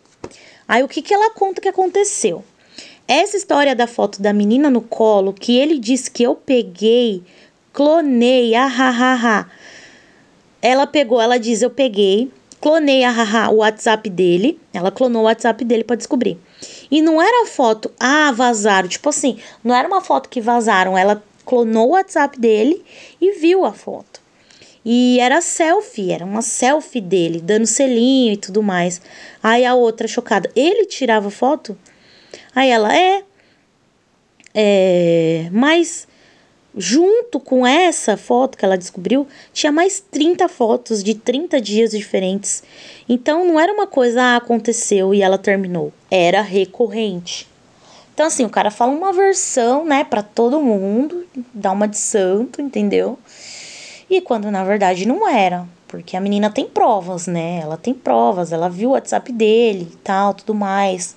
Aí 0.67 0.83
o 0.83 0.89
que 0.89 1.03
que 1.03 1.15
ela 1.15 1.31
conta 1.31 1.61
que 1.61 1.69
aconteceu? 1.69 2.45
Essa 3.07 3.39
história 3.39 3.75
da 3.75 3.87
foto 3.87 4.21
da 4.21 4.33
menina 4.33 4.69
no 4.69 4.83
colo, 4.83 5.33
que 5.33 5.57
ele 5.57 5.79
disse 5.79 6.11
que 6.11 6.23
eu 6.23 6.35
peguei, 6.35 7.23
clonei, 7.73 8.55
ah, 8.55 8.67
ah, 8.67 8.97
ah, 9.01 9.21
ah. 9.25 9.47
Ela 10.61 10.87
pegou, 10.87 11.21
ela 11.21 11.39
diz, 11.39 11.63
eu 11.63 11.71
peguei, 11.71 12.31
clonei 12.61 13.05
a 13.05 13.11
Haha, 13.11 13.51
o 13.51 13.57
WhatsApp 13.57 14.09
dele. 14.11 14.61
Ela 14.73 14.91
clonou 14.91 15.23
o 15.23 15.25
WhatsApp 15.25 15.65
dele 15.65 15.85
para 15.85 15.97
descobrir. 15.97 16.39
E 16.91 17.01
não 17.01 17.21
era 17.21 17.47
foto, 17.47 17.91
ah, 17.99 18.33
vazaram. 18.33 18.89
Tipo 18.89 19.09
assim, 19.09 19.39
não 19.63 19.75
era 19.75 19.87
uma 19.87 20.01
foto 20.01 20.29
que 20.29 20.41
vazaram. 20.41 20.97
Ela 20.97 21.23
clonou 21.45 21.89
o 21.89 21.93
WhatsApp 21.93 22.39
dele 22.39 22.85
e 23.21 23.39
viu 23.39 23.65
a 23.65 23.73
foto. 23.73 24.21
E 24.85 25.19
era 25.21 25.41
selfie, 25.41 26.13
era 26.13 26.25
uma 26.25 26.41
selfie 26.41 27.01
dele, 27.01 27.41
dando 27.41 27.67
selinho 27.67 28.33
e 28.33 28.37
tudo 28.37 28.63
mais. 28.63 29.01
Aí 29.43 29.65
a 29.65 29.75
outra 29.75 30.09
chocada, 30.09 30.51
ele 30.57 30.87
tirava 30.87 31.31
foto? 31.31 31.77
Aí 32.55 32.71
ela, 32.71 32.97
é. 32.97 33.23
É. 34.55 35.49
Mas 35.53 36.09
Junto 36.81 37.41
com 37.41 37.67
essa 37.67 38.17
foto 38.17 38.57
que 38.57 38.65
ela 38.65 38.79
descobriu, 38.79 39.27
tinha 39.53 39.73
mais 39.73 39.99
30 39.99 40.49
fotos 40.49 41.03
de 41.03 41.13
30 41.13 41.61
dias 41.61 41.91
diferentes. 41.91 42.63
Então 43.09 43.45
não 43.45 43.59
era 43.59 43.73
uma 43.73 43.87
coisa 43.87 44.23
ah, 44.23 44.37
aconteceu 44.37 45.13
e 45.13 45.21
ela 45.21 45.37
terminou, 45.37 45.93
era 46.09 46.41
recorrente. 46.41 47.49
Então 48.15 48.27
assim, 48.27 48.45
o 48.45 48.51
cara 48.51 48.71
fala 48.71 48.93
uma 48.93 49.13
versão, 49.13 49.85
né, 49.85 50.05
para 50.05 50.23
todo 50.23 50.61
mundo, 50.61 51.27
dá 51.53 51.73
uma 51.73 51.89
de 51.89 51.99
santo, 51.99 52.63
entendeu? 52.63 53.19
E 54.09 54.21
quando 54.21 54.49
na 54.49 54.63
verdade 54.63 55.07
não 55.07 55.29
era. 55.29 55.67
Porque 55.89 56.17
a 56.17 56.21
menina 56.21 56.51
tem 56.51 56.67
provas, 56.67 57.27
né? 57.27 57.61
Ela 57.63 57.79
tem 57.79 57.95
provas, 57.95 58.53
ela 58.53 58.69
viu 58.69 58.91
o 58.91 58.93
WhatsApp 58.93 59.33
dele 59.33 59.89
e 59.91 59.97
tal, 59.97 60.35
tudo 60.35 60.55
mais. 60.55 61.17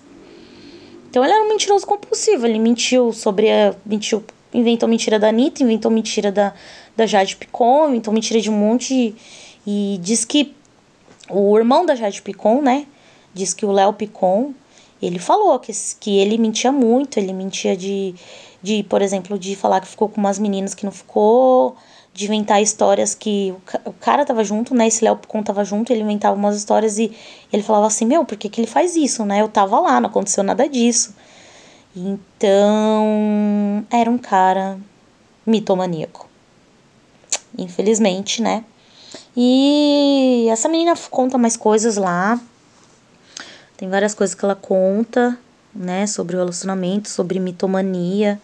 Então 1.10 1.24
ele 1.24 1.34
era 1.34 1.44
um 1.44 1.50
mentiroso 1.50 1.86
compulsivo, 1.86 2.48
ele 2.48 2.58
mentiu 2.58 3.12
sobre 3.12 3.52
a. 3.52 3.76
mentiu, 3.86 4.24
inventou 4.54 4.88
mentira 4.88 5.20
da 5.20 5.30
Anitta, 5.30 5.64
inventou 5.64 5.92
mentira 5.92 6.32
da, 6.32 6.54
da 6.96 7.06
Jade 7.06 7.36
Picon, 7.36 7.90
inventou 7.90 8.14
mentira 8.14 8.42
de 8.42 8.50
um 8.50 8.54
monte. 8.54 9.16
E 9.66 10.00
diz 10.02 10.26
que 10.26 10.54
o 11.30 11.58
irmão 11.58 11.86
da 11.86 11.96
Jade 11.96 12.22
Picon, 12.22 12.62
né? 12.62 12.86
Diz 13.34 13.54
que 13.54 13.66
o 13.66 13.72
Léo 13.72 13.94
Picon, 13.94 14.54
ele 15.02 15.20
falou 15.20 15.58
que, 15.60 15.72
que 16.00 16.18
ele 16.18 16.38
mentia 16.38 16.72
muito, 16.72 17.18
ele 17.18 17.34
mentia 17.34 17.76
de, 17.78 18.14
de, 18.62 18.84
por 18.84 19.02
exemplo, 19.02 19.40
de 19.40 19.56
falar 19.56 19.80
que 19.80 19.88
ficou 19.88 20.10
com 20.10 20.20
umas 20.20 20.38
meninas 20.38 20.74
que 20.74 20.84
não 20.84 20.92
ficou, 20.92 21.76
de 22.14 22.26
inventar 22.26 22.62
histórias 22.62 23.16
que 23.16 23.54
o, 23.86 23.90
o 23.90 23.94
cara 23.94 24.26
tava 24.26 24.44
junto, 24.44 24.76
né? 24.76 24.88
Esse 24.88 25.04
Léo 25.04 25.16
Picon 25.16 25.42
tava 25.42 25.64
junto, 25.64 25.94
ele 25.94 26.02
inventava 26.02 26.36
umas 26.36 26.58
histórias 26.58 27.00
e 27.00 27.12
ele 27.52 27.64
falava 27.64 27.88
assim, 27.88 28.06
meu, 28.06 28.26
por 28.26 28.38
que, 28.38 28.50
que 28.50 28.60
ele 28.60 28.68
faz 28.68 28.96
isso, 28.96 29.24
né? 29.26 29.42
Eu 29.42 29.48
tava 29.48 29.80
lá, 29.80 30.02
não 30.02 30.10
aconteceu 30.10 30.44
nada 30.44 30.68
disso. 30.68 31.16
Então, 31.96 33.86
era 33.92 34.10
um 34.10 34.18
cara 34.18 34.80
mitomaníaco. 35.46 36.30
Infelizmente, 37.58 38.42
né? 38.42 38.64
E 39.36 40.48
essa 40.50 40.70
menina 40.70 40.94
conta 41.10 41.38
mais 41.38 41.58
coisas 41.58 41.98
lá. 41.98 42.40
Tem 43.76 43.90
várias 43.90 44.14
coisas 44.14 44.36
que 44.36 44.46
ela 44.46 44.56
conta, 44.56 45.38
né, 45.74 46.06
sobre 46.06 46.36
o 46.36 46.40
relacionamento, 46.40 47.10
sobre 47.10 47.40
mitomania. 47.40 48.40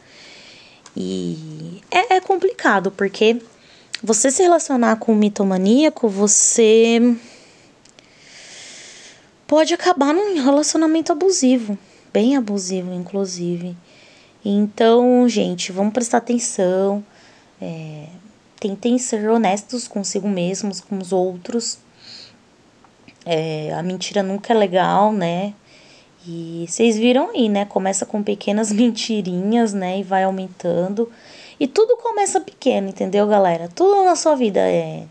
E 0.95 1.81
é, 1.91 2.15
é 2.15 2.19
complicado, 2.19 2.91
porque 2.91 3.39
você 4.01 4.31
se 4.31 4.41
relacionar 4.41 4.97
com 4.97 5.13
um 5.13 5.15
mitomaníaco, 5.15 6.09
você 6.09 7.15
pode 9.45 9.73
acabar 9.73 10.13
num 10.13 10.41
relacionamento 10.43 11.11
abusivo, 11.11 11.77
bem 12.17 12.35
abusivo, 12.35 12.91
inclusive. 12.95 13.77
Então, 14.43 15.29
gente, 15.29 15.71
vamos 15.71 15.93
prestar 15.93 16.17
atenção. 16.17 17.05
É, 17.61 18.07
tentem 18.59 18.97
ser 18.97 19.29
honestos 19.29 19.87
consigo 19.87 20.27
mesmos, 20.27 20.81
com 20.81 20.97
os 20.97 21.13
outros. 21.13 21.77
É, 23.23 23.71
a 23.71 23.83
mentira 23.83 24.23
nunca 24.23 24.51
é 24.51 24.57
legal, 24.57 25.13
né? 25.13 25.53
E 26.25 26.65
vocês 26.67 26.97
viram 26.97 27.29
aí, 27.29 27.47
né? 27.47 27.65
Começa 27.65 28.03
com 28.03 28.23
pequenas 28.23 28.71
mentirinhas, 28.73 29.75
né? 29.75 29.99
E 29.99 30.03
vai 30.03 30.23
aumentando. 30.23 31.11
E 31.59 31.67
tudo 31.67 31.97
começa 31.97 32.41
pequeno, 32.41 32.89
entendeu, 32.89 33.27
galera? 33.27 33.69
Tudo 33.75 34.03
na 34.03 34.15
sua 34.15 34.35
vida 34.35 34.59
é. 34.59 35.03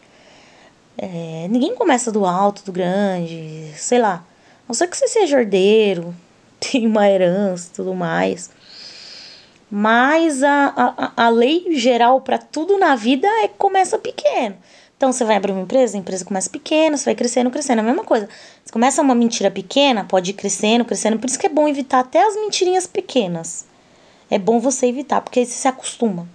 é 0.99 1.47
ninguém 1.49 1.73
começa 1.77 2.11
do 2.11 2.27
alto, 2.27 2.65
do 2.65 2.73
grande, 2.73 3.71
sei 3.77 4.01
lá. 4.01 4.27
A 4.65 4.67
não 4.67 4.75
ser 4.75 4.89
que 4.89 4.97
você 4.97 5.07
seja 5.07 5.39
herdeiro, 5.39 6.13
tem 6.73 6.87
uma 6.87 7.09
herança 7.09 7.71
e 7.73 7.77
tudo 7.77 7.95
mais. 7.95 8.51
Mas 9.71 10.43
a, 10.43 10.73
a, 10.77 11.25
a 11.25 11.29
lei 11.29 11.67
geral 11.73 12.21
para 12.21 12.39
tudo 12.39 12.79
na 12.79 12.95
vida 12.95 13.27
é 13.43 13.49
começa 13.49 13.99
pequeno. 13.99 14.57
Então 14.97 15.13
você 15.13 15.25
vai 15.25 15.37
abrir 15.37 15.53
uma 15.53 15.61
empresa, 15.63 15.97
a 15.97 16.01
empresa 16.01 16.25
começa 16.25 16.49
pequena, 16.49 16.97
você 16.97 17.05
vai 17.05 17.15
crescendo, 17.15 17.51
crescendo. 17.51 17.81
É 17.81 17.83
a 17.83 17.85
mesma 17.85 18.05
coisa. 18.05 18.29
Você 18.65 18.73
começa 18.73 19.03
uma 19.03 19.15
mentira 19.15 19.51
pequena, 19.51 20.05
pode 20.05 20.31
ir 20.31 20.35
crescendo, 20.35 20.85
crescendo. 20.85 21.19
Por 21.19 21.29
isso 21.29 21.39
que 21.39 21.47
é 21.47 21.51
bom 21.51 21.69
evitar 21.69 22.01
até 22.01 22.25
as 22.27 22.35
mentirinhas 22.37 22.87
pequenas. 22.87 23.67
É 24.31 24.39
bom 24.39 24.59
você 24.59 24.87
evitar, 24.87 25.21
porque 25.21 25.41
aí 25.41 25.47
você 25.47 25.53
se 25.53 25.69
acostuma. 25.69 26.27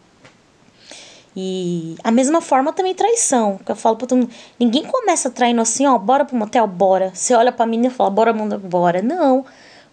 E 1.35 1.95
a 2.03 2.11
mesma 2.11 2.41
forma 2.41 2.71
também 2.73 2.93
traição. 2.93 3.57
Que 3.65 3.71
eu 3.71 3.75
falo 3.75 3.95
pra 3.95 4.05
todo 4.05 4.19
mundo. 4.19 4.31
Ninguém 4.59 4.83
começa 4.83 5.29
traindo 5.31 5.61
assim, 5.61 5.87
ó, 5.87 5.97
bora 5.97 6.25
pro 6.25 6.35
motel, 6.35 6.67
bora. 6.67 7.11
Você 7.15 7.33
olha 7.33 7.51
pra 7.51 7.65
mim 7.65 7.85
e 7.85 7.89
fala, 7.89 8.09
bora, 8.09 8.33
bora. 8.33 9.01
Não. 9.01 9.45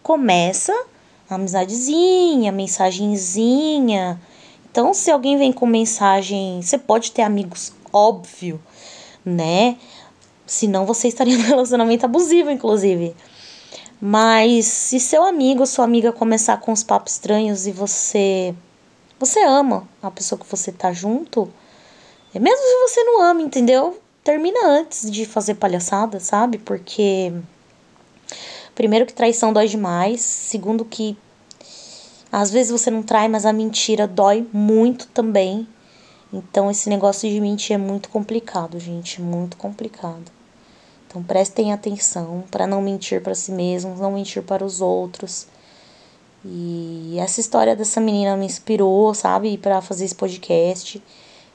Começa 0.09 0.73
amizadezinha, 1.29 2.51
mensagenzinha. 2.51 4.19
Então, 4.71 4.95
se 4.95 5.11
alguém 5.11 5.37
vem 5.37 5.53
com 5.53 5.67
mensagem, 5.67 6.63
você 6.63 6.79
pode 6.79 7.13
ter 7.13 7.21
amigos, 7.21 7.75
óbvio, 7.93 8.59
né? 9.23 9.77
Senão 10.47 10.87
você 10.87 11.09
estaria 11.09 11.37
num 11.37 11.45
relacionamento 11.45 12.07
abusivo, 12.07 12.51
inclusive. 12.51 13.15
Mas 14.01 14.65
se 14.65 14.99
seu 14.99 15.23
amigo 15.25 15.61
ou 15.61 15.67
sua 15.67 15.85
amiga 15.85 16.11
começar 16.11 16.57
com 16.57 16.73
os 16.73 16.83
papos 16.83 17.13
estranhos 17.13 17.67
e 17.67 17.73
você 17.73 18.55
você 19.19 19.41
ama 19.45 19.87
a 20.03 20.11
pessoa 20.11 20.39
que 20.39 20.51
você 20.51 20.73
tá 20.73 20.91
junto, 20.91 21.53
é 22.33 22.39
mesmo 22.39 22.57
se 22.57 22.89
você 22.89 23.05
não 23.05 23.21
ama, 23.21 23.43
entendeu? 23.43 24.01
Termina 24.25 24.69
antes 24.69 25.11
de 25.11 25.27
fazer 25.27 25.57
palhaçada, 25.57 26.19
sabe? 26.19 26.57
Porque 26.57 27.31
Primeiro 28.79 29.07
que 29.07 29.12
traição 29.12 29.53
dói 29.53 29.66
demais, 29.66 30.20
segundo 30.20 30.85
que 30.85 31.18
às 32.31 32.49
vezes 32.49 32.70
você 32.70 32.93
não 32.93 33.03
trai, 33.03 33.26
mas 33.26 33.45
a 33.45 33.53
mentira 33.53 34.07
dói 34.07 34.47
muito 34.53 35.09
também. 35.09 35.66
Então 36.33 36.70
esse 36.70 36.89
negócio 36.89 37.29
de 37.29 37.41
mentir 37.41 37.74
é 37.74 37.76
muito 37.76 38.09
complicado, 38.09 38.79
gente, 38.79 39.20
muito 39.20 39.57
complicado. 39.57 40.31
Então 41.09 41.20
prestem 41.24 41.72
atenção 41.72 42.45
para 42.53 42.68
não 42.68 42.81
mentir 42.81 43.20
para 43.20 43.35
si 43.35 43.51
mesmos, 43.51 43.99
não 43.99 44.12
mentir 44.12 44.45
para 44.45 44.64
os 44.64 44.81
outros. 44.81 45.49
E 46.45 47.16
essa 47.18 47.41
história 47.41 47.74
dessa 47.74 48.01
menina 48.01 48.37
me 48.37 48.47
inspirou, 48.47 49.12
sabe, 49.12 49.59
para 49.59 49.83
fazer 49.83 50.05
esse 50.05 50.14
podcast. 50.14 51.03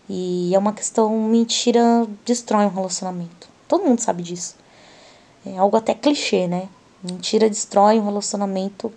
E 0.10 0.54
é 0.54 0.60
uma 0.60 0.74
questão 0.74 1.18
mentira 1.30 2.06
destrói 2.26 2.66
um 2.66 2.76
relacionamento. 2.76 3.48
Todo 3.66 3.86
mundo 3.86 4.02
sabe 4.02 4.24
disso. 4.24 4.58
É 5.46 5.58
algo 5.58 5.78
até 5.78 5.94
clichê, 5.94 6.50
né? 6.50 6.68
Mentira 7.04 7.50
destrói 7.50 8.00
um 8.00 8.06
relacionamento. 8.06 8.90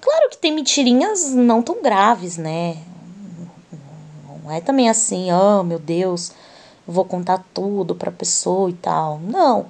Claro 0.00 0.30
que 0.30 0.38
tem 0.38 0.54
mentirinhas 0.54 1.30
não 1.30 1.60
tão 1.60 1.82
graves, 1.82 2.36
né? 2.36 2.78
Não 4.44 4.52
é 4.52 4.60
também 4.60 4.88
assim, 4.88 5.32
oh 5.32 5.64
meu 5.64 5.80
Deus, 5.80 6.30
eu 6.86 6.94
vou 6.94 7.04
contar 7.04 7.44
tudo 7.52 7.96
pra 7.96 8.12
pessoa 8.12 8.70
e 8.70 8.74
tal. 8.74 9.18
Não. 9.18 9.66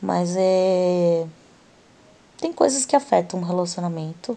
Mas 0.00 0.34
é. 0.36 1.26
Tem 2.38 2.52
coisas 2.52 2.86
que 2.86 2.96
afetam 2.96 3.40
um 3.40 3.44
relacionamento. 3.44 4.36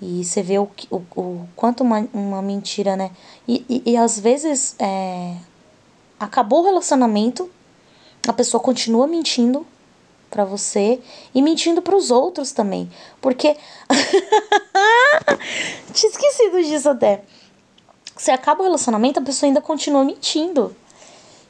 E 0.00 0.24
você 0.24 0.42
vê 0.42 0.58
o, 0.58 0.68
o, 0.90 0.96
o 1.16 1.48
quanto 1.54 1.82
uma, 1.82 2.08
uma 2.12 2.40
mentira, 2.40 2.96
né? 2.96 3.10
E, 3.46 3.64
e, 3.68 3.92
e 3.92 3.96
às 3.96 4.18
vezes 4.18 4.76
é, 4.78 5.34
acabou 6.18 6.60
o 6.60 6.64
relacionamento, 6.64 7.50
a 8.26 8.32
pessoa 8.32 8.62
continua 8.62 9.06
mentindo 9.06 9.66
para 10.36 10.44
você 10.44 11.00
e 11.34 11.40
mentindo 11.40 11.80
para 11.80 11.96
os 11.96 12.10
outros 12.10 12.52
também. 12.52 12.90
Porque 13.22 13.56
tinha 15.94 16.12
esquecido 16.12 16.62
disso 16.62 16.90
até. 16.90 17.22
Você 18.14 18.30
acaba 18.30 18.60
o 18.60 18.64
relacionamento, 18.64 19.18
a 19.18 19.22
pessoa 19.22 19.48
ainda 19.48 19.62
continua 19.62 20.04
mentindo. 20.04 20.76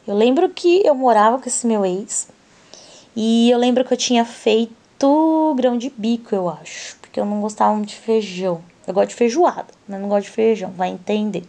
Eu 0.07 0.14
lembro 0.14 0.49
que 0.49 0.87
eu 0.87 0.95
morava 0.95 1.41
com 1.41 1.49
esse 1.49 1.66
meu 1.66 1.84
ex 1.84 2.28
e 3.16 3.51
eu 3.51 3.59
lembro 3.59 3.84
que 3.84 3.93
eu 3.93 3.97
tinha 3.97 4.24
feito 4.24 5.53
grão 5.57 5.76
de 5.76 5.91
bico, 5.91 6.32
eu 6.32 6.49
acho, 6.49 6.97
porque 7.01 7.18
eu 7.18 7.24
não 7.24 7.41
gostava 7.41 7.74
muito 7.74 7.89
de 7.89 7.97
feijão. 7.97 8.62
Eu 8.87 8.95
gosto 8.95 9.09
de 9.09 9.14
feijoada, 9.16 9.66
mas 9.89 10.01
não 10.01 10.09
gosto 10.09 10.26
de 10.26 10.30
feijão, 10.30 10.70
vai 10.70 10.91
entender. 10.91 11.43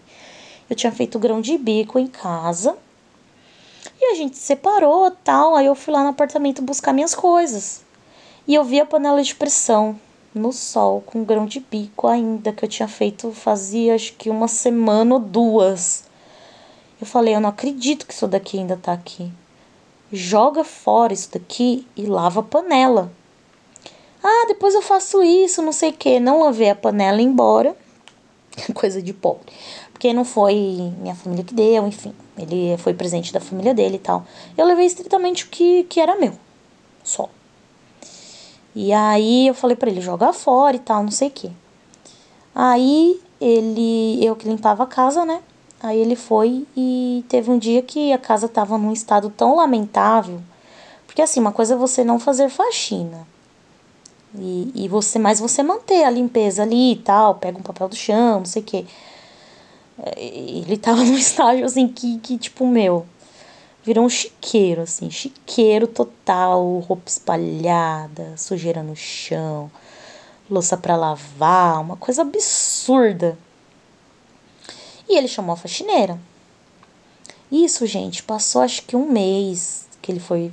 Eu 0.67 0.75
tinha 0.75 0.91
feito 0.91 1.19
grão 1.19 1.39
de 1.39 1.55
bico 1.55 1.99
em 1.99 2.07
casa 2.07 2.75
e 3.99 4.11
a 4.11 4.15
gente 4.15 4.38
separou 4.38 5.11
tal. 5.11 5.55
Aí 5.55 5.65
eu 5.65 5.75
fui 5.75 5.93
lá 5.93 6.03
no 6.03 6.09
apartamento 6.09 6.61
buscar 6.61 6.93
minhas 6.93 7.15
coisas. 7.15 7.81
E 8.47 8.55
eu 8.55 8.63
vi 8.63 8.79
a 8.79 8.85
panela 8.85 9.21
de 9.21 9.35
pressão 9.35 9.99
no 10.33 10.53
sol, 10.53 11.01
com 11.01 11.23
grão 11.23 11.45
de 11.45 11.59
bico 11.59 12.07
ainda, 12.07 12.53
que 12.53 12.63
eu 12.63 12.69
tinha 12.69 12.88
feito 12.88 13.31
fazia 13.31 13.95
acho 13.95 14.13
que 14.13 14.29
uma 14.29 14.47
semana 14.47 15.15
ou 15.15 15.19
duas. 15.19 16.05
Eu 16.99 17.05
falei, 17.05 17.35
eu 17.35 17.41
não 17.41 17.49
acredito 17.49 18.05
que 18.05 18.13
isso 18.13 18.27
daqui 18.27 18.57
ainda 18.57 18.77
tá 18.77 18.93
aqui. 18.93 19.31
Joga 20.11 20.63
fora 20.63 21.13
isso 21.13 21.29
daqui 21.33 21.85
e 21.95 22.05
lava 22.05 22.39
a 22.39 22.43
panela. 22.43 23.11
Ah, 24.23 24.45
depois 24.47 24.73
eu 24.73 24.81
faço 24.81 25.21
isso, 25.21 25.61
não 25.61 25.71
sei 25.71 25.89
o 25.89 25.93
que. 25.93 26.19
Não 26.19 26.43
lavei 26.43 26.69
a 26.69 26.75
panela 26.75 27.21
embora. 27.21 27.75
Coisa 28.73 29.01
de 29.01 29.13
pobre. 29.13 29.53
Porque 29.91 30.13
não 30.13 30.23
foi 30.23 30.55
minha 30.99 31.15
família 31.15 31.43
que 31.43 31.53
deu, 31.53 31.88
enfim. 31.88 32.13
Ele 32.38 32.77
foi 32.77 32.93
presente 32.93 33.33
da 33.33 33.39
família 33.39 33.73
dele 33.73 33.95
e 33.95 33.99
tal. 33.99 34.25
Eu 34.57 34.65
levei 34.65 34.85
estritamente 34.85 35.45
o 35.45 35.47
que, 35.47 35.83
que 35.85 35.99
era 35.99 36.15
meu. 36.15 36.33
Só. 37.03 37.29
E 38.75 38.93
aí 38.93 39.47
eu 39.47 39.55
falei 39.55 39.75
para 39.75 39.89
ele 39.89 40.01
jogar 40.01 40.33
fora 40.33 40.75
e 40.75 40.79
tal, 40.79 41.01
não 41.01 41.11
sei 41.11 41.29
o 41.29 41.31
que. 41.31 41.51
Aí 42.53 43.19
ele, 43.41 44.23
eu 44.23 44.35
que 44.35 44.47
limpava 44.47 44.83
a 44.83 44.88
casa, 44.88 45.25
né? 45.25 45.41
Aí 45.81 45.99
ele 45.99 46.15
foi 46.15 46.65
e 46.75 47.23
teve 47.29 47.51
um 47.51 47.57
dia 47.57 47.81
que 47.81 48.11
a 48.11 48.17
casa 48.17 48.47
tava 48.47 48.77
num 48.77 48.91
estado 48.91 49.29
tão 49.35 49.55
lamentável. 49.55 50.41
Porque 51.05 51.21
assim, 51.21 51.39
uma 51.39 51.51
coisa 51.51 51.73
é 51.73 51.77
você 51.77 52.03
não 52.03 52.19
fazer 52.19 52.49
faxina. 52.49 53.27
E, 54.35 54.71
e 54.75 54.88
você, 54.88 55.17
mas 55.17 55.39
você 55.39 55.63
manter 55.63 56.03
a 56.03 56.09
limpeza 56.09 56.63
ali 56.63 56.93
e 56.93 56.95
tal, 56.97 57.35
pega 57.35 57.57
um 57.57 57.63
papel 57.63 57.88
do 57.88 57.95
chão, 57.95 58.39
não 58.39 58.45
sei 58.45 58.61
o 58.61 58.65
que. 58.65 58.88
Ele 60.16 60.78
tava 60.78 61.02
num 61.06 61.18
estágio 61.18 61.66
assim 61.66 61.88
que, 61.88 62.20
que 62.20 62.38
tipo, 62.38 62.68
meu, 62.68 63.06
Virou 63.88 64.04
um 64.04 64.10
chiqueiro, 64.10 64.82
assim, 64.82 65.10
chiqueiro 65.10 65.88
total, 65.88 66.80
roupa 66.80 67.04
espalhada, 67.08 68.36
sujeira 68.36 68.84
no 68.84 68.98
chão, 68.98 69.72
louça 70.52 70.76
para 70.76 70.98
lavar, 70.98 71.80
uma 71.80 71.95
coisa 71.95 72.22
absurda. 72.24 73.39
E 75.08 75.18
ele 75.18 75.30
chamou 75.30 75.54
a 75.54 75.56
faxineira. 75.56 76.20
Isso, 77.50 77.88
gente, 77.88 78.24
passou 78.24 78.62
acho 78.62 78.82
que 78.82 78.93
um 78.93 79.10
mês 79.10 79.88
que 80.02 80.12
ele 80.12 80.20
foi. 80.20 80.52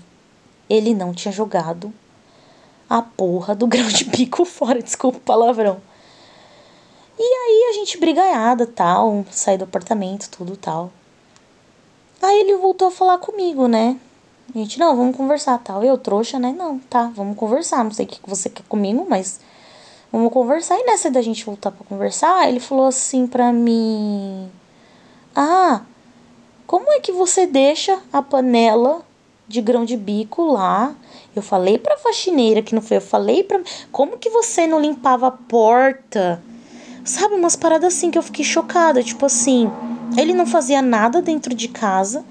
Ele 0.70 0.94
não 0.94 1.12
tinha 1.12 1.32
jogado 1.32 1.92
a 2.88 3.02
porra 3.02 3.52
do 3.52 3.66
grão 3.66 3.88
de 3.88 4.04
bico 4.04 4.44
fora, 4.44 4.80
desculpa 4.80 5.18
o 5.18 5.22
palavrão. 5.22 5.82
E 7.18 7.22
aí 7.22 7.70
a 7.70 7.72
gente 7.74 7.98
brigaiada, 7.98 8.66
tal, 8.66 9.24
saí 9.30 9.56
do 9.56 9.64
apartamento, 9.64 10.28
tudo 10.30 10.56
tal. 10.56 10.90
Aí 12.20 12.40
ele 12.40 12.56
voltou 12.56 12.88
a 12.88 12.90
falar 12.90 13.18
comigo, 13.18 13.68
né? 13.68 13.98
A 14.54 14.58
gente, 14.58 14.78
não, 14.78 14.96
vamos 14.96 15.16
conversar, 15.16 15.58
tal. 15.58 15.82
Eu, 15.84 15.96
trouxa, 15.98 16.38
né? 16.38 16.54
Não, 16.56 16.78
tá, 16.78 17.10
vamos 17.14 17.36
conversar. 17.36 17.84
Não 17.84 17.90
sei 17.90 18.06
o 18.06 18.08
que 18.08 18.18
você 18.26 18.48
quer 18.48 18.62
comigo, 18.64 19.06
mas 19.08 19.40
vamos 20.12 20.32
conversar. 20.32 20.78
E 20.78 20.84
nessa 20.84 21.10
da 21.10 21.22
gente 21.22 21.44
voltar 21.44 21.70
pra 21.70 21.84
conversar, 21.84 22.48
ele 22.48 22.60
falou 22.60 22.86
assim 22.86 23.26
pra 23.26 23.52
mim: 23.52 24.50
Ah, 25.34 25.82
como 26.66 26.90
é 26.92 27.00
que 27.00 27.12
você 27.12 27.46
deixa 27.46 28.00
a 28.12 28.22
panela 28.22 29.02
de 29.46 29.60
grão 29.60 29.84
de 29.84 29.96
bico 29.96 30.44
lá? 30.44 30.94
Eu 31.34 31.42
falei 31.42 31.78
pra 31.78 31.96
faxineira 31.96 32.62
que 32.62 32.74
não 32.74 32.82
foi, 32.82 32.98
eu 32.98 33.02
falei 33.02 33.42
pra. 33.42 33.60
Como 33.90 34.18
que 34.18 34.30
você 34.30 34.66
não 34.66 34.80
limpava 34.80 35.28
a 35.28 35.32
porta? 35.32 36.42
Sabe, 37.04 37.34
umas 37.34 37.54
paradas 37.54 37.94
assim 37.94 38.10
que 38.10 38.16
eu 38.16 38.22
fiquei 38.22 38.44
chocada. 38.44 39.02
Tipo 39.02 39.26
assim, 39.26 39.70
ele 40.16 40.32
não 40.32 40.46
fazia 40.46 40.80
nada 40.80 41.20
dentro 41.20 41.54
de 41.54 41.68
casa. 41.68 42.24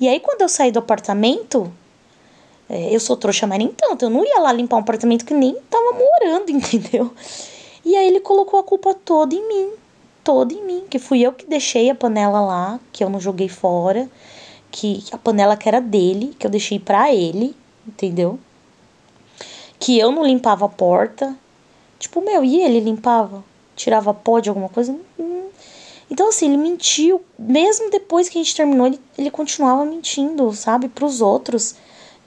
E 0.00 0.08
aí, 0.08 0.20
quando 0.20 0.40
eu 0.40 0.48
saí 0.48 0.72
do 0.72 0.78
apartamento, 0.78 1.70
é, 2.68 2.94
eu 2.94 2.98
sou 2.98 3.16
trouxa, 3.16 3.46
mas 3.46 3.58
nem 3.58 3.68
tanto. 3.68 4.06
Eu 4.06 4.10
não 4.10 4.24
ia 4.24 4.40
lá 4.40 4.52
limpar 4.52 4.76
um 4.76 4.80
apartamento 4.80 5.24
que 5.24 5.34
nem 5.34 5.54
tava 5.70 5.92
morando, 5.92 6.48
entendeu? 6.50 7.12
E 7.84 7.94
aí 7.94 8.06
ele 8.06 8.20
colocou 8.20 8.58
a 8.58 8.64
culpa 8.64 8.94
toda 8.94 9.34
em 9.34 9.46
mim. 9.46 9.70
Toda 10.24 10.54
em 10.54 10.64
mim. 10.64 10.84
Que 10.88 10.98
fui 10.98 11.20
eu 11.20 11.32
que 11.32 11.46
deixei 11.46 11.90
a 11.90 11.94
panela 11.94 12.40
lá, 12.40 12.80
que 12.92 13.04
eu 13.04 13.10
não 13.10 13.20
joguei 13.20 13.48
fora. 13.48 14.08
Que 14.70 15.04
a 15.12 15.18
panela 15.18 15.56
que 15.56 15.68
era 15.68 15.80
dele, 15.80 16.34
que 16.38 16.46
eu 16.46 16.50
deixei 16.50 16.78
pra 16.80 17.14
ele, 17.14 17.54
entendeu? 17.86 18.38
Que 19.78 19.98
eu 19.98 20.10
não 20.10 20.24
limpava 20.24 20.64
a 20.64 20.70
porta. 20.70 21.36
Tipo, 21.98 22.22
meu, 22.22 22.42
e 22.42 22.62
ele 22.62 22.80
limpava? 22.80 23.44
Tirava 23.76 24.12
pó 24.12 24.40
de 24.40 24.48
alguma 24.48 24.68
coisa. 24.68 24.96
Então, 26.10 26.28
assim, 26.28 26.46
ele 26.46 26.56
mentiu. 26.56 27.22
Mesmo 27.38 27.90
depois 27.90 28.28
que 28.28 28.38
a 28.38 28.42
gente 28.42 28.56
terminou, 28.56 28.86
ele, 28.86 29.00
ele 29.16 29.30
continuava 29.30 29.84
mentindo, 29.84 30.52
sabe? 30.52 30.88
Para 30.88 31.04
os 31.04 31.20
outros, 31.20 31.76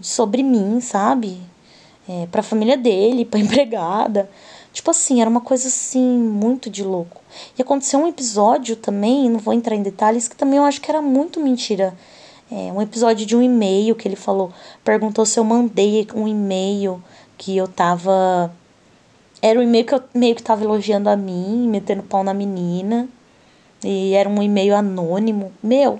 sobre 0.01 0.43
mim, 0.43 0.79
sabe? 0.79 1.37
É, 2.07 2.27
para 2.27 2.41
a 2.41 2.43
família 2.43 2.77
dele, 2.77 3.25
para 3.25 3.39
empregada. 3.39 4.29
Tipo 4.71 4.91
assim, 4.91 5.19
era 5.19 5.29
uma 5.29 5.41
coisa 5.41 5.67
assim, 5.67 6.17
muito 6.17 6.69
de 6.69 6.83
louco. 6.83 7.21
E 7.57 7.61
aconteceu 7.61 7.99
um 7.99 8.07
episódio 8.07 8.75
também, 8.75 9.29
não 9.29 9.39
vou 9.39 9.53
entrar 9.53 9.75
em 9.75 9.81
detalhes, 9.81 10.27
que 10.27 10.35
também 10.35 10.57
eu 10.57 10.63
acho 10.63 10.79
que 10.79 10.91
era 10.91 11.01
muito 11.01 11.39
mentira. 11.39 11.93
É, 12.51 12.71
um 12.71 12.81
episódio 12.81 13.25
de 13.25 13.35
um 13.35 13.41
e-mail 13.41 13.95
que 13.95 14.07
ele 14.07 14.15
falou, 14.15 14.51
perguntou 14.83 15.25
se 15.25 15.39
eu 15.39 15.43
mandei 15.43 16.07
um 16.15 16.27
e-mail 16.27 17.03
que 17.37 17.55
eu 17.55 17.67
tava 17.67 18.51
era 19.41 19.59
um 19.59 19.63
e-mail 19.63 19.85
que 19.85 19.93
eu 19.93 20.03
meio 20.13 20.35
que 20.35 20.43
tava 20.43 20.63
elogiando 20.63 21.09
a 21.09 21.15
mim, 21.15 21.67
metendo 21.69 22.03
pau 22.03 22.23
na 22.23 22.33
menina. 22.33 23.07
E 23.83 24.13
era 24.13 24.27
um 24.27 24.41
e-mail 24.43 24.75
anônimo. 24.75 25.51
Meu, 25.63 25.99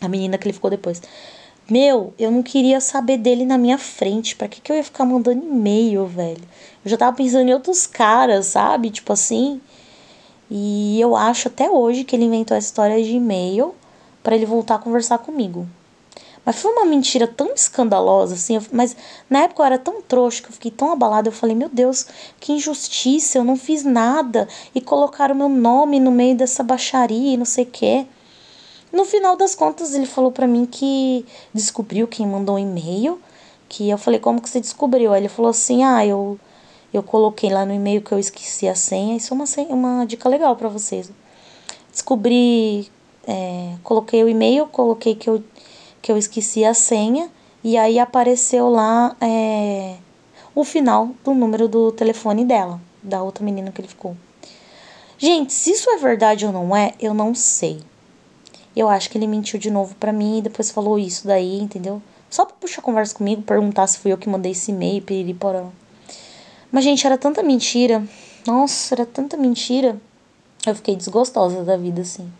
a 0.00 0.08
menina 0.08 0.36
que 0.36 0.46
ele 0.46 0.52
ficou 0.52 0.70
depois. 0.70 1.02
Meu, 1.68 2.12
eu 2.18 2.30
não 2.30 2.42
queria 2.42 2.80
saber 2.80 3.16
dele 3.16 3.44
na 3.44 3.56
minha 3.56 3.78
frente. 3.78 4.36
Pra 4.36 4.48
que, 4.48 4.60
que 4.60 4.70
eu 4.70 4.76
ia 4.76 4.84
ficar 4.84 5.04
mandando 5.04 5.44
e-mail, 5.44 6.06
velho? 6.06 6.42
Eu 6.84 6.90
já 6.90 6.96
tava 6.96 7.16
pensando 7.16 7.48
em 7.48 7.54
outros 7.54 7.86
caras, 7.86 8.46
sabe? 8.46 8.90
Tipo 8.90 9.12
assim. 9.12 9.60
E 10.50 11.00
eu 11.00 11.16
acho 11.16 11.48
até 11.48 11.68
hoje 11.68 12.04
que 12.04 12.14
ele 12.14 12.26
inventou 12.26 12.56
essa 12.56 12.66
história 12.66 13.02
de 13.02 13.10
e-mail 13.10 13.74
para 14.22 14.36
ele 14.36 14.46
voltar 14.46 14.76
a 14.76 14.78
conversar 14.78 15.18
comigo. 15.18 15.66
Mas 16.46 16.62
foi 16.62 16.70
uma 16.70 16.84
mentira 16.84 17.26
tão 17.26 17.52
escandalosa, 17.52 18.34
assim. 18.34 18.56
Mas 18.70 18.96
na 19.28 19.40
época 19.40 19.62
eu 19.62 19.66
era 19.66 19.78
tão 19.80 20.00
trouxa 20.00 20.40
que 20.40 20.48
eu 20.48 20.52
fiquei 20.52 20.70
tão 20.70 20.92
abalada. 20.92 21.26
Eu 21.26 21.32
falei, 21.32 21.56
meu 21.56 21.68
Deus, 21.68 22.06
que 22.38 22.52
injustiça, 22.52 23.36
eu 23.36 23.42
não 23.42 23.56
fiz 23.56 23.82
nada. 23.82 24.46
E 24.72 24.80
colocaram 24.80 25.34
meu 25.34 25.48
nome 25.48 25.98
no 25.98 26.12
meio 26.12 26.36
dessa 26.36 26.62
baixaria 26.62 27.34
e 27.34 27.36
não 27.36 27.44
sei 27.44 27.64
o 27.64 27.66
quê. 27.66 28.06
No 28.92 29.04
final 29.04 29.36
das 29.36 29.56
contas, 29.56 29.92
ele 29.92 30.06
falou 30.06 30.30
para 30.30 30.46
mim 30.46 30.66
que 30.66 31.26
descobriu 31.52 32.06
quem 32.06 32.24
mandou 32.24 32.54
um 32.54 32.60
e-mail. 32.60 33.20
Que 33.68 33.90
eu 33.90 33.98
falei, 33.98 34.20
como 34.20 34.40
que 34.40 34.48
você 34.48 34.60
descobriu? 34.60 35.12
Aí 35.12 35.22
ele 35.22 35.28
falou 35.28 35.50
assim, 35.50 35.82
ah, 35.82 36.06
eu, 36.06 36.38
eu 36.94 37.02
coloquei 37.02 37.50
lá 37.50 37.66
no 37.66 37.74
e-mail 37.74 38.00
que 38.00 38.12
eu 38.12 38.20
esqueci 38.20 38.68
a 38.68 38.76
senha. 38.76 39.16
Isso 39.16 39.34
é 39.34 39.36
uma, 39.36 39.46
senha, 39.46 39.74
uma 39.74 40.04
dica 40.04 40.28
legal 40.28 40.54
para 40.54 40.68
vocês. 40.68 41.10
Descobri, 41.90 42.88
é, 43.26 43.72
coloquei 43.82 44.22
o 44.22 44.28
e-mail, 44.28 44.66
coloquei 44.66 45.16
que 45.16 45.28
eu 45.28 45.42
que 46.06 46.12
eu 46.12 46.16
esqueci 46.16 46.64
a 46.64 46.72
senha 46.72 47.28
e 47.64 47.76
aí 47.76 47.98
apareceu 47.98 48.70
lá 48.70 49.16
é, 49.20 49.96
o 50.54 50.62
final 50.62 51.10
do 51.24 51.34
número 51.34 51.66
do 51.66 51.90
telefone 51.90 52.44
dela, 52.44 52.80
da 53.02 53.24
outra 53.24 53.44
menina 53.44 53.72
que 53.72 53.80
ele 53.80 53.88
ficou. 53.88 54.16
Gente, 55.18 55.52
se 55.52 55.72
isso 55.72 55.90
é 55.90 55.96
verdade 55.96 56.46
ou 56.46 56.52
não 56.52 56.76
é, 56.76 56.94
eu 57.00 57.12
não 57.12 57.34
sei. 57.34 57.80
Eu 58.76 58.88
acho 58.88 59.10
que 59.10 59.18
ele 59.18 59.26
mentiu 59.26 59.58
de 59.58 59.68
novo 59.68 59.96
para 59.96 60.12
mim 60.12 60.38
e 60.38 60.42
depois 60.42 60.70
falou 60.70 60.96
isso 60.96 61.26
daí, 61.26 61.58
entendeu? 61.58 62.00
Só 62.30 62.44
pra 62.44 62.54
puxar 62.54 62.82
conversa 62.82 63.12
comigo, 63.12 63.42
perguntar 63.42 63.88
se 63.88 63.98
fui 63.98 64.12
eu 64.12 64.18
que 64.18 64.28
mandei 64.28 64.52
esse 64.52 64.70
e-mail, 64.70 65.02
piriri 65.02 65.34
porão. 65.34 65.72
Mas, 66.70 66.84
gente, 66.84 67.04
era 67.04 67.18
tanta 67.18 67.42
mentira. 67.42 68.04
Nossa, 68.46 68.94
era 68.94 69.04
tanta 69.04 69.36
mentira. 69.36 70.00
Eu 70.64 70.74
fiquei 70.76 70.94
desgostosa 70.94 71.64
da 71.64 71.76
vida, 71.76 72.02
assim. 72.02 72.32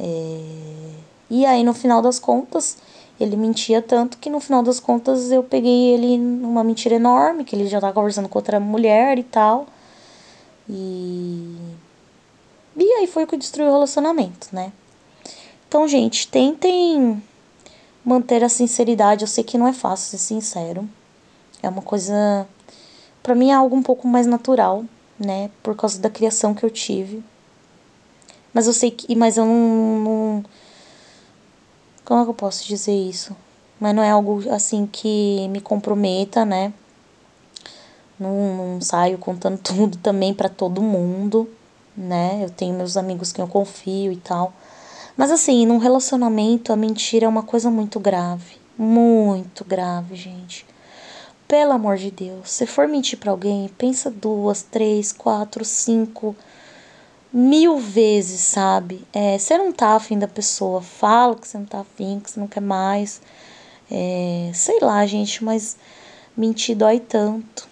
É... 0.00 1.11
E 1.34 1.46
aí, 1.46 1.64
no 1.64 1.72
final 1.72 2.02
das 2.02 2.18
contas, 2.18 2.76
ele 3.18 3.38
mentia 3.38 3.80
tanto 3.80 4.18
que 4.18 4.28
no 4.28 4.38
final 4.38 4.62
das 4.62 4.78
contas 4.78 5.32
eu 5.32 5.42
peguei 5.42 5.94
ele 5.94 6.18
numa 6.18 6.62
mentira 6.62 6.96
enorme, 6.96 7.42
que 7.42 7.56
ele 7.56 7.66
já 7.66 7.80
tava 7.80 7.94
conversando 7.94 8.28
com 8.28 8.38
outra 8.38 8.60
mulher 8.60 9.18
e 9.18 9.22
tal. 9.22 9.66
E. 10.68 11.56
E 12.76 12.84
aí 12.98 13.06
foi 13.06 13.24
o 13.24 13.26
que 13.26 13.38
destruiu 13.38 13.70
o 13.70 13.72
relacionamento, 13.72 14.48
né? 14.52 14.74
Então, 15.66 15.88
gente, 15.88 16.28
tentem 16.28 17.22
manter 18.04 18.44
a 18.44 18.48
sinceridade. 18.50 19.22
Eu 19.22 19.28
sei 19.28 19.42
que 19.42 19.56
não 19.56 19.66
é 19.66 19.72
fácil 19.72 20.10
ser 20.10 20.18
sincero. 20.18 20.86
É 21.62 21.68
uma 21.70 21.80
coisa. 21.80 22.46
para 23.22 23.34
mim 23.34 23.50
é 23.50 23.54
algo 23.54 23.74
um 23.74 23.82
pouco 23.82 24.06
mais 24.06 24.26
natural, 24.26 24.84
né? 25.18 25.50
Por 25.62 25.74
causa 25.74 25.98
da 25.98 26.10
criação 26.10 26.52
que 26.52 26.62
eu 26.62 26.68
tive. 26.68 27.24
Mas 28.52 28.66
eu 28.66 28.74
sei 28.74 28.90
que. 28.90 29.16
Mas 29.16 29.38
eu 29.38 29.46
não, 29.46 29.98
não 29.98 30.44
como 32.04 32.20
é 32.20 32.24
que 32.24 32.30
eu 32.30 32.34
posso 32.34 32.66
dizer 32.66 32.94
isso? 32.94 33.36
Mas 33.78 33.94
não 33.94 34.02
é 34.02 34.10
algo 34.10 34.42
assim 34.50 34.86
que 34.86 35.48
me 35.48 35.60
comprometa, 35.60 36.44
né? 36.44 36.72
Não, 38.18 38.56
não 38.56 38.80
saio 38.80 39.18
contando 39.18 39.58
tudo 39.62 39.98
também 39.98 40.32
para 40.32 40.48
todo 40.48 40.82
mundo, 40.82 41.48
né? 41.96 42.40
Eu 42.42 42.50
tenho 42.50 42.74
meus 42.74 42.96
amigos 42.96 43.32
que 43.32 43.40
eu 43.40 43.48
confio 43.48 44.12
e 44.12 44.16
tal. 44.16 44.52
Mas 45.16 45.30
assim, 45.30 45.66
num 45.66 45.78
relacionamento 45.78 46.72
a 46.72 46.76
mentira 46.76 47.26
é 47.26 47.28
uma 47.28 47.42
coisa 47.42 47.70
muito 47.70 48.00
grave. 48.00 48.56
Muito 48.78 49.64
grave, 49.64 50.16
gente. 50.16 50.66
Pelo 51.46 51.72
amor 51.72 51.98
de 51.98 52.10
Deus, 52.10 52.50
se 52.50 52.66
for 52.66 52.88
mentir 52.88 53.18
para 53.18 53.30
alguém, 53.30 53.68
pensa 53.76 54.10
duas, 54.10 54.62
três, 54.62 55.12
quatro, 55.12 55.64
cinco 55.64 56.34
mil 57.32 57.78
vezes, 57.78 58.40
sabe? 58.40 59.06
É, 59.12 59.38
você 59.38 59.56
não 59.56 59.72
tá 59.72 59.94
afim 59.94 60.18
da 60.18 60.28
pessoa, 60.28 60.82
fala 60.82 61.34
que 61.36 61.48
você 61.48 61.56
não 61.56 61.64
tá 61.64 61.80
afim, 61.80 62.20
que 62.20 62.30
você 62.30 62.38
não 62.38 62.46
quer 62.46 62.60
mais. 62.60 63.20
É, 63.90 64.50
sei 64.54 64.78
lá, 64.80 65.04
gente, 65.06 65.42
mas 65.42 65.76
mentir 66.36 66.76
dói 66.76 67.00
tanto. 67.00 67.68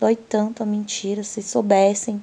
Dói 0.00 0.16
tanto 0.16 0.62
a 0.62 0.66
mentira, 0.66 1.22
se 1.22 1.42
soubessem. 1.42 2.22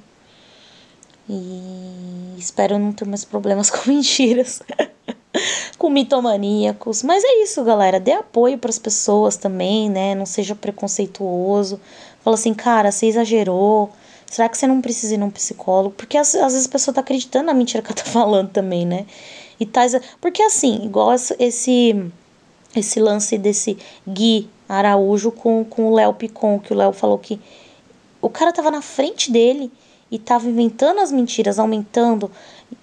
E 1.28 2.34
espero 2.38 2.78
não 2.78 2.92
ter 2.92 3.06
mais 3.06 3.24
problemas 3.24 3.68
com 3.70 3.90
mentiras. 3.90 4.62
com 5.78 5.88
mitomaníacos. 5.88 7.02
Mas 7.02 7.24
é 7.24 7.42
isso, 7.42 7.64
galera. 7.64 7.98
Dê 7.98 8.12
apoio 8.12 8.58
para 8.58 8.70
as 8.70 8.78
pessoas 8.78 9.36
também, 9.36 9.90
né? 9.90 10.14
Não 10.14 10.26
seja 10.26 10.54
preconceituoso. 10.54 11.80
Fala 12.22 12.34
assim, 12.34 12.54
cara, 12.54 12.92
você 12.92 13.06
exagerou 13.06 13.90
Será 14.34 14.48
que 14.48 14.58
você 14.58 14.66
não 14.66 14.80
precisa 14.80 15.14
ir 15.14 15.18
num 15.18 15.30
psicólogo? 15.30 15.94
Porque 15.96 16.18
às, 16.18 16.34
às 16.34 16.54
vezes 16.54 16.66
a 16.66 16.68
pessoa 16.68 16.92
tá 16.92 17.00
acreditando 17.00 17.46
na 17.46 17.54
mentira 17.54 17.80
que 17.80 17.92
ela 17.92 17.94
tá 17.94 18.02
falando 18.10 18.50
também, 18.50 18.84
né? 18.84 19.06
E 19.60 19.64
tá, 19.64 19.82
porque 20.20 20.42
assim, 20.42 20.84
igual 20.84 21.14
esse 21.14 22.10
esse 22.74 22.98
lance 22.98 23.38
desse 23.38 23.78
Gui 24.04 24.50
Araújo 24.68 25.30
com, 25.30 25.64
com 25.64 25.86
o 25.86 25.94
Léo 25.94 26.12
Picon, 26.14 26.58
que 26.58 26.72
o 26.72 26.76
Léo 26.76 26.92
falou 26.92 27.16
que 27.16 27.40
o 28.20 28.28
cara 28.28 28.52
tava 28.52 28.72
na 28.72 28.82
frente 28.82 29.30
dele 29.30 29.70
e 30.10 30.18
tava 30.18 30.48
inventando 30.48 30.98
as 30.98 31.12
mentiras, 31.12 31.60
aumentando, 31.60 32.28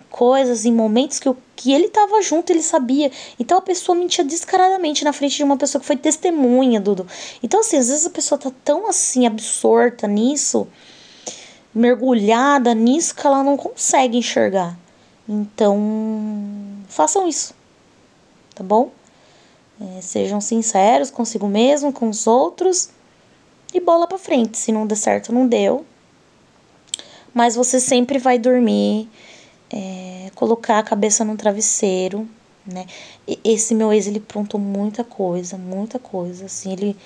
coisas 0.09 0.63
em 0.63 0.71
momentos 0.71 1.19
que, 1.19 1.27
eu, 1.27 1.35
que 1.53 1.73
ele 1.73 1.89
tava 1.89 2.21
junto, 2.21 2.49
ele 2.49 2.63
sabia. 2.63 3.11
Então 3.37 3.57
a 3.57 3.61
pessoa 3.61 3.97
mentia 3.97 4.23
descaradamente 4.23 5.03
na 5.03 5.11
frente 5.11 5.35
de 5.35 5.43
uma 5.43 5.57
pessoa 5.57 5.81
que 5.81 5.85
foi 5.85 5.97
testemunha, 5.97 6.79
Dudu. 6.79 7.05
Então, 7.43 7.59
assim, 7.59 7.75
às 7.75 7.89
vezes 7.89 8.05
a 8.05 8.09
pessoa 8.09 8.39
tá 8.39 8.49
tão 8.63 8.87
assim, 8.87 9.27
absorta 9.27 10.07
nisso, 10.07 10.65
mergulhada 11.73 12.73
nisso, 12.73 13.15
que 13.15 13.25
ela 13.25 13.43
não 13.43 13.57
consegue 13.57 14.17
enxergar. 14.17 14.77
Então, 15.27 15.77
façam 16.87 17.27
isso, 17.27 17.53
tá 18.53 18.63
bom? 18.63 18.91
É, 19.79 20.01
sejam 20.01 20.39
sinceros 20.41 21.09
consigo 21.09 21.47
mesmo, 21.47 21.91
com 21.91 22.09
os 22.09 22.27
outros 22.27 22.89
e 23.73 23.79
bola 23.79 24.07
para 24.07 24.17
frente. 24.17 24.57
Se 24.57 24.71
não 24.71 24.85
der 24.85 24.95
certo, 24.95 25.33
não 25.33 25.47
deu. 25.47 25.85
Mas 27.33 27.55
você 27.55 27.79
sempre 27.79 28.19
vai 28.19 28.37
dormir, 28.37 29.09
é, 29.71 30.29
colocar 30.35 30.79
a 30.79 30.83
cabeça 30.83 31.23
no 31.23 31.37
travesseiro, 31.37 32.27
né? 32.65 32.85
Esse 33.43 33.73
meu 33.73 33.91
ex, 33.93 34.05
ele 34.05 34.19
prontou 34.19 34.59
muita 34.59 35.03
coisa, 35.03 35.57
muita 35.57 35.97
coisa, 35.97 36.45
assim, 36.45 36.73
ele 36.73 36.97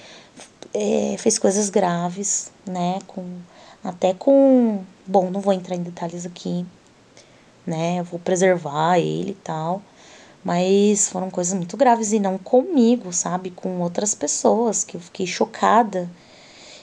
é, 0.74 1.16
fez 1.18 1.38
coisas 1.38 1.70
graves, 1.70 2.52
né? 2.66 3.00
Com, 3.08 3.24
até 3.86 4.16
com, 4.16 4.84
bom, 5.06 5.30
não 5.30 5.40
vou 5.40 5.54
entrar 5.54 5.76
em 5.76 5.84
detalhes 5.84 6.26
aqui, 6.26 6.66
né? 7.66 8.00
Eu 8.00 8.04
vou 8.04 8.20
preservar 8.20 8.98
ele 8.98 9.32
e 9.32 9.36
tal. 9.36 9.80
Mas 10.44 11.08
foram 11.10 11.30
coisas 11.30 11.54
muito 11.54 11.78
graves 11.78 12.12
e 12.12 12.20
não 12.20 12.38
comigo, 12.38 13.14
sabe? 13.14 13.52
Com 13.52 13.80
outras 13.82 14.16
pessoas, 14.16 14.84
que 14.84 14.98
eu 14.98 15.02
fiquei 15.02 15.28
chocada. 15.28 16.10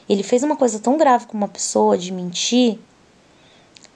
Ele 0.09 0.23
fez 0.23 0.45
uma 0.45 0.57
coisa 0.57 0.79
tão 0.79 0.97
grave 0.97 1.27
com 1.27 1.37
uma 1.37 1.49
pessoa 1.49 1.99
de 1.99 2.13
mentir 2.13 2.79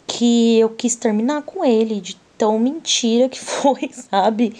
que 0.07 0.59
eu 0.59 0.71
quis 0.71 0.97
terminar 0.97 1.43
com 1.43 1.65
ele, 1.65 2.01
de 2.01 2.17
tão 2.37 2.59
mentira 2.59 3.29
que 3.29 3.39
foi, 3.41 3.89
sabe? 3.93 4.53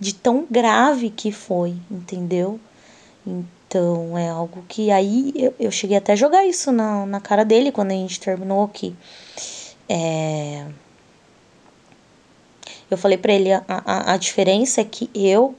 De 0.00 0.14
tão 0.14 0.46
grave 0.50 1.10
que 1.10 1.30
foi, 1.30 1.76
entendeu? 1.90 2.58
Então 3.74 4.16
é 4.16 4.28
algo 4.28 4.64
que 4.68 4.92
aí 4.92 5.32
eu, 5.34 5.52
eu 5.58 5.70
cheguei 5.72 5.96
até 5.96 6.12
a 6.12 6.16
jogar 6.16 6.46
isso 6.46 6.70
na, 6.70 7.04
na 7.06 7.20
cara 7.20 7.44
dele 7.44 7.72
quando 7.72 7.90
a 7.90 7.94
gente 7.94 8.20
terminou 8.20 8.62
aqui. 8.62 8.94
É 9.88 10.64
eu 12.88 12.96
falei 12.96 13.18
para 13.18 13.32
ele: 13.32 13.52
a, 13.52 13.64
a, 13.66 14.12
a 14.12 14.16
diferença 14.16 14.80
é 14.80 14.84
que 14.84 15.10
eu 15.12 15.56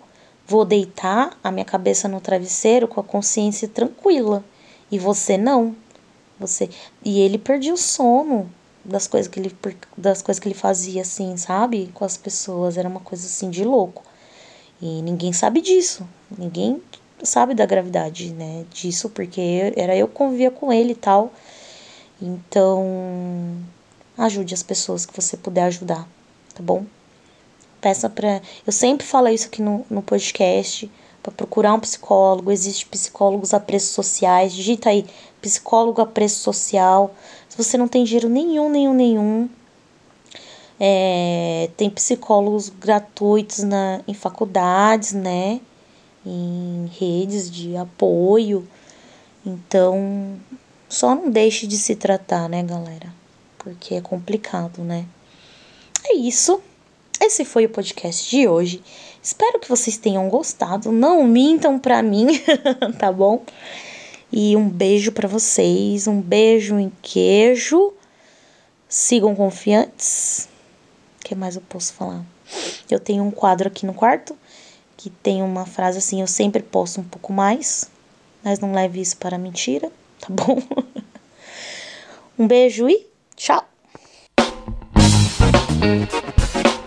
vou 0.48 0.64
deitar 0.64 1.38
a 1.44 1.52
minha 1.52 1.66
cabeça 1.66 2.08
no 2.08 2.22
travesseiro 2.22 2.88
com 2.88 3.02
a 3.02 3.04
consciência 3.04 3.68
tranquila 3.68 4.46
e 4.90 4.98
você 4.98 5.38
não. 5.38 5.76
Você 6.40 6.70
e 7.04 7.20
ele 7.20 7.38
perdia 7.38 7.74
o 7.74 7.78
sono 7.78 8.50
das 8.84 9.08
coisas 9.08 9.30
que 9.30 9.42
ele 9.42 9.54
das 9.98 10.22
coisas 10.22 10.40
que 10.40 10.48
ele 10.48 10.56
fazia 10.56 11.02
assim, 11.02 11.36
sabe? 11.36 11.92
Com 11.94 12.06
as 12.06 12.16
pessoas, 12.16 12.78
era 12.78 12.88
uma 12.88 13.02
coisa 13.02 13.26
assim 13.26 13.50
de 13.50 13.66
louco. 13.66 14.04
E 14.82 15.02
ninguém 15.02 15.34
sabe 15.34 15.60
disso. 15.60 16.08
Ninguém 16.38 16.82
sabe 17.24 17.54
da 17.54 17.66
gravidade, 17.66 18.32
né, 18.34 18.66
disso, 18.72 19.10
porque 19.10 19.74
era 19.76 19.96
eu 19.96 20.08
que 20.08 20.14
convivia 20.14 20.52
com 20.52 20.72
ele 20.72 20.92
e 20.92 20.96
tal. 20.96 21.34
Então, 22.22 23.58
ajude 24.18 24.54
as 24.54 24.64
pessoas 24.64 25.06
que 25.06 25.20
você 25.20 25.36
puder 25.38 25.64
ajudar, 25.64 26.08
tá 26.54 26.62
bom? 26.62 26.86
peça 27.86 28.10
para. 28.10 28.42
Eu 28.66 28.74
sempre 28.74 29.06
falo 29.06 29.28
isso 29.28 29.46
aqui 29.46 29.62
no, 29.62 29.86
no 29.92 30.02
podcast, 30.02 30.90
para 31.22 31.32
procurar 31.32 31.76
um 31.76 31.80
psicólogo. 31.80 32.52
Existem 32.52 32.88
psicólogos 32.90 33.54
a 33.54 33.60
preços 33.60 33.92
sociais. 33.92 34.54
Digita 34.54 34.90
aí, 34.90 35.06
psicólogo 35.40 36.02
a 36.02 36.06
preço 36.08 36.40
social. 36.40 37.14
Se 37.48 37.56
você 37.56 37.78
não 37.78 37.88
tem 37.88 38.04
dinheiro 38.04 38.28
nenhum, 38.28 38.72
nenhum, 38.72 38.94
nenhum. 38.96 39.50
É, 40.80 41.70
tem 41.78 41.88
psicólogos 41.92 42.70
gratuitos 42.70 43.60
na, 43.60 44.02
em 44.08 44.16
faculdades, 44.16 45.14
né? 45.14 45.62
Em 46.26 46.90
redes 46.98 47.50
de 47.52 47.76
apoio. 47.76 48.68
Então, 49.46 50.40
só 50.90 51.14
não 51.14 51.30
deixe 51.30 51.68
de 51.68 51.78
se 51.78 51.96
tratar, 51.96 52.50
né, 52.50 52.64
galera? 52.64 53.14
Porque 53.58 53.96
é 53.96 54.02
complicado, 54.02 54.84
né? 54.84 55.06
É 56.04 56.16
isso. 56.16 56.62
Esse 57.20 57.46
foi 57.46 57.66
o 57.66 57.70
podcast 57.70 58.30
de 58.30 58.48
hoje. 58.48 58.82
Espero 59.22 59.60
que 59.60 59.70
vocês 59.70 59.98
tenham 59.98 60.30
gostado. 60.30 60.92
Não 60.92 61.24
mintam 61.24 61.80
pra 61.80 62.04
mim, 62.04 62.28
tá 63.00 63.12
bom? 63.12 63.44
E 64.32 64.56
um 64.56 64.70
beijo 64.70 65.12
para 65.12 65.28
vocês, 65.28 66.08
um 66.08 66.22
beijo 66.22 66.78
em 66.78 66.92
queijo. 67.02 67.94
Sigam 68.88 69.36
confiantes. 69.36 70.48
O 71.20 71.24
que 71.24 71.36
mais 71.36 71.56
eu 71.56 71.62
posso 71.68 71.94
falar? 71.94 72.24
Eu 72.90 73.00
tenho 73.00 73.24
um 73.24 73.32
quadro 73.32 73.68
aqui 73.68 73.86
no 73.86 73.94
quarto 73.94 74.38
que 74.98 75.10
tem 75.10 75.42
uma 75.42 75.66
frase 75.66 75.98
assim: 75.98 76.22
eu 76.22 76.28
sempre 76.28 76.62
posso 76.62 77.02
um 77.02 77.04
pouco 77.04 77.34
mais, 77.34 77.90
mas 78.44 78.60
não 78.60 78.74
leve 78.74 79.02
isso 79.02 79.18
para 79.18 79.38
mentira, 79.38 79.92
tá 80.20 80.28
bom? 80.30 80.62
um 82.38 82.48
beijo 82.48 82.90
e 82.90 83.06
tchau. 83.36 83.64